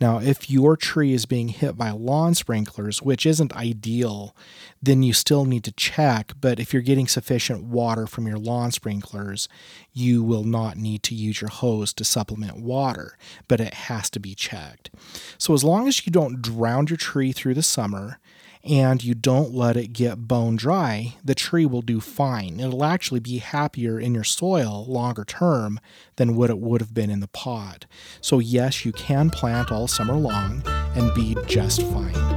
Now, 0.00 0.18
if 0.18 0.50
your 0.50 0.76
tree 0.76 1.12
is 1.12 1.26
being 1.26 1.48
hit 1.48 1.76
by 1.76 1.90
lawn 1.90 2.34
sprinklers, 2.34 3.02
which 3.02 3.26
isn't 3.26 3.56
ideal, 3.56 4.34
then 4.82 5.02
you 5.02 5.12
still 5.12 5.44
need 5.44 5.64
to 5.64 5.72
check. 5.72 6.32
But 6.40 6.60
if 6.60 6.72
you're 6.72 6.82
getting 6.82 7.08
sufficient 7.08 7.64
water 7.64 8.06
from 8.06 8.26
your 8.26 8.38
lawn 8.38 8.72
sprinklers, 8.72 9.48
you 9.92 10.22
will 10.22 10.44
not 10.44 10.76
need 10.76 11.02
to 11.04 11.14
use 11.14 11.40
your 11.40 11.50
hose 11.50 11.92
to 11.94 12.04
supplement 12.04 12.58
water, 12.58 13.16
but 13.48 13.60
it 13.60 13.74
has 13.74 14.10
to 14.10 14.20
be 14.20 14.34
checked. 14.34 14.90
So, 15.38 15.54
as 15.54 15.64
long 15.64 15.88
as 15.88 16.06
you 16.06 16.12
don't 16.12 16.42
drown 16.42 16.86
your 16.88 16.96
tree 16.96 17.32
through 17.32 17.54
the 17.54 17.62
summer, 17.62 18.18
and 18.66 19.02
you 19.02 19.14
don't 19.14 19.54
let 19.54 19.76
it 19.76 19.92
get 19.92 20.26
bone 20.26 20.56
dry, 20.56 21.16
the 21.24 21.34
tree 21.34 21.64
will 21.64 21.82
do 21.82 22.00
fine. 22.00 22.58
It'll 22.58 22.84
actually 22.84 23.20
be 23.20 23.38
happier 23.38 23.98
in 23.98 24.14
your 24.14 24.24
soil 24.24 24.84
longer 24.88 25.24
term 25.24 25.78
than 26.16 26.36
what 26.36 26.50
it 26.50 26.58
would 26.58 26.80
have 26.80 26.92
been 26.92 27.10
in 27.10 27.20
the 27.20 27.28
pot. 27.28 27.86
So, 28.20 28.40
yes, 28.40 28.84
you 28.84 28.92
can 28.92 29.30
plant 29.30 29.70
all 29.70 29.86
summer 29.86 30.14
long 30.14 30.62
and 30.94 31.14
be 31.14 31.36
just 31.46 31.82
fine. 31.82 32.35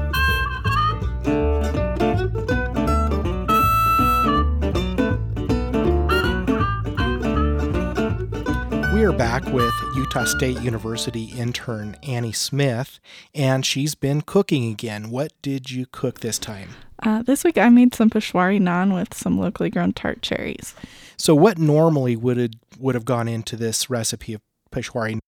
We 9.00 9.06
are 9.06 9.14
back 9.14 9.46
with 9.54 9.74
Utah 9.96 10.26
State 10.26 10.60
University 10.60 11.32
intern 11.32 11.96
Annie 12.04 12.34
Smith, 12.34 13.00
and 13.34 13.66
she's 13.66 13.96
been 13.96 14.20
cooking 14.22 14.70
again. 14.70 15.10
What 15.10 15.32
did 15.42 15.72
you 15.72 15.86
cook 15.90 16.20
this 16.20 16.38
time? 16.38 16.72
Uh, 17.02 17.22
this 17.22 17.46
week 17.46 17.58
I 17.58 17.70
made 17.70 17.96
some 17.96 18.10
Peshwari 18.10 18.60
naan 18.60 18.94
with 18.94 19.14
some 19.14 19.40
locally 19.40 19.70
grown 19.70 19.94
tart 19.94 20.22
cherries. 20.22 20.76
So, 21.16 21.34
what 21.34 21.58
normally 21.58 22.18
would 22.18 22.38
it, 22.38 22.56
would 22.78 22.94
have 22.94 23.06
gone 23.06 23.30
into 23.30 23.56
this 23.56 23.90
recipe 23.90 24.34
of 24.34 24.42
Peshwari? 24.70 25.20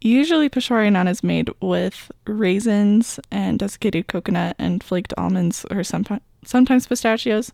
Usually, 0.00 0.50
Peshwari 0.50 0.90
naan 0.90 1.08
is 1.08 1.22
made 1.22 1.48
with 1.60 2.10
raisins 2.26 3.20
and 3.30 3.56
desiccated 3.56 4.08
coconut 4.08 4.56
and 4.58 4.82
flaked 4.82 5.14
almonds, 5.16 5.64
or 5.70 5.84
some, 5.84 6.04
sometimes 6.44 6.88
pistachios. 6.88 7.52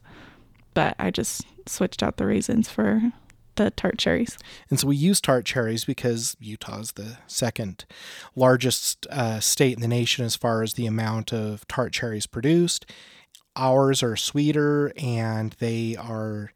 But 0.72 0.96
I 0.98 1.10
just 1.10 1.42
switched 1.66 2.02
out 2.02 2.16
the 2.16 2.24
raisins 2.24 2.70
for 2.70 3.12
the 3.58 3.70
tart 3.70 3.98
cherries. 3.98 4.38
And 4.70 4.80
so 4.80 4.88
we 4.88 4.96
use 4.96 5.20
tart 5.20 5.44
cherries 5.44 5.84
because 5.84 6.36
Utah 6.40 6.80
is 6.80 6.92
the 6.92 7.18
second 7.26 7.84
largest 8.34 9.06
uh, 9.10 9.40
state 9.40 9.74
in 9.74 9.82
the 9.82 9.88
nation 9.88 10.24
as 10.24 10.36
far 10.36 10.62
as 10.62 10.74
the 10.74 10.86
amount 10.86 11.32
of 11.32 11.66
tart 11.68 11.92
cherries 11.92 12.26
produced. 12.26 12.90
Ours 13.56 14.02
are 14.02 14.16
sweeter 14.16 14.92
and 14.96 15.54
they 15.58 15.96
are 15.96 16.52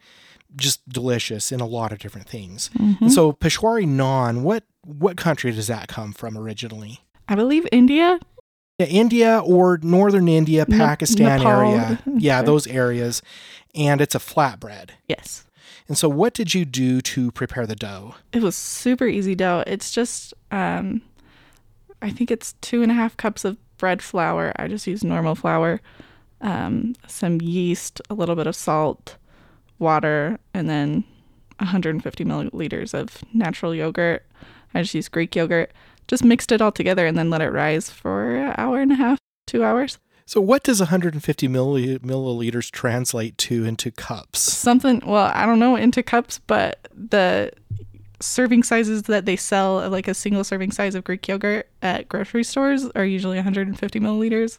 just 0.57 0.89
delicious 0.89 1.51
in 1.53 1.61
a 1.61 1.67
lot 1.67 1.93
of 1.93 1.99
different 1.99 2.29
things. 2.29 2.71
Mm-hmm. 2.79 3.05
And 3.05 3.13
so 3.13 3.33
Peshwari 3.33 3.87
naan, 3.87 4.43
what 4.43 4.65
what 4.85 5.17
country 5.17 5.53
does 5.53 5.67
that 5.69 5.89
come 5.89 6.13
from 6.13 6.37
originally? 6.37 7.01
I 7.29 7.35
believe 7.35 7.67
India. 7.73 8.19
Yeah, 8.79 8.87
India 8.87 9.43
or 9.45 9.79
northern 9.83 10.29
India, 10.29 10.67
Pakistan 10.67 11.39
Nepal. 11.39 11.61
area. 11.61 12.03
Yeah, 12.19 12.43
those 12.43 12.67
areas. 12.67 13.23
And 13.75 14.01
it's 14.01 14.15
a 14.15 14.19
flatbread. 14.19 14.91
Yes. 15.09 15.45
And 15.89 15.99
so 15.99 16.09
what 16.09 16.35
did 16.35 16.55
you 16.55 16.65
do 16.65 17.01
to 17.01 17.31
prepare 17.33 17.67
the 17.67 17.77
dough? 17.77 18.15
It 18.33 18.43
was 18.43 18.57
super 18.57 19.07
easy 19.07 19.35
dough. 19.35 19.65
It's 19.67 19.91
just, 19.91 20.33
um, 20.51 21.03
I 22.01 22.11
think 22.11 22.31
it's 22.31 22.55
two 22.61 22.83
and 22.83 22.91
a 22.91 22.95
half 22.95 23.17
cups 23.17 23.45
of 23.45 23.57
bread 23.79 24.03
flour. 24.03 24.53
I 24.57 24.69
just 24.69 24.87
use 24.87 25.03
normal 25.03 25.35
flour, 25.35 25.81
um, 26.41 26.95
some 27.07 27.41
yeast, 27.41 28.01
a 28.11 28.15
little 28.15 28.37
bit 28.37 28.47
of 28.47 28.57
salt, 28.57 29.17
water, 29.79 30.39
and 30.55 30.69
then 30.69 31.05
150 31.59 32.25
milliliters 32.25 32.95
of 32.95 33.23
natural 33.35 33.75
yogurt. 33.75 34.25
I 34.75 34.83
just 34.83 34.95
use 34.95 35.09
Greek 35.09 35.35
yogurt. 35.35 35.73
Just 36.09 36.25
mixed 36.25 36.53
it 36.53 36.61
all 36.61 36.73
together 36.73 37.07
and 37.07 37.17
then 37.17 37.31
let 37.31 37.43
it 37.43 37.51
rise 37.51 37.91
for 37.91 38.35
an 38.35 38.55
hour 38.57 38.81
and 38.81 38.93
a 38.93 38.97
half, 38.97 39.19
two 39.47 39.65
hours. 39.65 39.99
So 40.33 40.41
what 40.41 40.63
does 40.63 40.81
150 40.81 41.47
milli- 41.47 41.99
milliliters 41.99 42.71
translate 42.71 43.37
to 43.37 43.67
into 43.67 43.91
cups? 43.91 44.41
something 44.41 45.03
well 45.05 45.31
i 45.35 45.45
don't 45.45 45.59
know 45.59 45.77
into 45.77 46.03
cups 46.03 46.41
but 46.47 46.89
the 46.95 47.51
serving 48.21 48.63
sizes 48.63 49.03
that 49.03 49.27
they 49.27 49.37
sell 49.37 49.87
like 49.91 50.09
a 50.09 50.15
single 50.15 50.43
serving 50.43 50.71
size 50.73 50.95
of 50.95 51.05
greek 51.05 51.29
yogurt 51.29 51.69
at 51.83 52.09
grocery 52.09 52.43
stores 52.45 52.87
are 52.95 53.05
usually 53.05 53.37
150 53.37 54.01
milliliters 54.01 54.57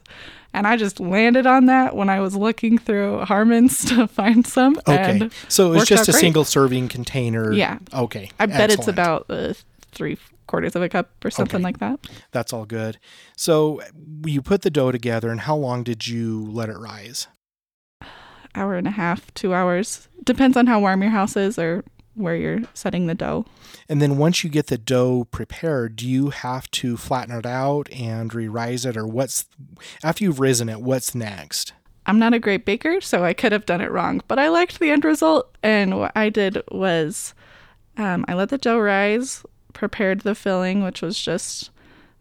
and 0.53 0.67
i 0.67 0.77
just 0.77 0.99
landed 0.99 1.47
on 1.47 1.65
that 1.65 1.95
when 1.95 2.07
i 2.07 2.19
was 2.19 2.35
looking 2.35 2.77
through 2.77 3.19
harmon's 3.21 3.83
to 3.89 4.07
find 4.07 4.45
some 4.45 4.79
Okay. 4.87 5.27
So 5.47 5.71
it 5.73 5.77
was 5.77 5.87
just 5.87 6.07
a 6.07 6.11
great. 6.11 6.21
single 6.21 6.43
serving 6.43 6.89
container. 6.89 7.51
Yeah. 7.51 7.79
Okay. 7.91 8.29
i 8.39 8.45
bet 8.45 8.69
it's 8.69 8.87
about 8.87 9.25
uh, 9.27 9.53
three 9.91 10.17
quarters 10.53 10.75
of 10.75 10.83
a 10.83 10.89
cup 10.89 11.09
or 11.25 11.31
something 11.31 11.55
Okay. 11.57 11.63
like 11.63 11.79
that 11.79 11.99
That's 12.31 12.53
all 12.53 12.65
good. 12.65 12.99
So 13.35 13.81
you 14.23 14.43
put 14.43 14.61
the 14.61 14.69
dough 14.69 14.91
together 14.91 15.31
and 15.31 15.39
how 15.41 15.55
long 15.55 15.83
did 15.83 16.07
you 16.07 16.45
let 16.45 16.69
it 16.69 16.77
rise? 16.77 17.27
hour 18.55 18.75
and 18.75 18.87
a 18.87 18.91
half 18.91 19.33
two 19.33 19.51
hours 19.51 20.07
depends 20.23 20.55
on 20.55 20.67
how 20.67 20.79
warm 20.79 21.01
your 21.01 21.09
house 21.09 21.35
is 21.35 21.57
or 21.57 21.83
where 22.13 22.35
you're 22.35 22.59
setting 22.75 23.07
the 23.07 23.15
dough 23.15 23.43
And 23.89 23.99
then 23.99 24.17
once 24.19 24.43
you 24.43 24.49
get 24.51 24.67
the 24.67 24.77
dough 24.77 25.23
prepared, 25.31 25.95
do 25.95 26.07
you 26.07 26.29
have 26.29 26.69
to 26.71 26.95
flatten 26.95 27.35
it 27.35 27.47
out 27.47 27.91
and 27.91 28.31
re-rise 28.31 28.85
it 28.85 28.95
or 28.95 29.07
what's 29.07 29.45
after 30.03 30.23
you've 30.23 30.39
risen 30.39 30.69
it, 30.69 30.81
what's 30.81 31.15
next? 31.15 31.73
I'm 32.05 32.19
not 32.19 32.33
a 32.35 32.39
great 32.39 32.63
baker, 32.65 33.01
so 33.01 33.23
I 33.23 33.33
could 33.33 33.53
have 33.53 33.65
done 33.65 33.81
it 33.81 33.89
wrong, 33.89 34.21
but 34.27 34.37
I 34.37 34.49
liked 34.49 34.79
the 34.79 34.91
end 34.91 35.03
result. 35.05 35.57
And 35.63 35.97
what 35.99 36.11
I 36.15 36.29
did 36.29 36.61
was 36.69 37.33
um, 37.97 38.25
I 38.27 38.33
let 38.35 38.49
the 38.49 38.57
dough 38.59 38.77
rise, 38.79 39.43
prepared 39.73 40.21
the 40.21 40.35
filling, 40.35 40.83
which 40.83 41.01
was 41.01 41.19
just 41.19 41.69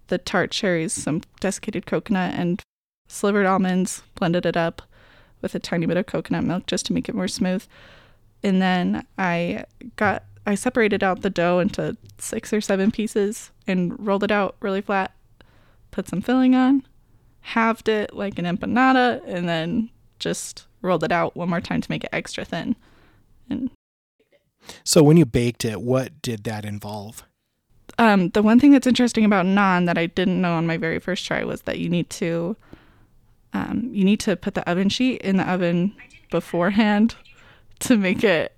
the 0.08 0.18
tart 0.18 0.50
cherries, 0.50 0.92
some 0.92 1.22
desiccated 1.40 1.86
coconut, 1.86 2.34
and 2.34 2.60
slivered 3.08 3.46
almonds, 3.46 4.02
blended 4.14 4.46
it 4.46 4.56
up 4.56 4.82
with 5.40 5.54
a 5.54 5.58
tiny 5.58 5.86
bit 5.86 5.96
of 5.96 6.06
coconut 6.06 6.44
milk 6.44 6.66
just 6.66 6.86
to 6.86 6.92
make 6.92 7.08
it 7.08 7.14
more 7.14 7.28
smooth. 7.28 7.64
And 8.42 8.60
then 8.60 9.06
I 9.18 9.64
got 9.96 10.24
I 10.44 10.54
separated 10.56 11.04
out 11.04 11.22
the 11.22 11.30
dough 11.30 11.60
into 11.60 11.96
six 12.18 12.52
or 12.52 12.60
seven 12.60 12.90
pieces 12.90 13.52
and 13.66 13.94
rolled 14.04 14.24
it 14.24 14.32
out 14.32 14.56
really 14.60 14.80
flat. 14.80 15.12
Put 15.92 16.08
some 16.08 16.20
filling 16.20 16.54
on, 16.54 16.84
halved 17.40 17.88
it 17.88 18.14
like 18.14 18.38
an 18.38 18.44
empanada, 18.44 19.22
and 19.26 19.48
then 19.48 19.90
just 20.18 20.66
rolled 20.80 21.04
it 21.04 21.12
out 21.12 21.36
one 21.36 21.50
more 21.50 21.60
time 21.60 21.80
to 21.80 21.90
make 21.90 22.04
it 22.04 22.10
extra 22.12 22.44
thin. 22.44 22.74
And 23.48 23.70
So 24.84 25.02
when 25.02 25.16
you 25.16 25.26
baked 25.26 25.64
it, 25.64 25.80
what 25.80 26.22
did 26.22 26.44
that 26.44 26.64
involve? 26.64 27.24
Um, 27.98 28.30
the 28.30 28.42
one 28.42 28.58
thing 28.58 28.72
that's 28.72 28.86
interesting 28.86 29.24
about 29.24 29.46
naan 29.46 29.86
that 29.86 29.98
I 29.98 30.06
didn't 30.06 30.40
know 30.40 30.54
on 30.54 30.66
my 30.66 30.76
very 30.76 30.98
first 30.98 31.26
try 31.26 31.44
was 31.44 31.62
that 31.62 31.78
you 31.78 31.88
need 31.88 32.10
to 32.10 32.56
um, 33.52 33.90
you 33.92 34.04
need 34.04 34.20
to 34.20 34.36
put 34.36 34.54
the 34.54 34.68
oven 34.68 34.88
sheet 34.88 35.20
in 35.22 35.36
the 35.36 35.50
oven 35.50 35.94
beforehand 36.30 37.14
to 37.80 37.96
make 37.96 38.24
it 38.24 38.56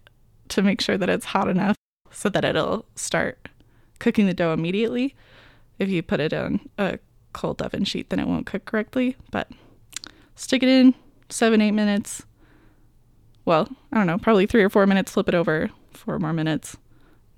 to 0.49 0.63
make 0.63 0.81
sure 0.81 0.97
that 0.97 1.09
it's 1.09 1.27
hot 1.27 1.49
enough 1.49 1.77
so 2.11 2.29
that 2.29 2.45
it'll 2.45 2.87
start 2.95 3.49
cooking 3.99 4.27
the 4.27 4.35
dough 4.35 4.53
immediately. 4.53 5.15
If 5.79 5.89
you 5.89 6.03
put 6.03 6.21
it 6.21 6.33
on 6.33 6.61
a 6.79 6.99
cold 7.33 7.61
oven 7.61 7.85
sheet, 7.85 8.11
then 8.11 8.21
it 8.21 8.29
won't 8.29 8.47
cook 8.47 8.65
correctly. 8.65 9.17
But 9.31 9.51
stick 10.37 10.63
it 10.63 10.69
in 10.69 10.95
seven 11.29 11.61
eight 11.61 11.73
minutes. 11.73 12.23
Well, 13.45 13.69
I 13.93 13.99
don't 13.99 14.07
know, 14.07 14.19
probably 14.19 14.47
three 14.47 14.63
or 14.63 14.71
four 14.71 14.87
minutes. 14.87 15.13
Flip 15.13 15.29
it 15.29 15.35
over 15.35 15.71
four 15.93 16.19
more 16.19 16.33
minutes, 16.33 16.77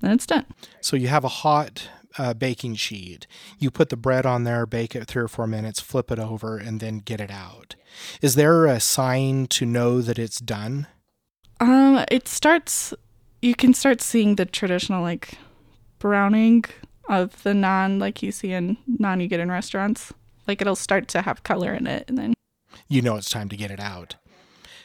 then 0.00 0.12
it's 0.12 0.26
done. 0.26 0.46
So 0.80 0.96
you 0.96 1.08
have 1.08 1.24
a 1.24 1.28
hot 1.28 1.88
uh, 2.18 2.34
baking 2.34 2.76
sheet. 2.76 3.26
You 3.58 3.70
put 3.70 3.88
the 3.88 3.96
bread 3.96 4.26
on 4.26 4.44
there, 4.44 4.66
bake 4.66 4.94
it 4.94 5.06
three 5.06 5.22
or 5.22 5.28
four 5.28 5.46
minutes, 5.46 5.80
flip 5.80 6.10
it 6.10 6.18
over, 6.18 6.56
and 6.56 6.80
then 6.80 6.98
get 6.98 7.20
it 7.20 7.30
out. 7.30 7.74
Is 8.20 8.34
there 8.34 8.66
a 8.66 8.80
sign 8.80 9.46
to 9.48 9.66
know 9.66 10.00
that 10.02 10.18
it's 10.18 10.38
done? 10.38 10.86
Um, 11.60 12.04
it 12.10 12.28
starts. 12.28 12.92
You 13.42 13.54
can 13.54 13.74
start 13.74 14.00
seeing 14.00 14.36
the 14.36 14.44
traditional 14.44 15.02
like 15.02 15.34
browning 15.98 16.64
of 17.08 17.42
the 17.42 17.52
naan, 17.52 18.00
like 18.00 18.22
you 18.22 18.32
see 18.32 18.52
in 18.52 18.76
naan 19.00 19.22
you 19.22 19.28
get 19.28 19.40
in 19.40 19.50
restaurants. 19.50 20.12
Like 20.46 20.60
it'll 20.60 20.76
start 20.76 21.08
to 21.08 21.22
have 21.22 21.42
color 21.42 21.72
in 21.72 21.86
it, 21.86 22.04
and 22.08 22.18
then 22.18 22.34
You 22.88 23.02
know 23.02 23.16
it's 23.16 23.30
time 23.30 23.48
to 23.48 23.56
get 23.56 23.70
it 23.70 23.80
out. 23.80 24.16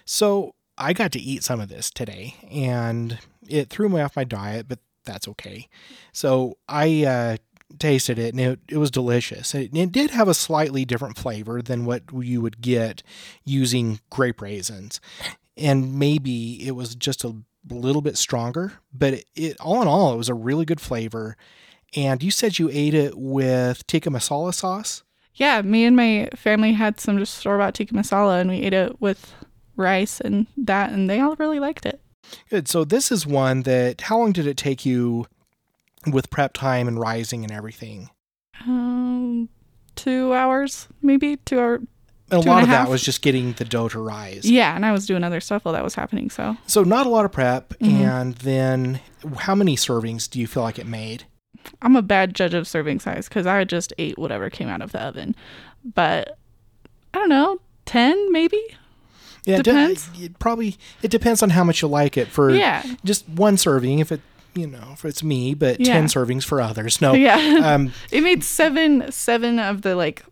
So 0.06 0.52
I 0.78 0.94
got 0.94 1.12
to 1.14 1.20
eat 1.20 1.44
some 1.44 1.60
of 1.60 1.70
this 1.70 1.90
today, 1.92 2.36
and 2.52 3.20
it 3.48 3.70
threw 3.70 3.90
me 3.90 4.02
off 4.02 4.16
my 4.16 4.24
diet, 4.24 4.68
but 4.68 4.80
that's 5.12 5.28
okay. 5.28 5.68
So 6.14 6.58
I 6.68 7.04
uh, 7.06 7.38
tasted 7.80 8.18
it, 8.18 8.34
and 8.34 8.40
it, 8.40 8.60
it 8.70 8.78
was 8.78 8.92
delicious. 8.92 9.54
It, 9.54 9.76
it 9.76 9.92
did 9.92 10.12
have 10.12 10.28
a 10.28 10.34
slightly 10.34 10.86
different 10.86 11.18
flavor 11.18 11.62
than 11.62 11.86
what 11.86 12.04
you 12.14 12.42
would 12.42 12.62
get 12.62 13.04
using 13.44 14.00
grape 14.10 14.42
raisins, 14.42 15.02
and 15.58 15.98
maybe 16.00 16.66
it 16.66 16.72
was 16.72 16.96
just 16.96 17.24
a 17.24 17.36
little 17.70 18.02
bit 18.02 18.18
stronger. 18.18 18.74
But 18.94 19.14
it, 19.14 19.26
it 19.36 19.58
all 19.60 19.82
in 19.82 19.88
all, 19.88 20.14
it 20.14 20.18
was 20.18 20.30
a 20.30 20.34
really 20.34 20.66
good 20.66 20.82
flavor. 20.82 21.36
And 21.96 22.24
you 22.24 22.32
said 22.32 22.58
you 22.58 22.70
ate 22.72 22.94
it 22.94 23.18
with 23.18 23.86
tikka 23.86 24.10
masala 24.10 24.54
sauce. 24.54 25.04
yeah, 25.36 25.62
me 25.62 25.84
and 25.86 25.96
my 25.96 26.30
family 26.36 26.72
had 26.72 27.00
some 27.02 27.18
just 27.18 27.36
store 27.36 27.58
bought 27.58 27.74
tikka 27.74 27.94
masala, 27.94 28.40
and 28.40 28.50
we 28.50 28.62
ate 28.62 28.74
it 28.74 29.02
with 29.02 29.34
rice 29.76 30.22
and 30.22 30.48
that, 30.58 30.92
and 30.92 31.10
they 31.10 31.20
all 31.20 31.36
really 31.36 31.60
liked 31.60 31.86
it. 31.86 32.00
Good. 32.50 32.68
So 32.68 32.84
this 32.84 33.12
is 33.12 33.26
one 33.26 33.64
that. 33.64 34.02
How 34.02 34.18
long 34.20 34.32
did 34.32 34.48
it 34.48 34.58
take 34.58 34.86
you 34.86 35.26
with 36.12 36.30
prep 36.30 36.54
time 36.54 36.88
and 36.88 37.00
rising 37.00 37.44
and 37.44 37.52
everything? 37.52 38.10
Um, 38.62 39.50
two 39.96 40.34
hours 40.34 40.88
maybe 41.02 41.38
two 41.38 41.60
hour. 41.60 41.76
And 42.30 42.46
a 42.46 42.50
lot 42.50 42.64
of 42.64 42.70
that 42.70 42.88
was 42.90 43.04
just 43.04 43.22
getting 43.22 43.52
the 43.54 43.66
dough 43.66 43.90
to 43.90 44.00
rise. 44.00 44.50
Yeah, 44.50 44.74
and 44.74 44.86
I 44.86 44.94
was 44.94 45.06
doing 45.06 45.22
other 45.24 45.42
stuff 45.42 45.66
while 45.66 45.74
that 45.74 45.84
was 45.84 45.96
happening. 45.96 46.30
So 46.30 46.56
So 46.66 46.84
not 46.84 47.06
a 47.06 47.10
lot 47.10 47.26
of 47.26 47.32
prep. 47.34 47.74
Mhm. 47.80 47.92
And 47.92 48.36
then, 48.36 49.02
how 49.40 49.54
many 49.54 49.76
servings 49.76 50.30
do 50.30 50.40
you 50.40 50.48
feel 50.48 50.64
like 50.64 50.80
it 50.80 50.88
made? 50.88 51.26
I'm 51.82 51.96
a 51.98 52.02
bad 52.02 52.34
judge 52.34 52.54
of 52.54 52.68
serving 52.70 53.00
size 53.02 53.28
because 53.28 53.46
I 53.46 53.64
just 53.66 53.92
ate 53.98 54.18
whatever 54.18 54.50
came 54.50 54.70
out 54.70 54.82
of 54.82 54.94
the 54.94 55.02
oven. 55.04 55.36
But 55.84 56.38
I 57.14 57.18
don't 57.20 57.30
know, 57.30 57.60
ten 57.86 58.32
maybe. 58.32 58.62
Yeah, 59.46 59.58
it 59.58 59.64
de- 59.64 59.96
It 60.26 60.40
probably 60.40 60.78
it 61.02 61.10
depends 61.12 61.42
on 61.42 61.50
how 61.52 61.64
much 61.64 61.82
you 61.82 61.88
like 61.88 62.18
it. 62.18 62.28
For 62.28 62.52
Yeah, 62.52 62.84
just 63.04 63.28
one 63.28 63.58
serving, 63.58 64.00
if 64.00 64.12
it 64.12 64.22
you 64.54 64.68
know 64.68 64.90
if 64.94 65.06
it's 65.06 65.24
me, 65.24 65.54
but 65.54 65.80
Yeah. 65.80 65.94
ten 65.94 66.06
servings 66.06 66.44
for 66.44 66.62
others. 66.62 67.02
No. 67.02 67.14
yeah. 67.14 67.38
Um, 67.76 67.92
it 68.12 68.22
made 68.22 68.44
seven 68.44 69.12
seven 69.12 69.60
of 69.60 69.82
the 69.82 69.96
like 69.96 70.24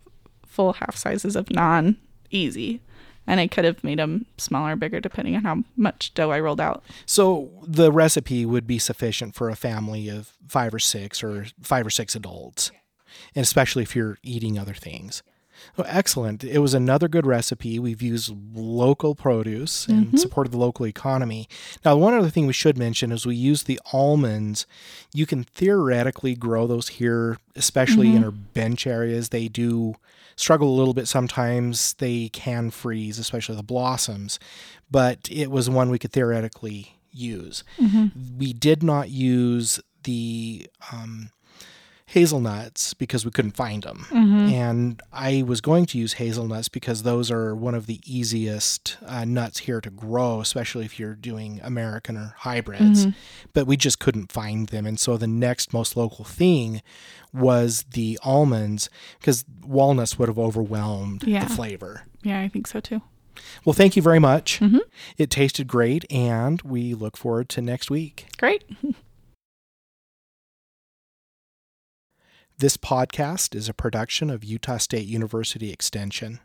full 0.45 0.73
half 0.73 0.95
sizes 0.95 1.35
of 1.35 1.45
naan 1.47 1.95
easy, 2.31 2.81
and 3.25 3.39
I 3.39 3.47
could 3.47 3.65
have 3.65 3.83
made 3.83 3.97
them 3.99 4.25
smaller, 4.37 4.75
bigger, 4.75 4.99
depending 4.99 5.35
on 5.35 5.43
how 5.43 5.63
much 5.77 6.13
dough 6.13 6.31
I 6.31 6.39
rolled 6.39 6.59
out. 6.61 6.83
so 7.05 7.49
the 7.65 7.91
recipe 7.91 8.45
would 8.45 8.67
be 8.67 8.77
sufficient 8.77 9.35
for 9.35 9.49
a 9.49 9.55
family 9.55 10.09
of 10.09 10.33
five 10.47 10.73
or 10.73 10.79
six 10.79 11.23
or 11.23 11.45
five 11.63 11.85
or 11.87 11.89
six 11.89 12.13
adults, 12.15 12.71
and 13.35 13.41
especially 13.43 13.83
if 13.83 13.95
you're 13.95 14.17
eating 14.21 14.59
other 14.59 14.73
things. 14.73 15.23
Well, 15.77 15.87
excellent. 15.89 16.43
It 16.43 16.59
was 16.59 16.73
another 16.73 17.07
good 17.07 17.25
recipe. 17.25 17.79
We've 17.79 18.01
used 18.01 18.33
local 18.53 19.15
produce 19.15 19.87
and 19.87 20.07
mm-hmm. 20.07 20.17
supported 20.17 20.51
the 20.51 20.57
local 20.57 20.85
economy. 20.85 21.47
Now, 21.83 21.95
one 21.97 22.13
other 22.13 22.29
thing 22.29 22.47
we 22.47 22.53
should 22.53 22.77
mention 22.77 23.11
is 23.11 23.25
we 23.25 23.35
use 23.35 23.63
the 23.63 23.79
almonds. 23.93 24.65
You 25.13 25.25
can 25.25 25.43
theoretically 25.43 26.35
grow 26.35 26.67
those 26.67 26.89
here, 26.89 27.37
especially 27.55 28.07
in 28.09 28.15
mm-hmm. 28.15 28.23
our 28.25 28.31
bench 28.31 28.87
areas. 28.87 29.29
They 29.29 29.47
do 29.47 29.95
struggle 30.35 30.69
a 30.69 30.77
little 30.77 30.93
bit 30.93 31.07
sometimes. 31.07 31.93
They 31.95 32.29
can 32.29 32.71
freeze, 32.71 33.19
especially 33.19 33.55
the 33.55 33.63
blossoms. 33.63 34.39
But 34.89 35.27
it 35.31 35.51
was 35.51 35.69
one 35.69 35.89
we 35.89 35.99
could 35.99 36.11
theoretically 36.11 36.95
use. 37.11 37.63
Mm-hmm. 37.77 38.37
We 38.37 38.53
did 38.53 38.83
not 38.83 39.09
use 39.09 39.79
the 40.03 40.67
um, 40.91 41.31
hazelnuts 42.09 42.93
because 42.95 43.23
we 43.23 43.29
couldn't 43.31 43.51
find 43.55 43.83
them. 43.83 44.05
Mm-hmm. 44.09 44.49
And 44.53 45.01
I 45.13 45.43
was 45.45 45.61
going 45.61 45.85
to 45.87 45.97
use 45.99 46.13
hazelnuts 46.13 46.67
because 46.67 47.03
those 47.03 47.29
are 47.29 47.55
one 47.55 47.75
of 47.75 47.85
the 47.85 48.01
easiest 48.05 48.97
uh, 49.05 49.25
nuts 49.25 49.59
here 49.59 49.79
to 49.81 49.91
grow, 49.91 50.41
especially 50.41 50.85
if 50.85 50.99
you're 50.99 51.13
doing 51.13 51.59
American 51.63 52.17
or 52.17 52.33
hybrids. 52.39 53.05
Mm-hmm. 53.05 53.17
But 53.53 53.67
we 53.67 53.77
just 53.77 53.99
couldn't 53.99 54.31
find 54.31 54.69
them. 54.69 54.87
And 54.87 54.99
so 54.99 55.17
the 55.17 55.27
next 55.27 55.71
most 55.71 55.95
local 55.95 56.25
thing 56.25 56.81
was 57.31 57.85
the 57.93 58.17
almonds 58.23 58.89
because 59.19 59.45
walnuts 59.63 60.17
would 60.17 60.29
have 60.29 60.39
overwhelmed 60.39 61.23
Yeah. 61.23 61.43
the 61.43 61.53
flavor. 61.53 62.05
Yeah, 62.23 62.41
I 62.41 62.47
think 62.47 62.65
so 62.65 62.79
too. 62.79 63.01
Well, 63.63 63.73
thank 63.73 63.95
you 63.95 64.01
very 64.01 64.19
much. 64.19 64.59
Mm-hmm. 64.59 64.79
It 65.17 65.29
tasted 65.29 65.67
great, 65.67 66.05
and 66.11 66.61
we 66.63 66.93
look 66.93 67.15
forward 67.15 67.47
to 67.49 67.61
next 67.61 67.89
week. 67.91 68.25
Great. 68.37 68.63
This 72.59 72.75
podcast 72.75 73.55
is 73.55 73.69
a 73.69 73.73
production 73.73 74.29
of 74.29 74.43
Utah 74.43 74.79
State 74.79 75.07
University 75.07 75.71
Extension. 75.71 76.41